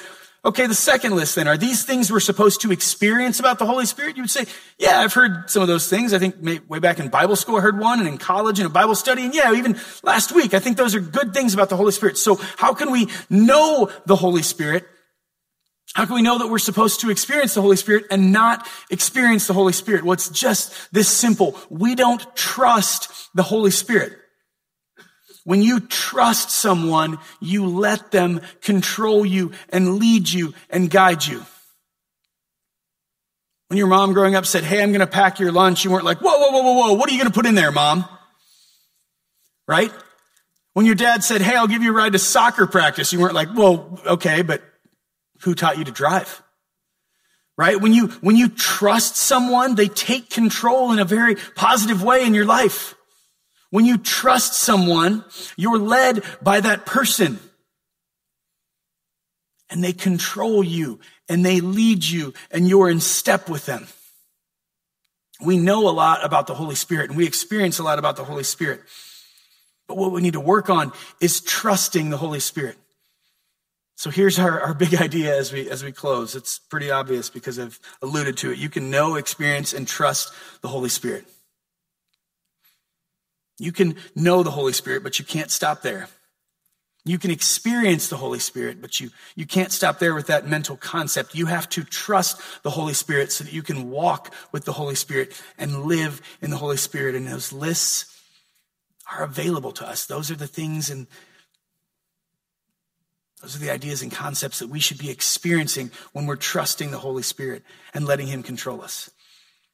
Okay, 0.48 0.66
the 0.66 0.74
second 0.74 1.14
list 1.14 1.36
then. 1.36 1.46
Are 1.46 1.58
these 1.58 1.84
things 1.84 2.10
we're 2.10 2.22
supposed 2.22 2.62
to 2.62 2.72
experience 2.72 3.38
about 3.38 3.60
the 3.60 3.66
Holy 3.66 3.86
Spirit? 3.86 4.16
You 4.16 4.24
would 4.24 4.30
say, 4.30 4.46
yeah, 4.80 5.02
I've 5.02 5.12
heard 5.12 5.50
some 5.50 5.62
of 5.62 5.68
those 5.68 5.90
things. 5.90 6.14
I 6.14 6.20
think 6.20 6.36
way 6.70 6.80
back 6.80 7.00
in 7.00 7.10
Bible 7.10 7.36
school, 7.36 7.58
I 7.58 7.60
heard 7.60 7.78
one 7.78 8.00
and 8.00 8.08
in 8.08 8.18
college 8.18 8.58
in 8.58 8.66
a 8.66 8.70
Bible 8.70 8.96
study. 8.96 9.26
And 9.26 9.36
yeah, 9.36 9.54
even 9.54 9.78
last 10.04 10.32
week, 10.32 10.54
I 10.54 10.60
think 10.60 10.78
those 10.78 10.96
are 10.96 11.02
good 11.02 11.34
things 11.34 11.54
about 11.54 11.68
the 11.68 11.76
Holy 11.76 11.92
Spirit. 11.92 12.18
So 12.18 12.40
how 12.56 12.74
can 12.74 12.92
we 12.92 13.10
know 13.30 13.92
the 14.06 14.16
Holy 14.16 14.42
Spirit? 14.42 14.88
How 15.96 16.06
can 16.06 16.16
we 16.16 16.22
know 16.22 16.38
that 16.38 16.48
we're 16.48 16.60
supposed 16.60 17.02
to 17.02 17.10
experience 17.10 17.54
the 17.54 17.62
Holy 17.62 17.76
Spirit 17.76 18.06
and 18.10 18.32
not 18.32 18.66
experience 18.90 19.48
the 19.48 19.54
Holy 19.54 19.74
Spirit? 19.74 20.06
Well, 20.06 20.14
it's 20.14 20.30
just 20.30 20.94
this 20.94 21.10
simple. 21.10 21.60
We 21.70 21.94
don't 21.94 22.26
trust 22.38 23.30
the 23.36 23.44
Holy 23.44 23.72
Spirit. 23.72 24.14
When 25.48 25.62
you 25.62 25.80
trust 25.80 26.50
someone, 26.50 27.20
you 27.40 27.68
let 27.68 28.12
them 28.12 28.42
control 28.62 29.26
you 29.26 29.54
and 29.70 29.96
lead 29.98 30.28
you 30.28 30.54
and 30.70 30.90
guide 30.90 31.26
you. 31.26 31.42
When 33.70 33.78
your 33.78 33.88
mom 33.88 34.12
growing 34.12 34.36
up 34.36 34.46
said, 34.46 34.66
Hey, 34.66 34.84
I'm 34.84 34.90
going 34.90 35.00
to 35.00 35.08
pack 35.08 35.40
your 35.40 35.54
lunch, 35.54 35.86
you 35.86 35.92
weren't 35.92 36.04
like, 36.04 36.20
Whoa, 36.20 36.38
whoa, 36.38 36.52
whoa, 36.52 36.64
whoa, 36.64 36.74
whoa. 36.74 36.94
What 36.96 37.10
are 37.10 37.14
you 37.14 37.20
going 37.20 37.32
to 37.32 37.34
put 37.34 37.46
in 37.46 37.56
there, 37.56 37.72
mom? 37.72 38.04
Right? 39.70 39.90
When 40.74 40.86
your 40.86 40.96
dad 40.96 41.24
said, 41.24 41.40
Hey, 41.42 41.56
I'll 41.56 41.68
give 41.68 41.82
you 41.82 41.92
a 41.92 41.96
ride 41.96 42.12
to 42.12 42.20
soccer 42.20 42.68
practice, 42.68 43.14
you 43.14 43.22
weren't 43.22 43.34
like, 43.34 43.56
Well, 43.56 44.02
okay, 44.06 44.42
but 44.42 44.62
who 45.44 45.56
taught 45.56 45.78
you 45.78 45.86
to 45.86 45.92
drive? 45.92 46.44
Right? 47.58 47.80
When 47.80 47.94
you, 47.94 48.08
when 48.20 48.36
you 48.36 48.50
trust 48.50 49.16
someone, 49.16 49.76
they 49.76 49.88
take 49.88 50.30
control 50.30 50.92
in 50.92 51.00
a 51.00 51.06
very 51.06 51.36
positive 51.56 52.04
way 52.04 52.26
in 52.26 52.34
your 52.34 52.44
life. 52.44 52.96
When 53.70 53.86
you 53.86 53.98
trust 53.98 54.54
someone, 54.54 55.26
you're 55.56 55.78
led 55.78 56.24
by 56.42 56.62
that 56.62 56.86
person. 56.86 57.40
And 59.70 59.84
they 59.84 59.94
control 59.94 60.64
you 60.64 61.00
and 61.28 61.46
they 61.46 61.60
lead 61.60 62.04
you 62.04 62.34
and 62.52 62.68
you're 62.68 62.90
in 62.90 63.02
step 63.02 63.50
with 63.50 63.66
them. 63.66 63.88
We 65.44 65.58
know 65.58 65.90
a 65.90 65.92
lot 65.92 66.24
about 66.24 66.48
the 66.48 66.56
Holy 66.56 66.76
Spirit 66.76 67.10
and 67.10 67.18
we 67.18 67.28
experience 67.28 67.78
a 67.78 67.84
lot 67.84 68.00
about 68.00 68.16
the 68.16 68.24
Holy 68.24 68.44
Spirit. 68.44 68.82
But 69.88 69.98
what 69.98 70.12
we 70.12 70.22
need 70.22 70.34
to 70.34 70.40
work 70.40 70.70
on 70.70 70.94
is 71.20 71.42
trusting 71.42 72.10
the 72.10 72.18
Holy 72.18 72.40
Spirit. 72.40 72.78
So 73.96 74.12
here's 74.12 74.38
our, 74.40 74.62
our 74.62 74.74
big 74.74 74.96
idea 75.02 75.38
as 75.38 75.52
we, 75.52 75.70
as 75.70 75.84
we 75.84 75.92
close. 75.92 76.36
It's 76.36 76.60
pretty 76.60 76.90
obvious 76.90 77.30
because 77.30 77.60
I've 77.60 77.80
alluded 78.02 78.38
to 78.38 78.52
it. 78.52 78.58
You 78.58 78.70
can 78.70 78.90
know, 78.90 79.16
experience, 79.16 79.74
and 79.74 79.88
trust 79.88 80.32
the 80.62 80.68
Holy 80.70 80.90
Spirit. 80.90 81.26
You 83.60 83.72
can 83.72 83.96
know 84.16 84.44
the 84.44 84.52
Holy 84.52 84.74
Spirit, 84.74 85.04
but 85.04 85.20
you 85.20 85.26
can't 85.26 85.52
stop 85.52 85.82
there. 85.82 86.08
You 87.06 87.18
can 87.18 87.32
experience 87.32 88.10
the 88.10 88.18
Holy 88.18 88.40
Spirit, 88.40 88.82
but 88.82 89.00
you, 89.00 89.12
you 89.36 89.46
can't 89.46 89.72
stop 89.72 89.98
there 89.98 90.14
with 90.14 90.28
that 90.28 90.46
mental 90.46 90.76
concept. 90.76 91.36
You 91.36 91.46
have 91.46 91.70
to 91.70 91.84
trust 91.84 92.42
the 92.64 92.70
Holy 92.70 92.94
Spirit 92.94 93.32
so 93.32 93.46
that 93.46 93.54
you 93.54 93.64
can 93.64 93.90
walk 93.90 94.34
with 94.52 94.66
the 94.66 94.74
Holy 94.74 94.96
Spirit 94.96 95.42
and 95.58 95.86
live 95.86 96.22
in 96.42 96.50
the 96.50 96.58
Holy 96.58 96.76
Spirit. 96.76 97.16
And 97.16 97.26
those 97.26 97.54
lists 97.54 98.14
are 99.10 99.24
available 99.24 99.72
to 99.72 99.88
us. 99.88 100.06
Those 100.06 100.30
are 100.30 100.36
the 100.36 100.48
things 100.48 100.90
and 100.90 101.08
those 103.42 103.56
are 103.56 103.60
the 103.60 103.70
ideas 103.70 104.02
and 104.02 104.12
concepts 104.12 104.60
that 104.60 104.68
we 104.68 104.80
should 104.80 104.98
be 104.98 105.12
experiencing 105.12 105.92
when 106.12 106.26
we're 106.26 106.36
trusting 106.36 106.92
the 106.92 106.98
Holy 106.98 107.24
Spirit 107.24 107.64
and 107.94 108.06
letting 108.06 108.28
Him 108.28 108.44
control 108.44 108.82
us. 108.82 109.10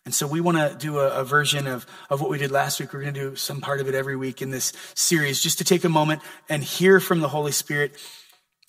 And 0.06 0.14
so 0.14 0.28
we 0.28 0.42
want 0.42 0.58
to 0.58 0.76
do 0.78 1.00
a, 1.00 1.22
a, 1.22 1.24
version 1.24 1.66
of, 1.66 1.86
of 2.10 2.20
what 2.20 2.30
we 2.30 2.38
did 2.38 2.52
last 2.52 2.80
week. 2.80 2.92
We're 2.92 3.02
going 3.02 3.14
to 3.14 3.30
do 3.30 3.36
some 3.38 3.62
part 3.62 3.80
of 3.80 3.88
it 3.88 3.96
every 3.96 4.18
week 4.18 4.42
in 4.42 4.50
this 4.50 4.74
series, 4.96 5.42
just 5.42 5.60
to 5.60 5.64
take 5.64 5.86
a 5.86 5.90
moment 5.90 6.22
and 6.50 6.62
hear 6.62 7.00
from 7.00 7.22
the 7.22 7.30
Holy 7.30 7.54
Spirit 7.54 7.98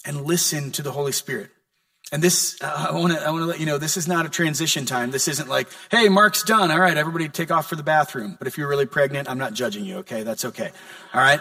and 0.04 0.22
listen 0.22 0.70
to 0.72 0.82
the 0.82 0.92
Holy 0.92 1.10
Spirit. 1.10 1.50
And 2.12 2.22
this, 2.22 2.56
uh, 2.60 2.88
I 2.90 2.92
want 2.92 3.14
to, 3.14 3.20
I 3.20 3.30
want 3.30 3.42
to 3.42 3.46
let 3.46 3.58
you 3.58 3.66
know, 3.66 3.78
this 3.78 3.96
is 3.96 4.06
not 4.06 4.26
a 4.26 4.28
transition 4.28 4.84
time. 4.84 5.10
This 5.10 5.26
isn't 5.26 5.48
like, 5.48 5.68
hey, 5.90 6.08
Mark's 6.08 6.44
done. 6.44 6.70
All 6.70 6.78
right, 6.78 6.96
everybody 6.96 7.28
take 7.28 7.50
off 7.50 7.66
for 7.66 7.76
the 7.76 7.82
bathroom. 7.82 8.36
But 8.38 8.46
if 8.46 8.56
you're 8.56 8.68
really 8.68 8.86
pregnant, 8.86 9.28
I'm 9.28 9.38
not 9.38 9.54
judging 9.54 9.84
you. 9.84 9.98
Okay, 9.98 10.22
that's 10.22 10.44
okay. 10.44 10.70
All 11.12 11.20
right. 11.20 11.40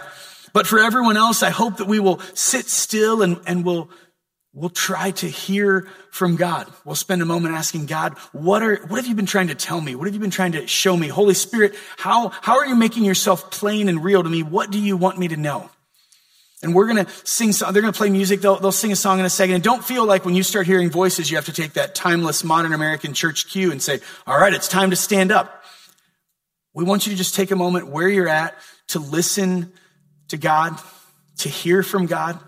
But 0.53 0.65
for 0.65 0.79
everyone 0.79 1.17
else, 1.17 1.43
I 1.43 1.49
hope 1.49 1.77
that 1.77 1.87
we 1.87 1.99
will 1.99 2.19
sit 2.33 2.67
still 2.67 3.21
and, 3.21 3.39
and 3.45 3.65
we'll, 3.65 3.89
we'll 4.53 4.69
try 4.69 5.11
to 5.11 5.27
hear 5.27 5.87
from 6.11 6.35
God. 6.35 6.71
We'll 6.85 6.95
spend 6.95 7.21
a 7.21 7.25
moment 7.25 7.55
asking 7.55 7.87
God, 7.87 8.13
what 8.31 8.61
are, 8.61 8.75
what 8.87 8.97
have 8.97 9.07
you 9.07 9.15
been 9.15 9.25
trying 9.25 9.47
to 9.47 9.55
tell 9.55 9.81
me? 9.81 9.95
What 9.95 10.05
have 10.05 10.13
you 10.13 10.19
been 10.19 10.29
trying 10.29 10.51
to 10.53 10.67
show 10.67 10.95
me? 10.95 11.07
Holy 11.07 11.33
Spirit, 11.33 11.75
how, 11.97 12.29
how 12.29 12.59
are 12.59 12.65
you 12.65 12.75
making 12.75 13.03
yourself 13.03 13.49
plain 13.49 13.89
and 13.89 14.03
real 14.03 14.21
to 14.21 14.29
me? 14.29 14.43
What 14.43 14.69
do 14.69 14.79
you 14.79 14.95
want 14.95 15.17
me 15.17 15.27
to 15.29 15.37
know? 15.37 15.69
And 16.61 16.73
we're 16.73 16.87
going 16.87 17.03
to 17.03 17.11
sing, 17.25 17.51
they're 17.51 17.81
going 17.81 17.91
to 17.91 17.97
play 17.97 18.09
music. 18.09 18.39
They'll, 18.39 18.57
they'll 18.57 18.71
sing 18.71 18.93
a 18.93 18.95
song 18.95 19.19
in 19.19 19.25
a 19.25 19.29
second. 19.29 19.55
And 19.55 19.63
don't 19.63 19.83
feel 19.83 20.05
like 20.05 20.23
when 20.23 20.33
you 20.33 20.43
start 20.43 20.65
hearing 20.65 20.89
voices, 20.89 21.29
you 21.29 21.35
have 21.35 21.45
to 21.47 21.53
take 21.53 21.73
that 21.73 21.93
timeless 21.93 22.43
modern 22.43 22.73
American 22.73 23.13
church 23.13 23.49
cue 23.49 23.71
and 23.71 23.81
say, 23.81 23.99
all 24.25 24.37
right, 24.37 24.53
it's 24.53 24.69
time 24.69 24.91
to 24.91 24.95
stand 24.95 25.31
up. 25.31 25.63
We 26.73 26.85
want 26.85 27.05
you 27.05 27.11
to 27.11 27.17
just 27.17 27.35
take 27.35 27.51
a 27.51 27.55
moment 27.55 27.87
where 27.87 28.07
you're 28.07 28.29
at 28.29 28.55
to 28.89 28.99
listen 28.99 29.73
to 30.29 30.37
God, 30.37 30.79
to 31.39 31.49
hear 31.49 31.83
from 31.83 32.05
God, 32.05 32.39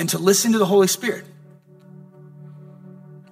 and 0.00 0.08
to 0.08 0.18
listen 0.18 0.52
to 0.52 0.58
the 0.58 0.66
Holy 0.66 0.88
Spirit. 0.88 1.24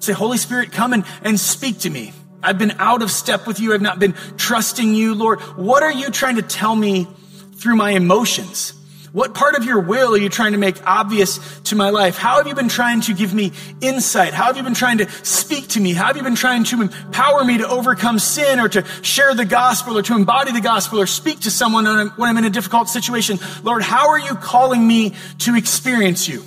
Say, 0.00 0.12
Holy 0.12 0.36
Spirit, 0.36 0.70
come 0.70 0.92
and, 0.92 1.04
and 1.22 1.40
speak 1.40 1.78
to 1.80 1.90
me. 1.90 2.12
I've 2.42 2.58
been 2.58 2.72
out 2.78 3.02
of 3.02 3.10
step 3.10 3.46
with 3.46 3.58
you. 3.58 3.72
I've 3.72 3.82
not 3.82 3.98
been 3.98 4.12
trusting 4.36 4.94
you, 4.94 5.14
Lord. 5.14 5.40
What 5.56 5.82
are 5.82 5.90
you 5.90 6.10
trying 6.10 6.36
to 6.36 6.42
tell 6.42 6.76
me 6.76 7.08
through 7.56 7.74
my 7.74 7.92
emotions? 7.92 8.74
What 9.12 9.34
part 9.34 9.54
of 9.54 9.64
your 9.64 9.80
will 9.80 10.14
are 10.14 10.18
you 10.18 10.28
trying 10.28 10.52
to 10.52 10.58
make 10.58 10.86
obvious 10.86 11.60
to 11.62 11.74
my 11.74 11.88
life? 11.88 12.18
How 12.18 12.36
have 12.36 12.46
you 12.46 12.54
been 12.54 12.68
trying 12.68 13.00
to 13.02 13.14
give 13.14 13.32
me 13.32 13.52
insight? 13.80 14.34
How 14.34 14.44
have 14.44 14.58
you 14.58 14.62
been 14.62 14.74
trying 14.74 14.98
to 14.98 15.08
speak 15.24 15.68
to 15.68 15.80
me? 15.80 15.94
How 15.94 16.08
have 16.08 16.18
you 16.18 16.22
been 16.22 16.34
trying 16.34 16.64
to 16.64 16.82
empower 16.82 17.42
me 17.44 17.58
to 17.58 17.68
overcome 17.68 18.18
sin 18.18 18.60
or 18.60 18.68
to 18.68 18.84
share 19.00 19.34
the 19.34 19.46
gospel 19.46 19.96
or 19.96 20.02
to 20.02 20.14
embody 20.14 20.52
the 20.52 20.60
gospel 20.60 21.00
or 21.00 21.06
speak 21.06 21.40
to 21.40 21.50
someone 21.50 21.86
when 22.16 22.28
I'm 22.28 22.36
in 22.36 22.44
a 22.44 22.50
difficult 22.50 22.90
situation? 22.90 23.38
Lord, 23.62 23.82
how 23.82 24.10
are 24.10 24.18
you 24.18 24.34
calling 24.34 24.86
me 24.86 25.14
to 25.38 25.56
experience 25.56 26.28
you? 26.28 26.44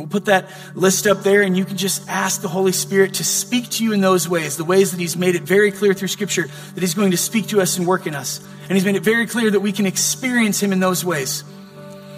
We'll 0.00 0.08
put 0.08 0.24
that 0.24 0.48
list 0.74 1.06
up 1.06 1.22
there 1.22 1.42
and 1.42 1.54
you 1.54 1.66
can 1.66 1.76
just 1.76 2.08
ask 2.08 2.40
the 2.40 2.48
Holy 2.48 2.72
Spirit 2.72 3.14
to 3.14 3.24
speak 3.24 3.68
to 3.70 3.84
you 3.84 3.92
in 3.92 4.00
those 4.00 4.26
ways, 4.26 4.56
the 4.56 4.64
ways 4.64 4.92
that 4.92 5.00
He's 5.00 5.14
made 5.14 5.34
it 5.34 5.42
very 5.42 5.70
clear 5.70 5.92
through 5.92 6.08
Scripture 6.08 6.46
that 6.74 6.80
He's 6.80 6.94
going 6.94 7.10
to 7.10 7.18
speak 7.18 7.48
to 7.48 7.60
us 7.60 7.76
and 7.76 7.86
work 7.86 8.06
in 8.06 8.14
us. 8.14 8.40
And 8.62 8.72
He's 8.72 8.84
made 8.84 8.96
it 8.96 9.02
very 9.02 9.26
clear 9.26 9.50
that 9.50 9.60
we 9.60 9.72
can 9.72 9.84
experience 9.84 10.62
Him 10.62 10.72
in 10.72 10.80
those 10.80 11.04
ways. 11.04 11.44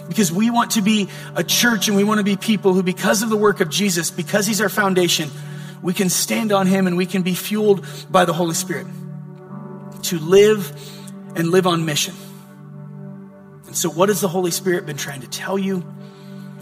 Because 0.07 0.31
we 0.31 0.51
want 0.51 0.73
to 0.73 0.83
be 0.83 1.09
a 1.35 1.42
church 1.42 1.88
and 1.88 1.97
we 1.97 2.05
want 2.05 2.18
to 2.18 2.25
be 2.25 2.37
people 2.37 2.73
who, 2.73 2.85
because 2.85 3.23
of 3.23 3.31
the 3.31 3.37
work 3.37 3.61
of 3.61 3.68
Jesus, 3.68 4.12
because 4.12 4.47
He's 4.47 4.61
our 4.61 4.68
foundation, 4.68 5.29
we 5.83 5.92
can 5.92 6.09
stand 6.09 6.53
on 6.53 6.68
Him 6.68 6.87
and 6.87 6.97
we 6.97 7.07
can 7.07 7.23
be 7.23 7.35
fueled 7.35 7.85
by 8.09 8.25
the 8.25 8.33
Holy 8.33 8.55
Spirit 8.55 8.87
to 10.03 10.21
live 10.21 10.71
and 11.35 11.51
live 11.51 11.66
on 11.66 11.85
mission. 11.85 12.14
And 13.66 13.77
so, 13.77 13.90
what 13.90 14.09
has 14.09 14.21
the 14.21 14.29
Holy 14.29 14.53
Spirit 14.53 14.87
been 14.87 14.97
trying 14.97 15.23
to 15.23 15.29
tell 15.29 15.59
you? 15.59 15.83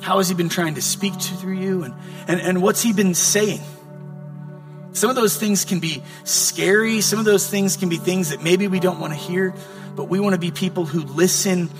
How 0.00 0.18
has 0.18 0.28
he 0.28 0.34
been 0.34 0.48
trying 0.48 0.74
to 0.74 0.82
speak 0.82 1.12
to 1.12 1.34
through 1.34 1.58
you? 1.58 1.84
And, 1.84 1.94
and, 2.26 2.40
and 2.40 2.62
what's 2.62 2.82
he 2.82 2.92
been 2.92 3.14
saying? 3.14 3.60
Some 4.92 5.10
of 5.10 5.16
those 5.16 5.36
things 5.36 5.64
can 5.64 5.80
be 5.80 6.02
scary. 6.24 7.00
Some 7.00 7.18
of 7.18 7.24
those 7.24 7.48
things 7.48 7.76
can 7.76 7.88
be 7.88 7.96
things 7.96 8.30
that 8.30 8.42
maybe 8.42 8.66
we 8.66 8.80
don't 8.80 8.98
want 8.98 9.12
to 9.12 9.18
hear, 9.18 9.54
but 9.94 10.08
we 10.08 10.18
want 10.20 10.34
to 10.34 10.40
be 10.40 10.50
people 10.50 10.84
who 10.84 11.00
listen 11.00 11.70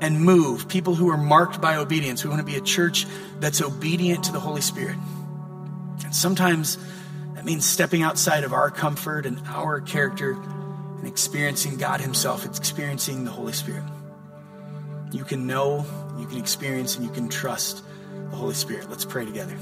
and 0.00 0.20
move, 0.20 0.68
people 0.68 0.94
who 0.94 1.10
are 1.10 1.16
marked 1.16 1.60
by 1.60 1.76
obedience. 1.76 2.24
We 2.24 2.30
want 2.30 2.40
to 2.40 2.46
be 2.46 2.56
a 2.56 2.60
church 2.60 3.06
that's 3.38 3.62
obedient 3.62 4.24
to 4.24 4.32
the 4.32 4.40
Holy 4.40 4.60
Spirit. 4.60 4.96
And 6.04 6.14
sometimes 6.14 6.78
that 7.34 7.44
means 7.44 7.64
stepping 7.64 8.02
outside 8.02 8.44
of 8.44 8.52
our 8.52 8.70
comfort 8.70 9.26
and 9.26 9.40
our 9.46 9.80
character 9.80 10.32
and 10.32 11.06
experiencing 11.06 11.76
God 11.76 12.00
Himself. 12.00 12.44
Experiencing 12.44 13.24
the 13.24 13.30
Holy 13.30 13.52
Spirit. 13.52 13.84
You 15.12 15.24
can 15.24 15.46
know 15.46 15.86
you 16.20 16.26
can 16.26 16.38
experience 16.38 16.96
and 16.96 17.04
you 17.04 17.10
can 17.10 17.28
trust 17.28 17.82
the 18.30 18.36
Holy 18.36 18.54
Spirit. 18.54 18.88
Let's 18.90 19.04
pray 19.04 19.24
together. 19.24 19.56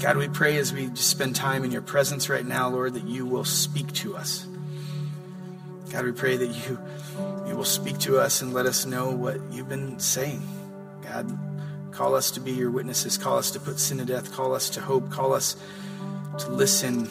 God, 0.00 0.18
we 0.18 0.28
pray 0.28 0.58
as 0.58 0.72
we 0.72 0.88
just 0.88 1.08
spend 1.08 1.34
time 1.34 1.64
in 1.64 1.72
your 1.72 1.82
presence 1.82 2.28
right 2.28 2.44
now, 2.44 2.68
Lord, 2.68 2.94
that 2.94 3.04
you 3.04 3.24
will 3.24 3.44
speak 3.44 3.92
to 3.94 4.16
us. 4.16 4.46
God, 5.90 6.04
we 6.04 6.12
pray 6.12 6.36
that 6.36 6.48
you, 6.48 6.78
you 7.48 7.56
will 7.56 7.64
speak 7.64 7.98
to 8.00 8.18
us 8.18 8.42
and 8.42 8.52
let 8.52 8.66
us 8.66 8.84
know 8.84 9.10
what 9.10 9.40
you've 9.50 9.68
been 9.68 9.98
saying. 9.98 10.42
God, 11.02 11.38
call 11.92 12.14
us 12.14 12.30
to 12.32 12.40
be 12.40 12.52
your 12.52 12.70
witnesses. 12.70 13.16
Call 13.16 13.38
us 13.38 13.50
to 13.52 13.60
put 13.60 13.78
sin 13.78 13.98
to 13.98 14.04
death. 14.04 14.32
Call 14.32 14.54
us 14.54 14.68
to 14.70 14.80
hope. 14.80 15.10
Call 15.10 15.32
us 15.32 15.56
to 16.38 16.50
listen 16.50 17.08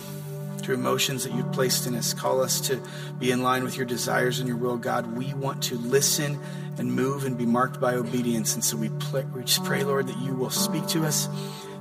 to 0.66 0.74
emotions 0.74 1.24
that 1.24 1.34
you've 1.34 1.52
placed 1.52 1.86
in 1.86 1.96
us. 1.96 2.14
Call 2.14 2.42
us 2.42 2.60
to 2.62 2.82
be 3.20 3.32
in 3.32 3.44
line 3.44 3.64
with 3.64 3.78
your 3.78 3.86
desires 3.86 4.40
and 4.40 4.48
your 4.48 4.58
will, 4.58 4.78
God. 4.78 5.16
We 5.16 5.34
want 5.36 5.62
to 5.64 5.76
listen 5.76 6.40
and 6.78 6.92
move 6.92 7.24
and 7.24 7.38
be 7.38 7.46
marked 7.46 7.80
by 7.80 7.94
obedience. 7.94 8.56
And 8.56 8.64
so 8.64 8.76
we, 8.76 8.90
we 8.90 9.44
just 9.44 9.64
pray, 9.64 9.84
Lord, 9.84 10.08
that 10.08 10.18
you 10.18 10.34
will 10.34 10.50
speak 10.50 10.88
to 10.88 11.06
us. 11.06 11.30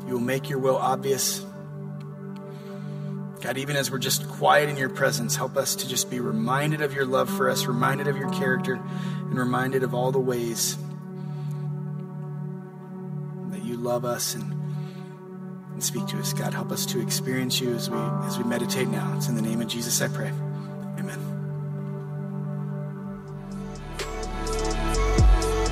You 0.06 0.14
will 0.14 0.20
make 0.20 0.50
your 0.50 0.58
will 0.58 0.76
obvious. 0.76 1.44
God, 3.40 3.56
even 3.58 3.76
as 3.76 3.90
we're 3.90 3.98
just 3.98 4.28
quiet 4.28 4.68
in 4.68 4.76
your 4.76 4.90
presence, 4.90 5.34
help 5.34 5.56
us 5.56 5.76
to 5.76 5.88
just 5.88 6.10
be 6.10 6.20
reminded 6.20 6.82
of 6.82 6.92
your 6.94 7.06
love 7.06 7.30
for 7.30 7.48
us, 7.48 7.66
reminded 7.66 8.06
of 8.06 8.16
your 8.16 8.30
character, 8.30 8.74
and 8.74 9.38
reminded 9.38 9.82
of 9.82 9.94
all 9.94 10.12
the 10.12 10.20
ways 10.20 10.76
that 13.50 13.64
you 13.64 13.76
love 13.76 14.04
us 14.04 14.34
and, 14.34 14.63
and 15.74 15.84
speak 15.84 16.06
to 16.06 16.18
us. 16.18 16.32
God, 16.32 16.54
help 16.54 16.72
us 16.72 16.86
to 16.86 17.00
experience 17.00 17.60
you 17.60 17.74
as 17.74 17.90
we 17.90 17.98
as 17.98 18.38
we 18.38 18.44
meditate 18.44 18.88
now. 18.88 19.12
It's 19.16 19.28
in 19.28 19.34
the 19.34 19.42
name 19.42 19.60
of 19.60 19.68
Jesus 19.68 20.00
I 20.00 20.08
pray. 20.08 20.32
Amen. 20.98 21.18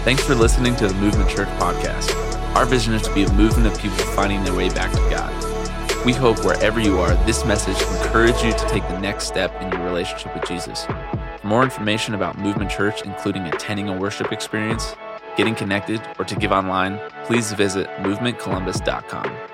Thanks 0.05 0.23
for 0.25 0.35
listening 0.35 0.77
to 0.77 0.89
the 0.89 0.95
Movement 0.95 1.31
Church 1.31 1.49
podcast. 1.59 2.15
Our 2.57 2.67
vision 2.67 2.93
is 2.93 3.03
to 3.03 3.15
be 3.15 3.23
a 3.23 3.33
movement 3.33 3.73
of 3.73 3.81
people 3.81 3.97
finding 3.97 4.45
their 4.45 4.55
way 4.55 4.69
back 4.69 4.93
to 4.93 4.99
God. 5.09 5.33
We 6.05 6.13
hope 6.13 6.45
wherever 6.45 6.81
you 6.81 6.99
are, 6.99 7.15
this 7.25 7.45
message 7.45 7.81
encourages 7.81 8.43
you 8.43 8.53
to 8.53 8.67
take 8.69 8.83
the 8.89 8.99
next 8.99 9.29
step 9.29 9.55
in 9.63 9.71
your 9.71 9.85
relationship 9.85 10.35
with 10.35 10.45
Jesus. 10.47 10.85
For 10.85 11.47
more 11.47 11.63
information 11.63 12.15
about 12.15 12.37
Movement 12.39 12.71
Church, 12.71 13.03
including 13.03 13.45
attending 13.45 13.89
a 13.89 13.97
worship 13.97 14.33
experience, 14.33 14.97
getting 15.37 15.55
connected, 15.55 16.03
or 16.19 16.25
to 16.25 16.35
give 16.35 16.51
online, 16.51 16.99
please 17.25 17.53
visit 17.53 17.87
movementcolumbus.com. 17.99 19.52